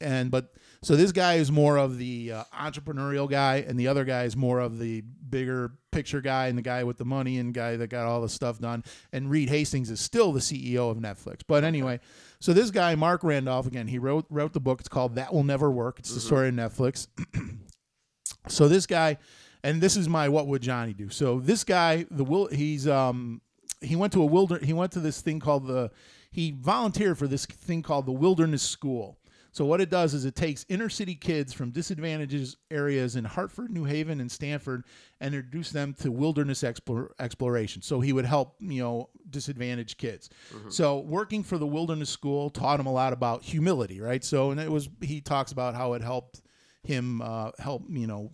[0.00, 4.04] and but so this guy is more of the uh, entrepreneurial guy, and the other
[4.04, 7.52] guy is more of the bigger picture guy, and the guy with the money and
[7.52, 8.84] guy that got all the stuff done.
[9.12, 11.40] And Reed Hastings is still the CEO of Netflix.
[11.46, 12.00] But anyway,
[12.40, 14.80] so this guy Marc Randolph again, he wrote wrote the book.
[14.80, 15.98] It's called That Will Never Work.
[15.98, 17.08] It's the story of Netflix.
[18.48, 19.18] so this guy,
[19.64, 21.08] and this is my what would Johnny do?
[21.08, 23.40] So this guy, the will he's um
[23.80, 25.90] he went to a wilder he went to this thing called the
[26.30, 29.18] he volunteered for this thing called the Wilderness School.
[29.58, 33.72] So what it does is it takes inner city kids from disadvantaged areas in Hartford,
[33.72, 34.84] New Haven, and Stamford,
[35.20, 37.82] and introduce them to wilderness explore, exploration.
[37.82, 40.30] So he would help you know disadvantaged kids.
[40.68, 44.22] So working for the Wilderness School taught him a lot about humility, right?
[44.22, 46.40] So and it was he talks about how it helped
[46.84, 48.30] him uh, help you know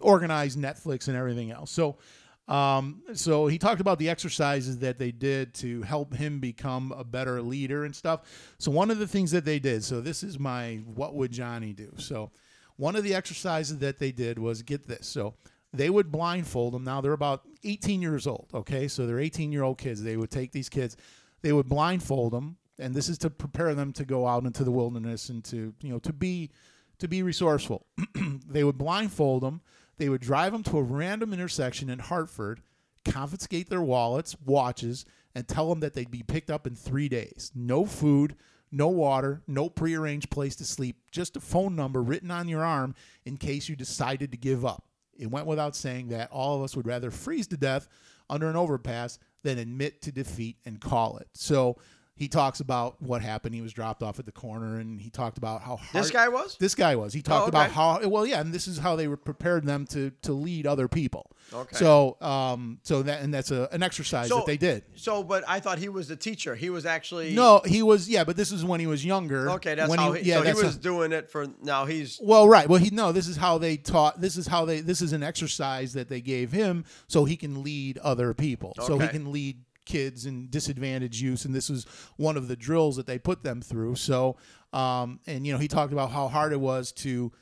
[0.00, 1.70] organize Netflix and everything else.
[1.70, 1.98] So,
[2.48, 7.02] um, so he talked about the exercises that they did to help him become a
[7.02, 8.54] better leader and stuff.
[8.58, 9.82] So one of the things that they did.
[9.82, 11.92] So this is my what would Johnny do?
[11.96, 12.30] So
[12.76, 15.06] one of the exercises that they did was get this.
[15.08, 15.34] So
[15.72, 16.84] they would blindfold them.
[16.84, 18.46] Now they're about 18 years old.
[18.54, 20.02] Okay, so they're 18 year old kids.
[20.02, 20.96] They would take these kids,
[21.42, 24.70] they would blindfold them, and this is to prepare them to go out into the
[24.70, 26.50] wilderness and to you know to be
[26.98, 27.86] to be resourceful.
[28.48, 29.60] they would blindfold them.
[29.98, 32.62] They would drive them to a random intersection in Hartford,
[33.04, 35.04] confiscate their wallets, watches,
[35.34, 37.50] and tell them that they'd be picked up in three days.
[37.54, 38.36] No food,
[38.70, 42.94] no water, no prearranged place to sleep, just a phone number written on your arm
[43.24, 44.84] in case you decided to give up.
[45.18, 47.88] It went without saying that all of us would rather freeze to death
[48.28, 51.28] under an overpass than admit to defeat and call it.
[51.32, 51.76] So
[52.16, 53.54] he talks about what happened.
[53.54, 56.28] He was dropped off at the corner, and he talked about how hard This guy
[56.28, 56.56] was?
[56.58, 57.12] This guy was.
[57.12, 59.86] He talked Oh, about how well, yeah, and this is how they were prepared them
[59.88, 61.30] to to lead other people.
[61.52, 61.76] Okay.
[61.76, 64.84] So, um, so that and that's a, an exercise that they did.
[64.96, 66.54] So, but I thought he was the teacher.
[66.54, 68.08] He was actually No, he was.
[68.08, 69.50] Yeah, but this is when he was younger.
[69.52, 71.84] Okay, that's when how he, yeah, so he was how- doing it for now.
[71.84, 72.68] He's well, right.
[72.68, 73.12] Well, he no.
[73.12, 74.20] This is how they taught.
[74.20, 74.80] This is how they.
[74.80, 78.72] This is an exercise that they gave him so he can lead other people.
[78.82, 81.86] So he can lead kids in disadvantaged use, and this was
[82.16, 83.94] one of the drills that they put them through.
[83.94, 84.36] So,
[84.72, 87.32] um, and you know, he talked about how hard it was to.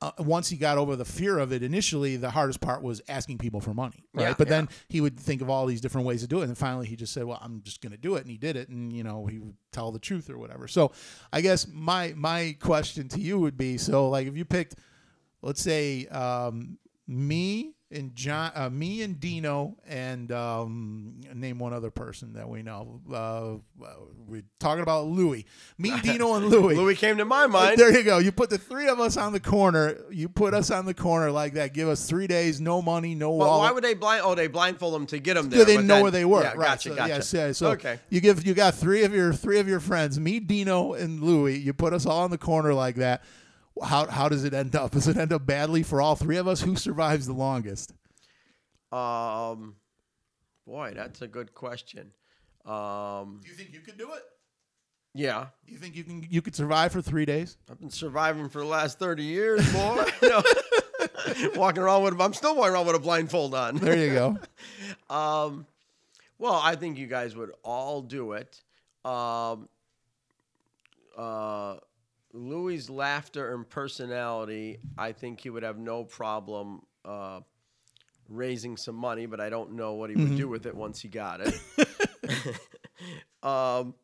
[0.00, 3.38] Uh, once he got over the fear of it, initially the hardest part was asking
[3.38, 4.28] people for money, right?
[4.28, 6.58] Yeah, but then he would think of all these different ways to do it, and
[6.58, 8.68] finally he just said, "Well, I'm just going to do it," and he did it,
[8.68, 10.66] and you know he would tell the truth or whatever.
[10.66, 10.92] So,
[11.32, 14.76] I guess my my question to you would be: so like if you picked
[15.42, 21.90] let's say um, me and John, uh, me and Dino, and um, name one other
[21.90, 23.00] person that we know.
[23.12, 23.86] Uh,
[24.26, 25.44] we're talking about Louis.
[25.78, 26.74] Me, Dino, and Louis.
[26.74, 27.78] Louis came to my mind.
[27.78, 28.18] There you go.
[28.18, 29.96] You put the three of us on the corner.
[30.10, 31.74] You put us on the corner like that.
[31.74, 33.60] Give us three days, no money, no Well, wallet.
[33.60, 34.22] why would they blind?
[34.24, 35.64] Oh, they blindfold them to get them there.
[35.64, 36.42] They didn't know then- where they were.
[36.42, 36.58] Yeah, right.
[36.68, 37.08] gotcha, so, gotcha.
[37.08, 37.98] Yes, yeah, so okay.
[38.08, 41.58] you give you got three of your three of your friends, me, Dino, and Louis.
[41.58, 43.22] You put us all in the corner like that.
[43.82, 44.92] How how does it end up?
[44.92, 46.60] Does it end up badly for all three of us?
[46.62, 47.92] Who survives the longest?
[48.90, 49.76] Um,
[50.66, 52.10] boy, that's a good question.
[52.64, 54.22] Um, do you think you could do it?
[55.14, 57.58] Yeah, You think you can you could survive for three days?
[57.70, 60.04] I've been surviving for the last thirty years, boy.
[60.22, 60.42] No.
[61.56, 63.76] walking around with, I'm still walking around with a blindfold on.
[63.76, 64.38] There you go.
[65.14, 65.66] um,
[66.38, 68.62] well, I think you guys would all do it.
[69.04, 69.68] Um,
[71.16, 71.76] uh,
[72.32, 77.40] Louis' laughter and personality, I think he would have no problem uh,
[78.28, 80.36] raising some money, but I don't know what he would Mhm.
[80.36, 81.54] do with it once he got it.
[83.42, 83.94] um,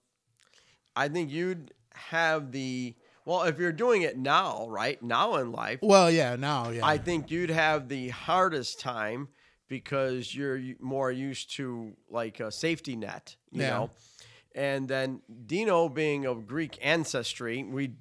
[0.97, 2.95] I think you'd have the
[3.25, 5.81] well, if you're doing it now, right now in life.
[5.83, 6.87] Well, yeah, now, yeah.
[6.87, 9.29] I think you'd have the hardest time
[9.69, 13.69] because you're more used to like a safety net, you Yeah.
[13.71, 13.91] know.
[14.55, 17.93] And then Dino being of Greek ancestry, we,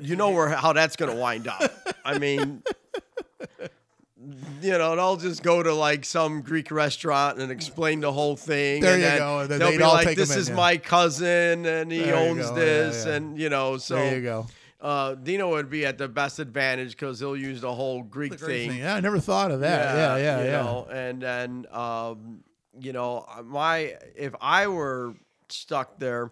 [0.00, 1.70] you know where how that's going to wind up.
[2.04, 2.62] I mean,
[4.62, 8.36] you know, and I'll just go to like some Greek restaurant and explain the whole
[8.36, 8.82] thing.
[8.82, 10.54] There and you go, and then they'll be like, "This in, is yeah.
[10.54, 13.12] my cousin, and he There owns go, yeah, this," yeah.
[13.14, 14.46] and you know, so There you go.
[14.80, 18.40] uh, Dino would be at the best advantage because he'll use the whole Greek, Greek
[18.40, 18.70] thing.
[18.70, 18.78] thing.
[18.80, 19.96] Yeah, I never thought of that.
[19.96, 20.62] Yeah, yeah, you yeah.
[20.62, 22.44] know, and then um,
[22.80, 25.14] you know, my if I were
[25.48, 26.30] stuck there,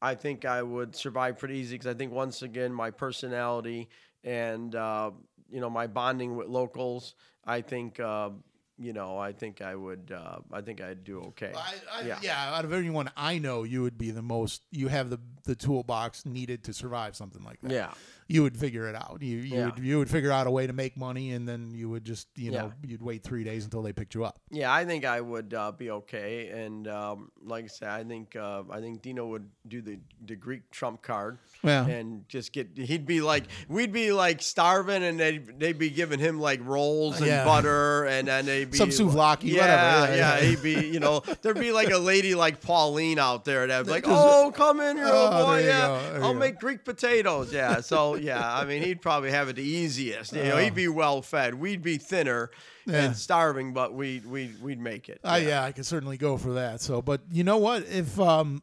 [0.00, 3.88] I think I would survive pretty easy because I think once again my personality
[4.24, 5.10] and uh,
[5.50, 7.14] you know my bonding with locals,
[7.44, 8.00] I think.
[8.00, 8.30] Uh,
[8.78, 10.12] you know, I think I would.
[10.14, 11.52] Uh, I think I'd do okay.
[11.56, 12.18] I, yeah.
[12.22, 12.54] yeah.
[12.54, 14.66] out of everyone I know, you would be the most.
[14.70, 17.70] You have the the toolbox needed to survive something like that.
[17.70, 17.94] Yeah.
[18.28, 19.18] You would figure it out.
[19.20, 19.64] You you Yeah.
[19.66, 22.28] would you would figure out a way to make money, and then you would just
[22.36, 22.62] you Yeah.
[22.62, 24.40] know you'd wait three days until they picked you up.
[24.50, 28.34] Yeah, I think I would uh, be okay, and um, like I said, I think
[28.36, 31.86] uh, I think Dino would do the, the Greek trump card, Yeah.
[31.86, 32.68] and just get.
[32.76, 37.18] He'd be like, we'd be like starving, and they they'd be giving him like rolls
[37.18, 37.44] and Yeah.
[37.44, 40.16] butter, and then they'd be Some souvlaki, yeah, whatever.
[40.16, 40.44] Yeah, yeah.
[40.48, 43.92] He'd be, you know, there'd be like a lady like Pauline out there that'd be
[43.92, 47.80] like, oh, come in here, Oh, boy, yeah, I'll make Greek potatoes, yeah.
[47.80, 50.32] So yeah, I mean, he'd probably have it the easiest.
[50.32, 50.58] You know, Oh.
[50.58, 51.54] he'd be well fed.
[51.54, 52.50] We'd be thinner
[52.86, 53.04] Yeah.
[53.06, 55.20] and starving, but we we we'd make it.
[55.24, 55.62] Uh, yeah.
[55.64, 56.80] I could certainly go for that.
[56.80, 57.84] So, but you know what?
[57.84, 58.62] If um,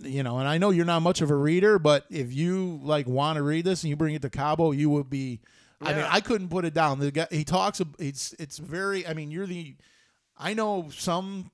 [0.00, 3.06] you know, and I know you're not much of a reader, but if you like
[3.06, 5.40] want to read this and you bring it to Cabo, you would be.
[5.80, 6.98] I mean, I couldn't put it down.
[6.98, 7.80] The guy he talks.
[8.00, 9.06] It's it's very.
[9.06, 9.76] I mean, you're the.
[10.36, 11.51] I know some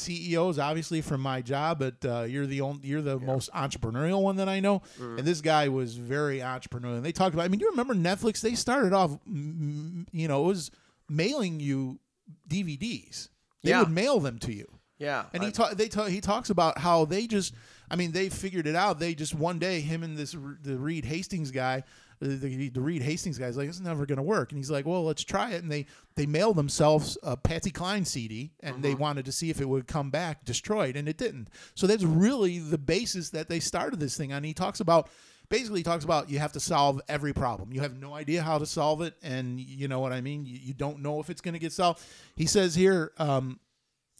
[0.00, 4.36] CEOs, obviously from my job, but uh, you're the only, you're the most entrepreneurial one
[4.36, 4.82] that I know.
[4.98, 5.18] Mm.
[5.18, 6.96] And this guy was very entrepreneurial.
[6.96, 7.44] And they talked about.
[7.44, 8.40] I mean, you remember Netflix?
[8.40, 10.70] They started off, you know, it was
[11.08, 12.00] mailing you
[12.48, 13.28] DVDs.
[13.62, 13.80] They Yeah.
[13.80, 14.66] would mail them to you.
[14.98, 17.54] Yeah, And he ta- they ta- he talks about how they just
[17.90, 18.98] I mean they figured it out.
[18.98, 21.84] They just one day him and this the Reed Hastings guy
[22.20, 25.04] the, the, Reed Hastings guy's like it's never going to work and he's like well
[25.04, 25.86] let's try it and they
[26.16, 29.86] they mailed themselves a Patsy Cline CD and they wanted to see if it would
[29.86, 31.48] come back destroyed and it didn't.
[31.74, 34.44] So that's really the basis that they started this thing on.
[34.44, 35.08] He talks about
[35.48, 37.72] basically he talks about you have to solve every problem.
[37.72, 40.44] You have no idea how to solve it and you know what I mean?
[40.44, 42.02] You, you don't know if it's going to get solved.
[42.36, 43.60] He says here um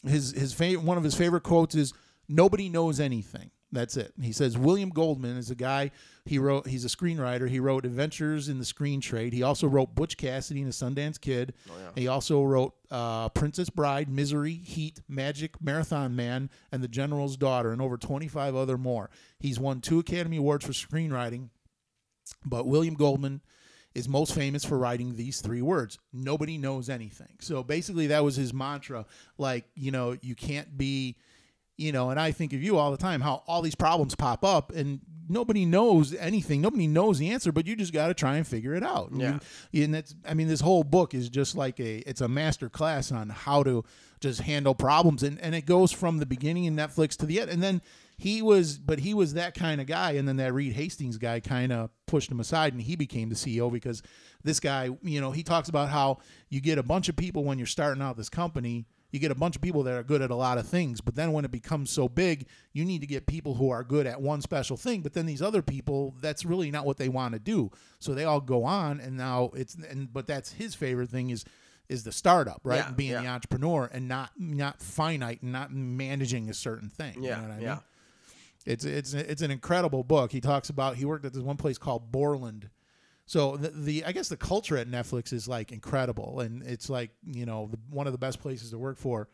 [0.03, 1.93] his his favorite one of his favorite quotes is
[2.27, 4.13] nobody knows anything that's it.
[4.21, 5.91] He says william goldman is a guy
[6.25, 7.49] he wrote he's a screenwriter.
[7.49, 9.33] He wrote adventures in the screen trade.
[9.33, 11.53] He also wrote butch cassidy and the sundance kid.
[11.95, 17.71] He also wrote uh, princess bride misery heat magic marathon man and the general's daughter
[17.71, 19.09] and over 25 other more.
[19.39, 21.49] He's won two academy awards for screenwriting
[22.45, 23.41] but William Goldman
[23.93, 25.99] is most famous for writing these three words.
[26.13, 27.35] Nobody knows anything.
[27.39, 29.05] So basically, that was his mantra.
[29.37, 31.17] Like, you know, you can't be,
[31.81, 34.45] you know, and I think of you all the time how all these problems pop
[34.45, 36.61] up and nobody knows anything.
[36.61, 39.11] Nobody knows the answer, but you just got to try and figure it out.
[39.15, 39.39] Yeah.
[39.73, 43.11] and that's, I mean, this whole book is just like a, it's a master class
[43.11, 43.83] on how to
[44.19, 45.23] just handle problems.
[45.23, 47.49] And, and it goes from the beginning in Netflix to the end.
[47.49, 47.81] And then
[48.17, 50.11] he was, but he was that kind of guy.
[50.11, 53.35] And then that Reed Hastings guy kind of pushed him aside and he became the
[53.35, 54.03] CEO because
[54.43, 57.57] this guy, you know, he talks about how you get a bunch of people when
[57.57, 58.85] you're starting out this company.
[59.11, 61.15] You get a bunch of people that are good at a lot of things, but
[61.15, 64.21] then when it becomes so big, you need to get people who are good at
[64.21, 65.01] one special thing.
[65.01, 67.71] But then these other people, that's really not what they want to do.
[67.99, 71.45] So they all go on, and now it's and but that's his favorite thing is
[71.89, 72.77] is the startup, right?
[72.77, 73.21] Yeah, And being yeah.
[73.21, 77.21] the entrepreneur and not not finite and not managing a certain thing.
[77.21, 77.69] Yeah, you know what I yeah.
[77.69, 77.79] mean?
[78.65, 80.31] It's it's it's an incredible book.
[80.31, 82.69] He talks about he worked at this one place called Borland.
[83.31, 87.11] So the, the I guess the culture at Netflix is like incredible, and it's like
[87.25, 89.29] you know the, one of the best places to work for.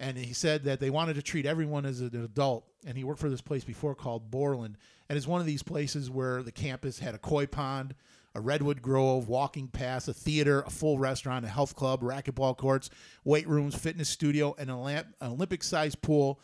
[0.00, 3.20] And he said that they wanted to treat everyone as an adult, and he worked
[3.20, 4.78] for this place before called Borland,
[5.10, 7.94] and it's one of these places where the campus had a koi pond,
[8.34, 12.88] a redwood grove, walking paths, a theater, a full restaurant, a health club, racquetball courts,
[13.22, 16.40] weight rooms, fitness studio, and a lamp, an Olympic-sized pool,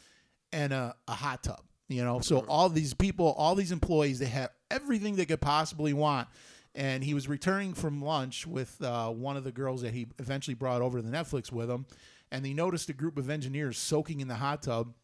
[0.52, 1.62] and a, a hot tub.
[1.88, 5.94] You know, so all these people, all these employees, they had everything they could possibly
[5.94, 6.28] want.
[6.74, 10.54] And he was returning from lunch with uh, one of the girls that he eventually
[10.54, 11.86] brought over to the Netflix with him,
[12.30, 14.94] and he noticed a group of engineers soaking in the hot tub.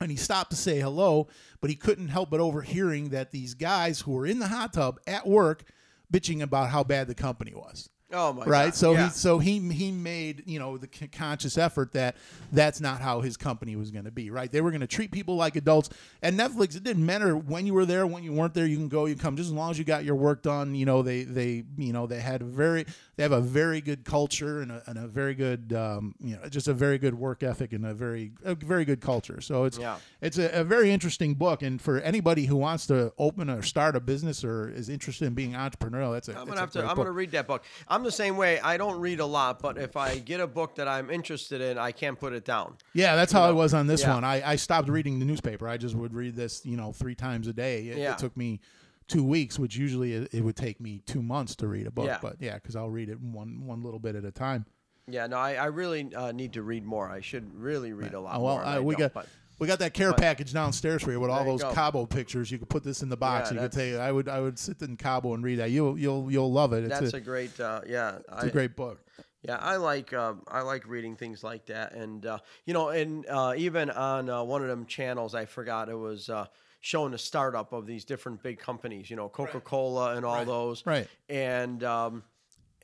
[0.00, 1.28] And he stopped to say hello,
[1.60, 4.98] but he couldn't help but overhearing that these guys who were in the hot tub
[5.06, 5.64] at work
[6.12, 7.90] bitching about how bad the company was.
[8.12, 8.64] Oh my right.
[8.66, 9.04] God, So yeah.
[9.06, 12.14] he so he he made you know the conscious effort that
[12.52, 14.30] that's not how his company was going to be.
[14.30, 14.50] Right.
[14.50, 15.90] They were going to treat people like adults.
[16.22, 18.64] And Netflix, it didn't matter when you were there, when you weren't there.
[18.66, 20.76] You can go, you can come, just as long as you got your work done.
[20.76, 24.04] You know, they they you know they had a very they have a very good
[24.04, 27.42] culture and a, and a very good um, you know just a very good work
[27.42, 29.40] ethic and a very a very good culture.
[29.40, 29.96] So it's Yeah.
[30.20, 31.62] it's a, a very interesting book.
[31.62, 35.34] And for anybody who wants to open or start a business or is interested in
[35.34, 36.82] being entrepreneurial, that's a I'm gonna have to.
[36.82, 36.98] I'm book.
[36.98, 37.64] gonna read that book.
[37.88, 38.58] I'm the same way.
[38.60, 41.76] I don't read a lot, but if I get a book that I'm interested in,
[41.76, 42.76] I can't put it down.
[42.94, 43.50] Yeah, that's You how know?
[43.50, 44.14] I was on this Yeah.
[44.14, 44.24] one.
[44.24, 45.68] I, I stopped reading the newspaper.
[45.68, 47.88] I just would read this, you know, three times a day.
[47.88, 48.12] It, Yeah.
[48.12, 48.60] it took me
[49.08, 52.06] two weeks, which usually it, it would take me two months to read a book.
[52.06, 52.18] Yeah.
[52.22, 54.64] But yeah, because I'll read it one one little bit at a time.
[55.08, 57.08] Yeah, no, I, I really uh, need to read more.
[57.08, 58.64] I should really read a lot Oh, well, more.
[58.64, 59.26] uh, we got but-
[59.58, 61.72] we got that care but- package downstairs for you with all those go.
[61.72, 62.50] Cabo pictures.
[62.50, 63.50] You could put this in the box.
[63.50, 63.94] Yeah, you could take.
[63.96, 65.70] I would I would sit in Cabo and read that.
[65.70, 66.84] You'll you'll you'll love it.
[66.84, 68.18] It's That's a, a, great, uh, yeah.
[68.32, 69.00] it's a great book.
[69.42, 73.24] Yeah, I like uh, I like reading things like that, and uh, you know, and
[73.28, 76.46] uh, even on uh, one of them channels, I forgot it was uh,
[76.80, 79.08] showing the startup of these different big companies.
[79.08, 80.84] You know, Coca Cola and all those.
[80.84, 81.06] Right.
[81.28, 82.24] And um,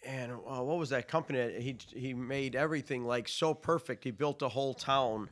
[0.07, 1.61] and uh, what was that company?
[1.61, 4.05] He he made everything like so perfect.
[4.05, 5.31] He built a whole town.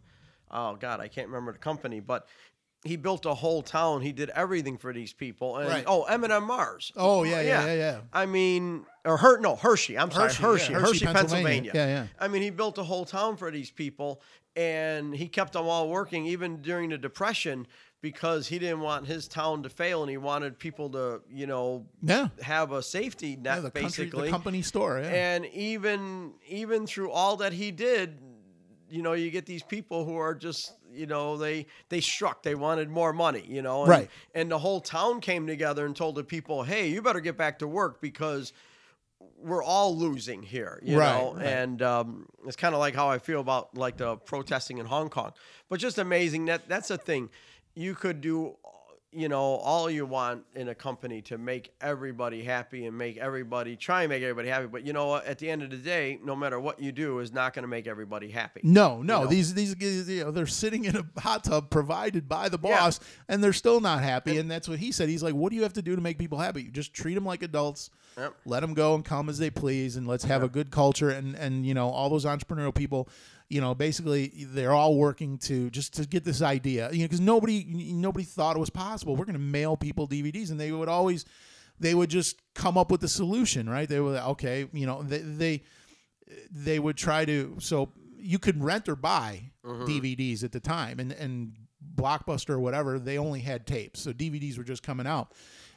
[0.51, 2.27] Oh God, I can't remember the company, but.
[2.83, 4.01] He built a whole town.
[4.01, 5.59] He did everything for these people.
[5.59, 5.85] And Right.
[5.87, 6.91] oh, M&M Mars.
[6.97, 8.01] Oh, yeah, yeah, yeah, yeah.
[8.11, 9.99] I mean, or Her, no, Hershey.
[9.99, 11.73] I'm sorry, Hershey, yeah, Hershey, Hershey, Hershey, Pennsylvania.
[11.73, 11.73] Pennsylvania.
[11.75, 12.07] Yeah, yeah.
[12.19, 14.23] I mean, he built a whole town for these people,
[14.57, 17.67] and he kept them all working even during the Depression
[18.01, 21.85] because he didn't want his town to fail, and he wanted people to, you know,
[22.01, 22.29] Yeah.
[22.41, 24.25] have a safety net, Yeah, the country, basically.
[24.29, 25.01] the company store.
[25.01, 25.11] Yeah.
[25.35, 28.17] And even even through all that he did,
[28.91, 32.43] you know, you get these people who are just, you know, they they struck.
[32.43, 33.83] They wanted more money, you know.
[33.83, 34.11] And, Right.
[34.35, 37.59] And the whole town came together and told the people, "Hey, you better get back
[37.61, 38.53] to work because
[39.39, 41.35] we're all losing here." You Right, know.
[41.35, 41.47] right.
[41.47, 45.09] And um, it's kind of like how I feel about like the protesting in Hong
[45.09, 45.33] Kong.
[45.69, 47.31] But just amazing that that's a thing.
[47.75, 48.57] You could do
[49.13, 53.75] you know all you want in a company to make everybody happy and make everybody
[53.75, 56.19] try and make everybody happy but you know what at the end of the day
[56.23, 59.19] no matter what you do is not going to make everybody happy No, no.
[59.19, 59.31] You know?
[59.31, 59.75] These these
[60.09, 62.79] you know, they're sitting in a hot tub provided by the Yeah.
[62.79, 64.39] boss, and they're still not happy.
[64.39, 65.09] And that's what he said.
[65.09, 66.63] He's like, "What do you have to do to make people happy?
[66.63, 68.35] You just treat them like adults, Yep.
[68.45, 71.35] let them go and come as they please, and let's have a good culture." And
[71.35, 73.09] and you know, all those entrepreneurial people,
[73.51, 77.21] you know, basically they're all working to just to get this idea, you know, because
[77.21, 79.17] nobody nobody thought it was possible.
[79.17, 81.25] We're going to mail people DVDs, and they would always
[81.79, 83.89] they would just come up with the solution, right?
[83.89, 85.63] They were okay, you know, they they
[86.51, 89.87] they would try to so you could rent or buy Mhm.
[89.87, 91.53] DVDs at the time and and
[91.97, 95.33] Blockbuster or whatever they only had tapes so DVDs were just coming out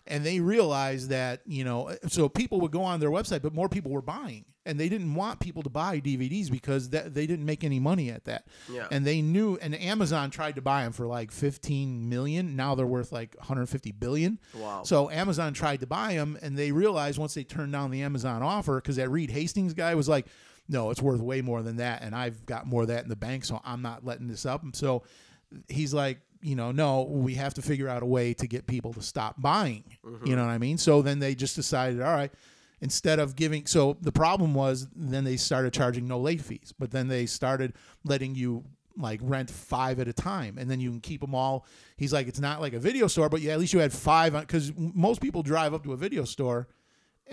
[0.08, 3.54] and they realized that you know uh, so people would go on their website but
[3.54, 7.28] more people were buying and they didn't want people to buy DVDs because that they
[7.28, 8.88] didn't make any money at that Yeah.
[8.92, 12.86] and they knew and Amazon tried to buy them for like 15 million now they're
[12.86, 14.84] worth like 150 billion Wow.
[14.84, 18.42] so Amazon tried to buy them, and they realized once they turned down the Amazon
[18.44, 20.28] offer, because that Reed Hastings guy was like,
[20.70, 23.16] "No, it's worth way more than that, and I've got more of that in the
[23.16, 25.04] bank, so I'm not letting this up." And so
[25.68, 28.94] he's like, you know, no, we have to figure out a way to get people
[28.94, 29.84] to stop buying.
[30.04, 30.36] You mm-hmm.
[30.36, 30.78] know what I mean?
[30.78, 32.32] So then they just decided, all right.
[32.82, 36.92] Instead of giving, so the problem was then they started charging no late fees, but
[36.92, 38.66] then they started letting you
[38.98, 41.66] like rent five at a time and then you can keep them all
[41.98, 44.34] he's like it's not like a video store but yeah at least you had five
[44.34, 46.68] because most people drive up to a video store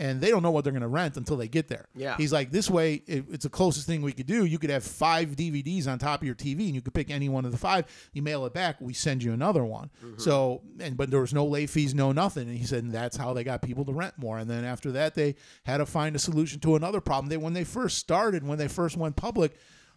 [0.01, 1.87] and they don't know what they're going to rent until they get there.
[1.95, 2.17] Yeah.
[2.17, 4.83] he's like this way it, it's the closest thing we could do you could have
[4.83, 7.59] five dvds on top of your tv and you could pick any one of the
[7.59, 7.85] five.
[8.13, 9.91] You mail it back we send you another one.
[10.05, 10.19] Mm-hmm.
[10.19, 12.49] So and but there was no late fees no nothing.
[12.49, 14.39] And he said and that's how they got people to rent more.
[14.39, 17.29] And then after that they had to find a solution to another problem.
[17.29, 19.55] They when they first started when they first went public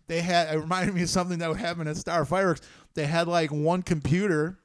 [0.07, 2.61] they had it reminded me of something that would happen at Star Fireworks.
[2.93, 4.59] They had like one computer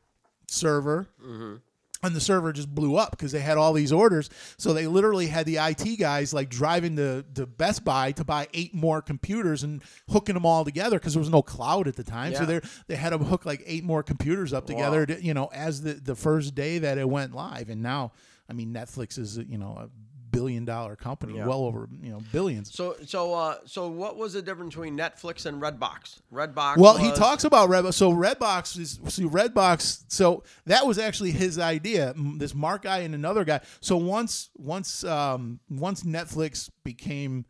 [0.49, 1.09] server.
[1.25, 1.57] Mm-hmm.
[2.03, 4.31] And the server just blew up because they had all these orders.
[4.57, 8.47] So they literally had the IT guys like driving to, to Best Buy to buy
[8.55, 12.05] eight more computers and hooking them all together because there was no cloud at the
[12.05, 12.35] time.
[12.35, 12.47] So Yeah.
[12.47, 15.83] they they had to hook like eight more computers up together, to, you know, as
[15.83, 17.69] the, the first day that it went live.
[17.69, 18.13] And now,
[18.49, 19.89] I mean, Netflix is, you know, a
[20.31, 21.47] billion dollar company, Yeah.
[21.47, 22.75] well over, you know, billions.
[22.75, 27.11] so so uh so what was the difference between netflix and redbox redbox Well, he
[27.13, 27.95] talks about Redbox.
[27.95, 30.05] So Redbox is see Redbox.
[30.09, 32.15] So that was actually his idea.
[32.17, 33.61] This Marc guy and another guy.
[33.81, 37.45] So once once um, once Netflix became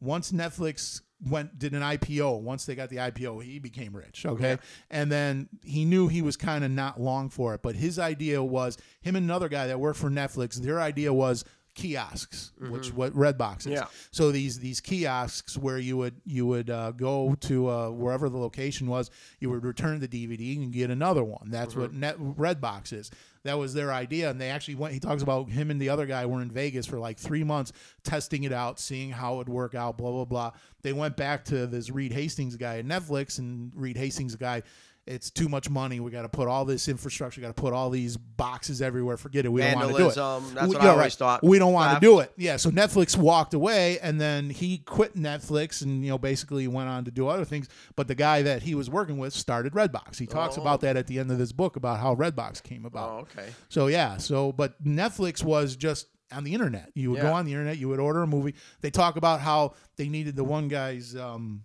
[0.00, 2.40] once Netflix went did an IPO.
[2.42, 4.26] Once they got the IPO, he became rich.
[4.26, 4.56] Okay, Yeah.
[4.90, 7.62] and then he knew he was kind of not long for it.
[7.62, 10.56] But his idea was him and another guy that worked for Netflix.
[10.60, 11.44] Their idea was
[11.74, 12.94] kiosks, which Mhm.
[12.94, 13.72] what red boxes.
[13.72, 13.86] Yeah.
[14.10, 18.38] So these these kiosks where you would you would uh, go to uh, wherever the
[18.38, 19.10] location was,
[19.40, 21.50] you would return the DVD and get another one.
[21.50, 23.10] That's what Net Redbox is.
[23.42, 24.94] That was their idea, and they actually went.
[24.94, 27.72] He talks about him and the other guy were in Vegas for like three months
[28.02, 29.98] testing it out, seeing how it would work out.
[29.98, 30.52] Blah blah blah.
[30.82, 34.62] They went back to this Reed Hastings guy at Netflix, and Reed Hastings guy
[35.06, 36.00] it's too much money.
[36.00, 37.40] We got to put all this infrastructure.
[37.40, 39.16] Got to put all these boxes everywhere.
[39.18, 39.50] Forget it.
[39.50, 40.14] We don't want to do it.
[40.14, 41.12] That's We- what yeah, I always right.
[41.12, 41.42] thought.
[41.44, 42.32] We don't want to do it.
[42.36, 42.56] Yeah.
[42.56, 47.04] So Netflix walked away, and then he quit Netflix, and you know basically went on
[47.04, 47.68] to do other things.
[47.96, 50.18] But the guy that he was working with started Redbox.
[50.18, 50.62] He talks Oh.
[50.62, 53.10] about that at the end of this book about how Redbox came about.
[53.10, 53.50] Oh, okay.
[53.68, 56.90] So yeah, so but Netflix was just on the internet.
[56.94, 58.54] You would go on the internet, you would order a movie.
[58.80, 61.62] They talk about how they needed the one guy's um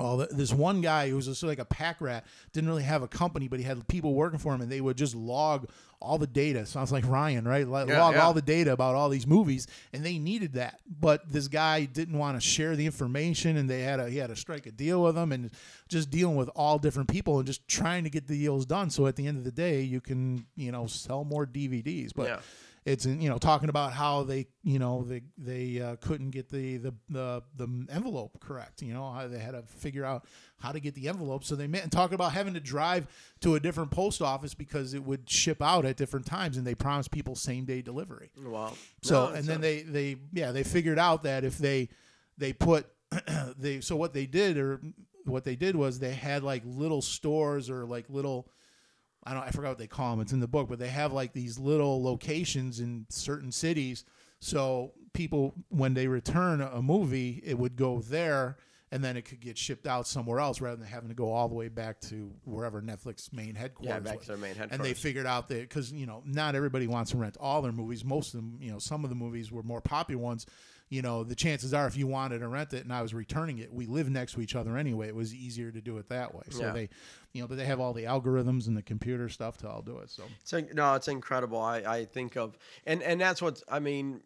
[0.00, 3.02] Oh, th- this one guy who was just like a pack rat didn't really have
[3.02, 5.68] a company, but he had people working for him, and they would just log
[6.00, 6.66] all the data.
[6.66, 7.66] Sounds like Ryan, right?
[7.66, 8.22] Lo- Yeah, log yeah.
[8.24, 10.80] all the data about all these movies, and they needed that.
[11.00, 14.28] But this guy didn't want to share the information, and they had a he had
[14.30, 15.50] to strike a deal with them, and
[15.88, 18.90] just dealing with all different people and just trying to get the deals done.
[18.90, 22.26] So at the end of the day, you can you know sell more DVDs, but
[22.28, 22.40] Yeah.
[22.86, 26.76] It's you know talking about how they you know they they uh, couldn't get the,
[26.76, 30.26] the the the envelope correct you know how they had to figure out
[30.58, 33.06] how to get the envelope so they met and talking about having to drive
[33.40, 36.74] to a different post office because it would ship out at different times and they
[36.74, 38.74] promised people same day delivery Wow.
[39.02, 41.88] so No, and then they they yeah they figured out that if they
[42.36, 42.86] they put
[43.58, 44.80] they so what they did or
[45.24, 48.46] what they did was they had like little stores or like little
[49.26, 50.20] I don't I forgot what they call them.
[50.20, 54.04] It's in the book, but they have like these little locations in certain cities.
[54.40, 58.58] So people, when they return a movie, it would go there,
[58.92, 61.48] and then it could get shipped out somewhere else rather than having to go all
[61.48, 63.94] the way back to wherever Netflix main headquarters.
[63.94, 64.26] Yeah, back was.
[64.26, 64.76] to their main headquarters.
[64.76, 67.72] And they figured out that because you know not everybody wants to rent all their
[67.72, 68.04] movies.
[68.04, 70.46] Most of them, you know, some of the movies were more popular ones.
[70.94, 73.58] You know, the chances are if you wanted to rent it and I was returning
[73.58, 75.08] it, we live next to each other anyway.
[75.08, 76.44] It was easier to do it that way.
[76.50, 76.72] So Yeah.
[76.72, 76.88] they,
[77.32, 79.98] you know, but they have all the algorithms and the computer stuff to all do
[79.98, 80.10] it.
[80.10, 81.58] So It's no, it's incredible.
[81.60, 82.56] I, I think of
[82.86, 84.20] and and that's what's I mean,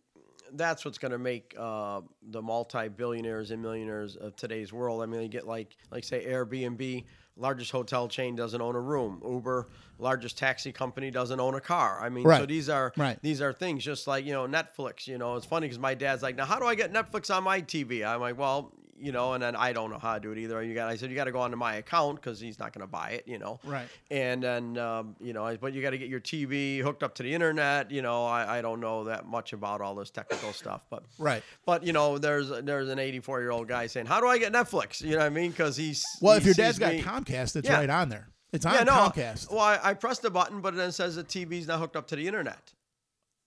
[0.52, 5.02] that's what's going to make uh, the multi-billionaires and millionaires of today's world.
[5.02, 7.04] I mean, you get like like say Airbnb,
[7.38, 9.22] largest hotel chain doesn't own a room.
[9.24, 12.00] Uber, largest taxi company doesn't own a car.
[12.02, 13.18] I mean, so these are Right.
[13.22, 15.06] these are things just like you know Netflix.
[15.06, 17.44] You know, it's funny because my dad's like, now how do I get Netflix on
[17.44, 18.04] my TV?
[18.06, 18.72] I'm like, well.
[19.00, 20.62] You know, and then I don't know how to do it either.
[20.62, 22.80] You got, I said, you got to go onto my account because he's not going
[22.86, 23.24] to buy it.
[23.26, 23.88] You know, Right.
[24.10, 27.14] and then um, you know, I- but you got to get your TV hooked up
[27.16, 27.90] to the internet.
[27.90, 31.42] You know, I, I don't know that much about all this technical stuff, but Right.
[31.66, 34.52] But you know, there's there's an 84 year old guy saying, "How do I get
[34.52, 35.50] Netflix?" You know what I mean?
[35.50, 37.78] Because he's Well, he if your dad's got me- Comcast, it's Yeah.
[37.78, 38.28] right on there.
[38.52, 39.50] It's on yeah, no, Comcast.
[39.50, 42.06] Well, I, I pressed the button, but it then says the TV's not hooked up
[42.08, 42.72] to the internet.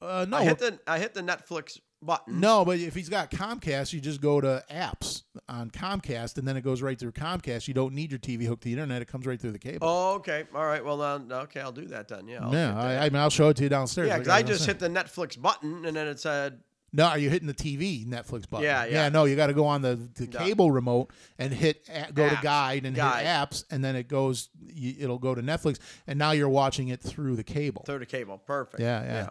[0.02, 2.34] Uh, no, I hit the I hit the Netflix button.
[2.36, 2.40] Hmm?
[2.40, 6.58] no, but if he's got Comcast, you just go to apps on Comcast, and then
[6.58, 7.68] it goes right through Comcast.
[7.68, 9.88] You don't need your TV hooked to the internet; it comes right through the cable.
[9.88, 10.46] Oh, okay.
[10.56, 10.84] All right.
[10.84, 12.28] Well, then, okay, I'll do that then.
[12.28, 12.46] Yeah.
[12.46, 12.80] I'll yeah.
[12.80, 14.08] I, I mean, I'll show it to you downstairs.
[14.08, 16.60] yeah, because I just hit the Netflix button, and then it said
[16.94, 18.66] No, are you hitting the TV Netflix button?
[18.66, 19.10] Yeah, yeah.
[19.10, 20.40] no, you got to go on the, the No.
[20.40, 23.26] cable remote and hit a- go to guide and Guide.
[23.26, 24.50] hit apps, and then it goes.
[24.74, 27.84] You, it'll go to Netflix, and now you're watching it through the cable.
[27.86, 28.38] through the cable.
[28.40, 28.82] Perfect.
[28.82, 29.30] Yeah, yeah.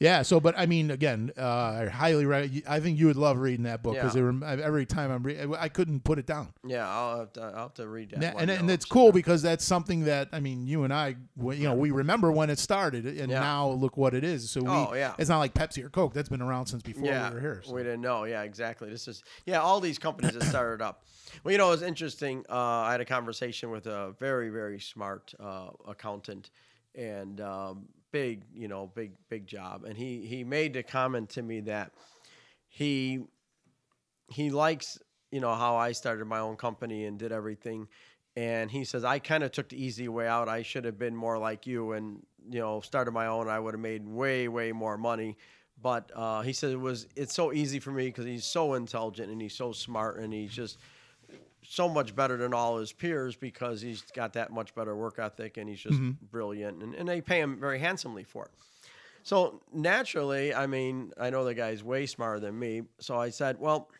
[0.00, 2.24] Yeah, so but I mean, again, uh, I highly.
[2.24, 4.56] Re- I think you would love reading that book because Yeah.
[4.62, 6.52] every time I'm, re- I couldn't put it down.
[6.64, 8.36] Yeah, I'll have to, I'll have to read that.
[8.38, 11.74] And and it's cool because that's something that I mean, you and I, you know,
[11.74, 13.40] we remember when it started, and Yeah.
[13.40, 14.50] now look what it is.
[14.50, 15.14] So we, Oh, yeah.
[15.18, 17.62] it's not like Pepsi or Coke that's been around since before we were here.
[17.64, 17.74] so.
[17.74, 18.22] We didn't know.
[18.22, 18.88] Yeah, exactly.
[18.90, 19.60] This is yeah.
[19.60, 21.02] All these companies that started up.
[21.42, 22.44] Well, you know, it was interesting.
[22.48, 26.50] Uh, I had a conversation with a very very smart uh, accountant,
[26.94, 29.84] and um, big you know big big job.
[29.84, 31.92] And he he made the comment to me that
[32.68, 33.20] he
[34.28, 34.98] he likes
[35.30, 37.88] you know how I started my own company and did everything.
[38.36, 40.48] And he says I kind of took the easy way out.
[40.48, 43.48] I should have been more like you and you know started my own.
[43.48, 45.36] I would have made way way more money.
[45.80, 49.30] But uh, he said it was it's so easy for me because he's so intelligent
[49.30, 50.78] and he's so smart and he's just
[51.70, 55.58] so much better than all his peers because he's got that much better work ethic
[55.58, 56.16] and he's just Mhm.
[56.30, 58.50] brilliant and, and they pay him very handsomely for it.
[59.22, 62.82] So naturally, I mean, I know the guy's way smarter than me.
[63.00, 63.90] So I said, well,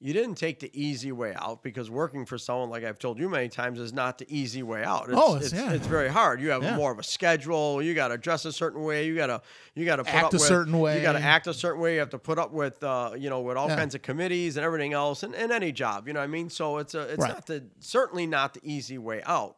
[0.00, 3.28] you didn't take the easy way out because working for someone, like I've told you
[3.28, 5.08] many times, is not the easy way out.
[5.08, 5.72] It's, Oh, it's, it's- yeah.
[5.72, 6.40] it's very hard.
[6.40, 6.76] You have Yeah.
[6.76, 7.82] more of a schedule.
[7.82, 9.06] You got to dress a certain way.
[9.06, 9.42] You got to
[9.74, 10.96] you got to Act up a with, certain way.
[10.98, 11.94] You got to act a certain way.
[11.94, 13.76] You have to put up with uh, you know with all Yeah.
[13.76, 16.06] kinds of committees and everything else, and, and any job.
[16.06, 16.48] You know what I mean?
[16.48, 17.32] So it's a it's Right.
[17.32, 19.56] not the certainly not the easy way out.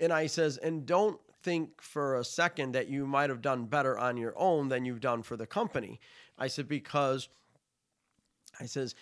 [0.00, 3.98] And I says, and don't think for a second that you might have done better
[3.98, 6.00] on your own than you've done for the company.
[6.38, 7.28] I said, because
[8.60, 8.94] I says,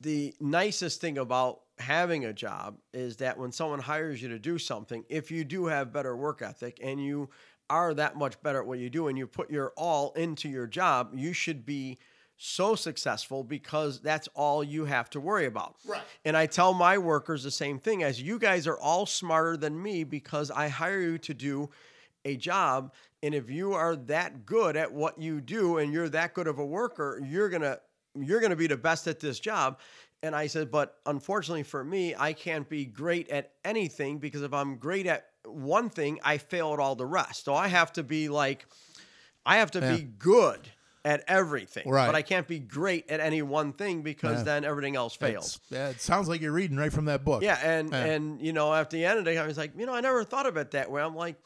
[0.00, 4.58] the nicest thing about having a job is that when someone hires you to do
[4.58, 7.28] something, if you do have better work ethic and you
[7.68, 10.66] are that much better at what you do and you put your all into your
[10.66, 11.98] job, you should be
[12.38, 15.76] so successful because that's all you have to worry about.
[15.86, 16.02] Right.
[16.24, 19.82] And I tell my workers the same thing as you guys are all smarter than
[19.82, 21.70] me because I hire you to do
[22.24, 22.92] a job
[23.22, 26.58] and if you are that good at what you do and you're that good of
[26.58, 27.80] a worker, you're going to
[28.18, 29.78] you're going to be the best at this job.
[30.22, 34.52] And I said, but unfortunately for me, I can't be great at anything because if
[34.52, 37.44] I'm great at one thing, I fail at all the rest.
[37.44, 38.66] So I have to be like,
[39.44, 39.96] I have to Yeah.
[39.96, 40.60] be good
[41.04, 41.88] at everything.
[41.88, 42.06] Right.
[42.06, 44.44] But I can't be great at any one thing because Yeah.
[44.44, 45.56] then everything else fails.
[45.56, 47.42] It's- Yeah, it sounds like you're reading right from that book.
[47.44, 48.04] Yeah, and Yeah.
[48.04, 50.00] and you know, at the end of the day, I was like, you know, I
[50.00, 51.00] never thought of it that way.
[51.02, 51.36] I'm like,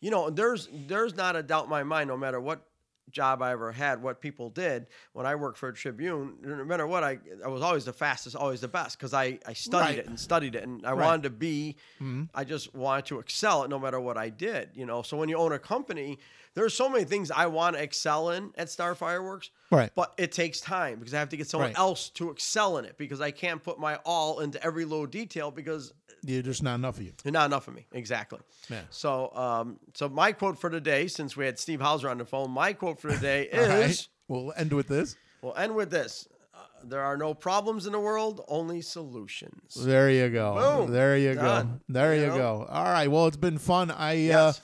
[0.00, 2.66] you know, there's there's not a doubt in my mind, no matter what
[3.12, 6.86] job I ever had, what people did when I worked for a Tribune, no matter
[6.86, 9.98] what, I I was always the fastest, always the best because I I studied Right.
[9.98, 11.04] it and studied it, and I Right.
[11.06, 12.28] wanted to be, Mhm.
[12.34, 15.02] I just wanted to excel at no matter what I did, you know.
[15.02, 16.18] So when you own a company,
[16.54, 19.90] there's so many things I want to excel in at Star Fireworks, Right.
[19.94, 21.78] but it takes time because I have to get someone Right.
[21.78, 25.50] else to excel in it because I can't put my all into every little detail
[25.50, 25.92] because
[26.24, 27.12] You're just not enough of you.
[27.24, 27.86] not enough of me.
[27.92, 28.38] Exactly.
[28.70, 28.82] Yeah.
[28.90, 32.50] So, um, so my quote for today, since we had Steve Houser on the phone,
[32.50, 33.90] my quote for today All right.
[33.90, 35.16] is We'll end with this.
[35.42, 36.28] we'll end with this.
[36.54, 39.74] Uh, there are no problems in the world, only solutions.
[39.74, 40.84] There you go.
[40.84, 40.92] Boom.
[40.92, 41.66] There you Done.
[41.66, 41.80] go.
[41.88, 42.36] There you, You know?
[42.36, 42.66] go.
[42.70, 43.08] All right.
[43.10, 43.90] Well, it's been fun.
[43.90, 44.58] I Yes.
[44.58, 44.62] uh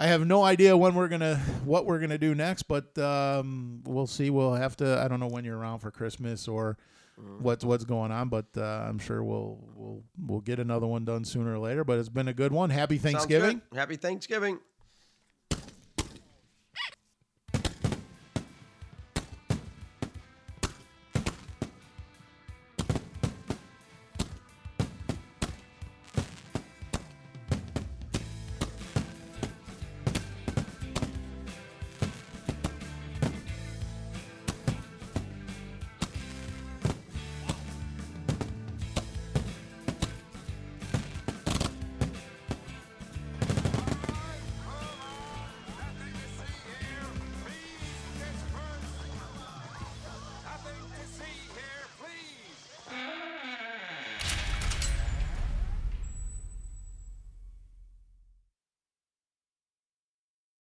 [0.00, 4.06] I have no idea when we're gonna what we're gonna do next, but um, we'll
[4.06, 4.30] see.
[4.30, 5.00] We'll have to.
[5.02, 6.78] I don't know when you're around for Christmas or
[7.18, 7.42] Mm-hmm.
[7.42, 11.24] what's what's going on, but uh, I'm sure we'll we'll we'll get another one done
[11.24, 11.82] sooner or later.
[11.82, 12.70] But it's been a good one.
[12.70, 12.96] Happy.
[12.98, 13.60] Thanksgiving.
[13.74, 14.60] Happy Thanksgiving.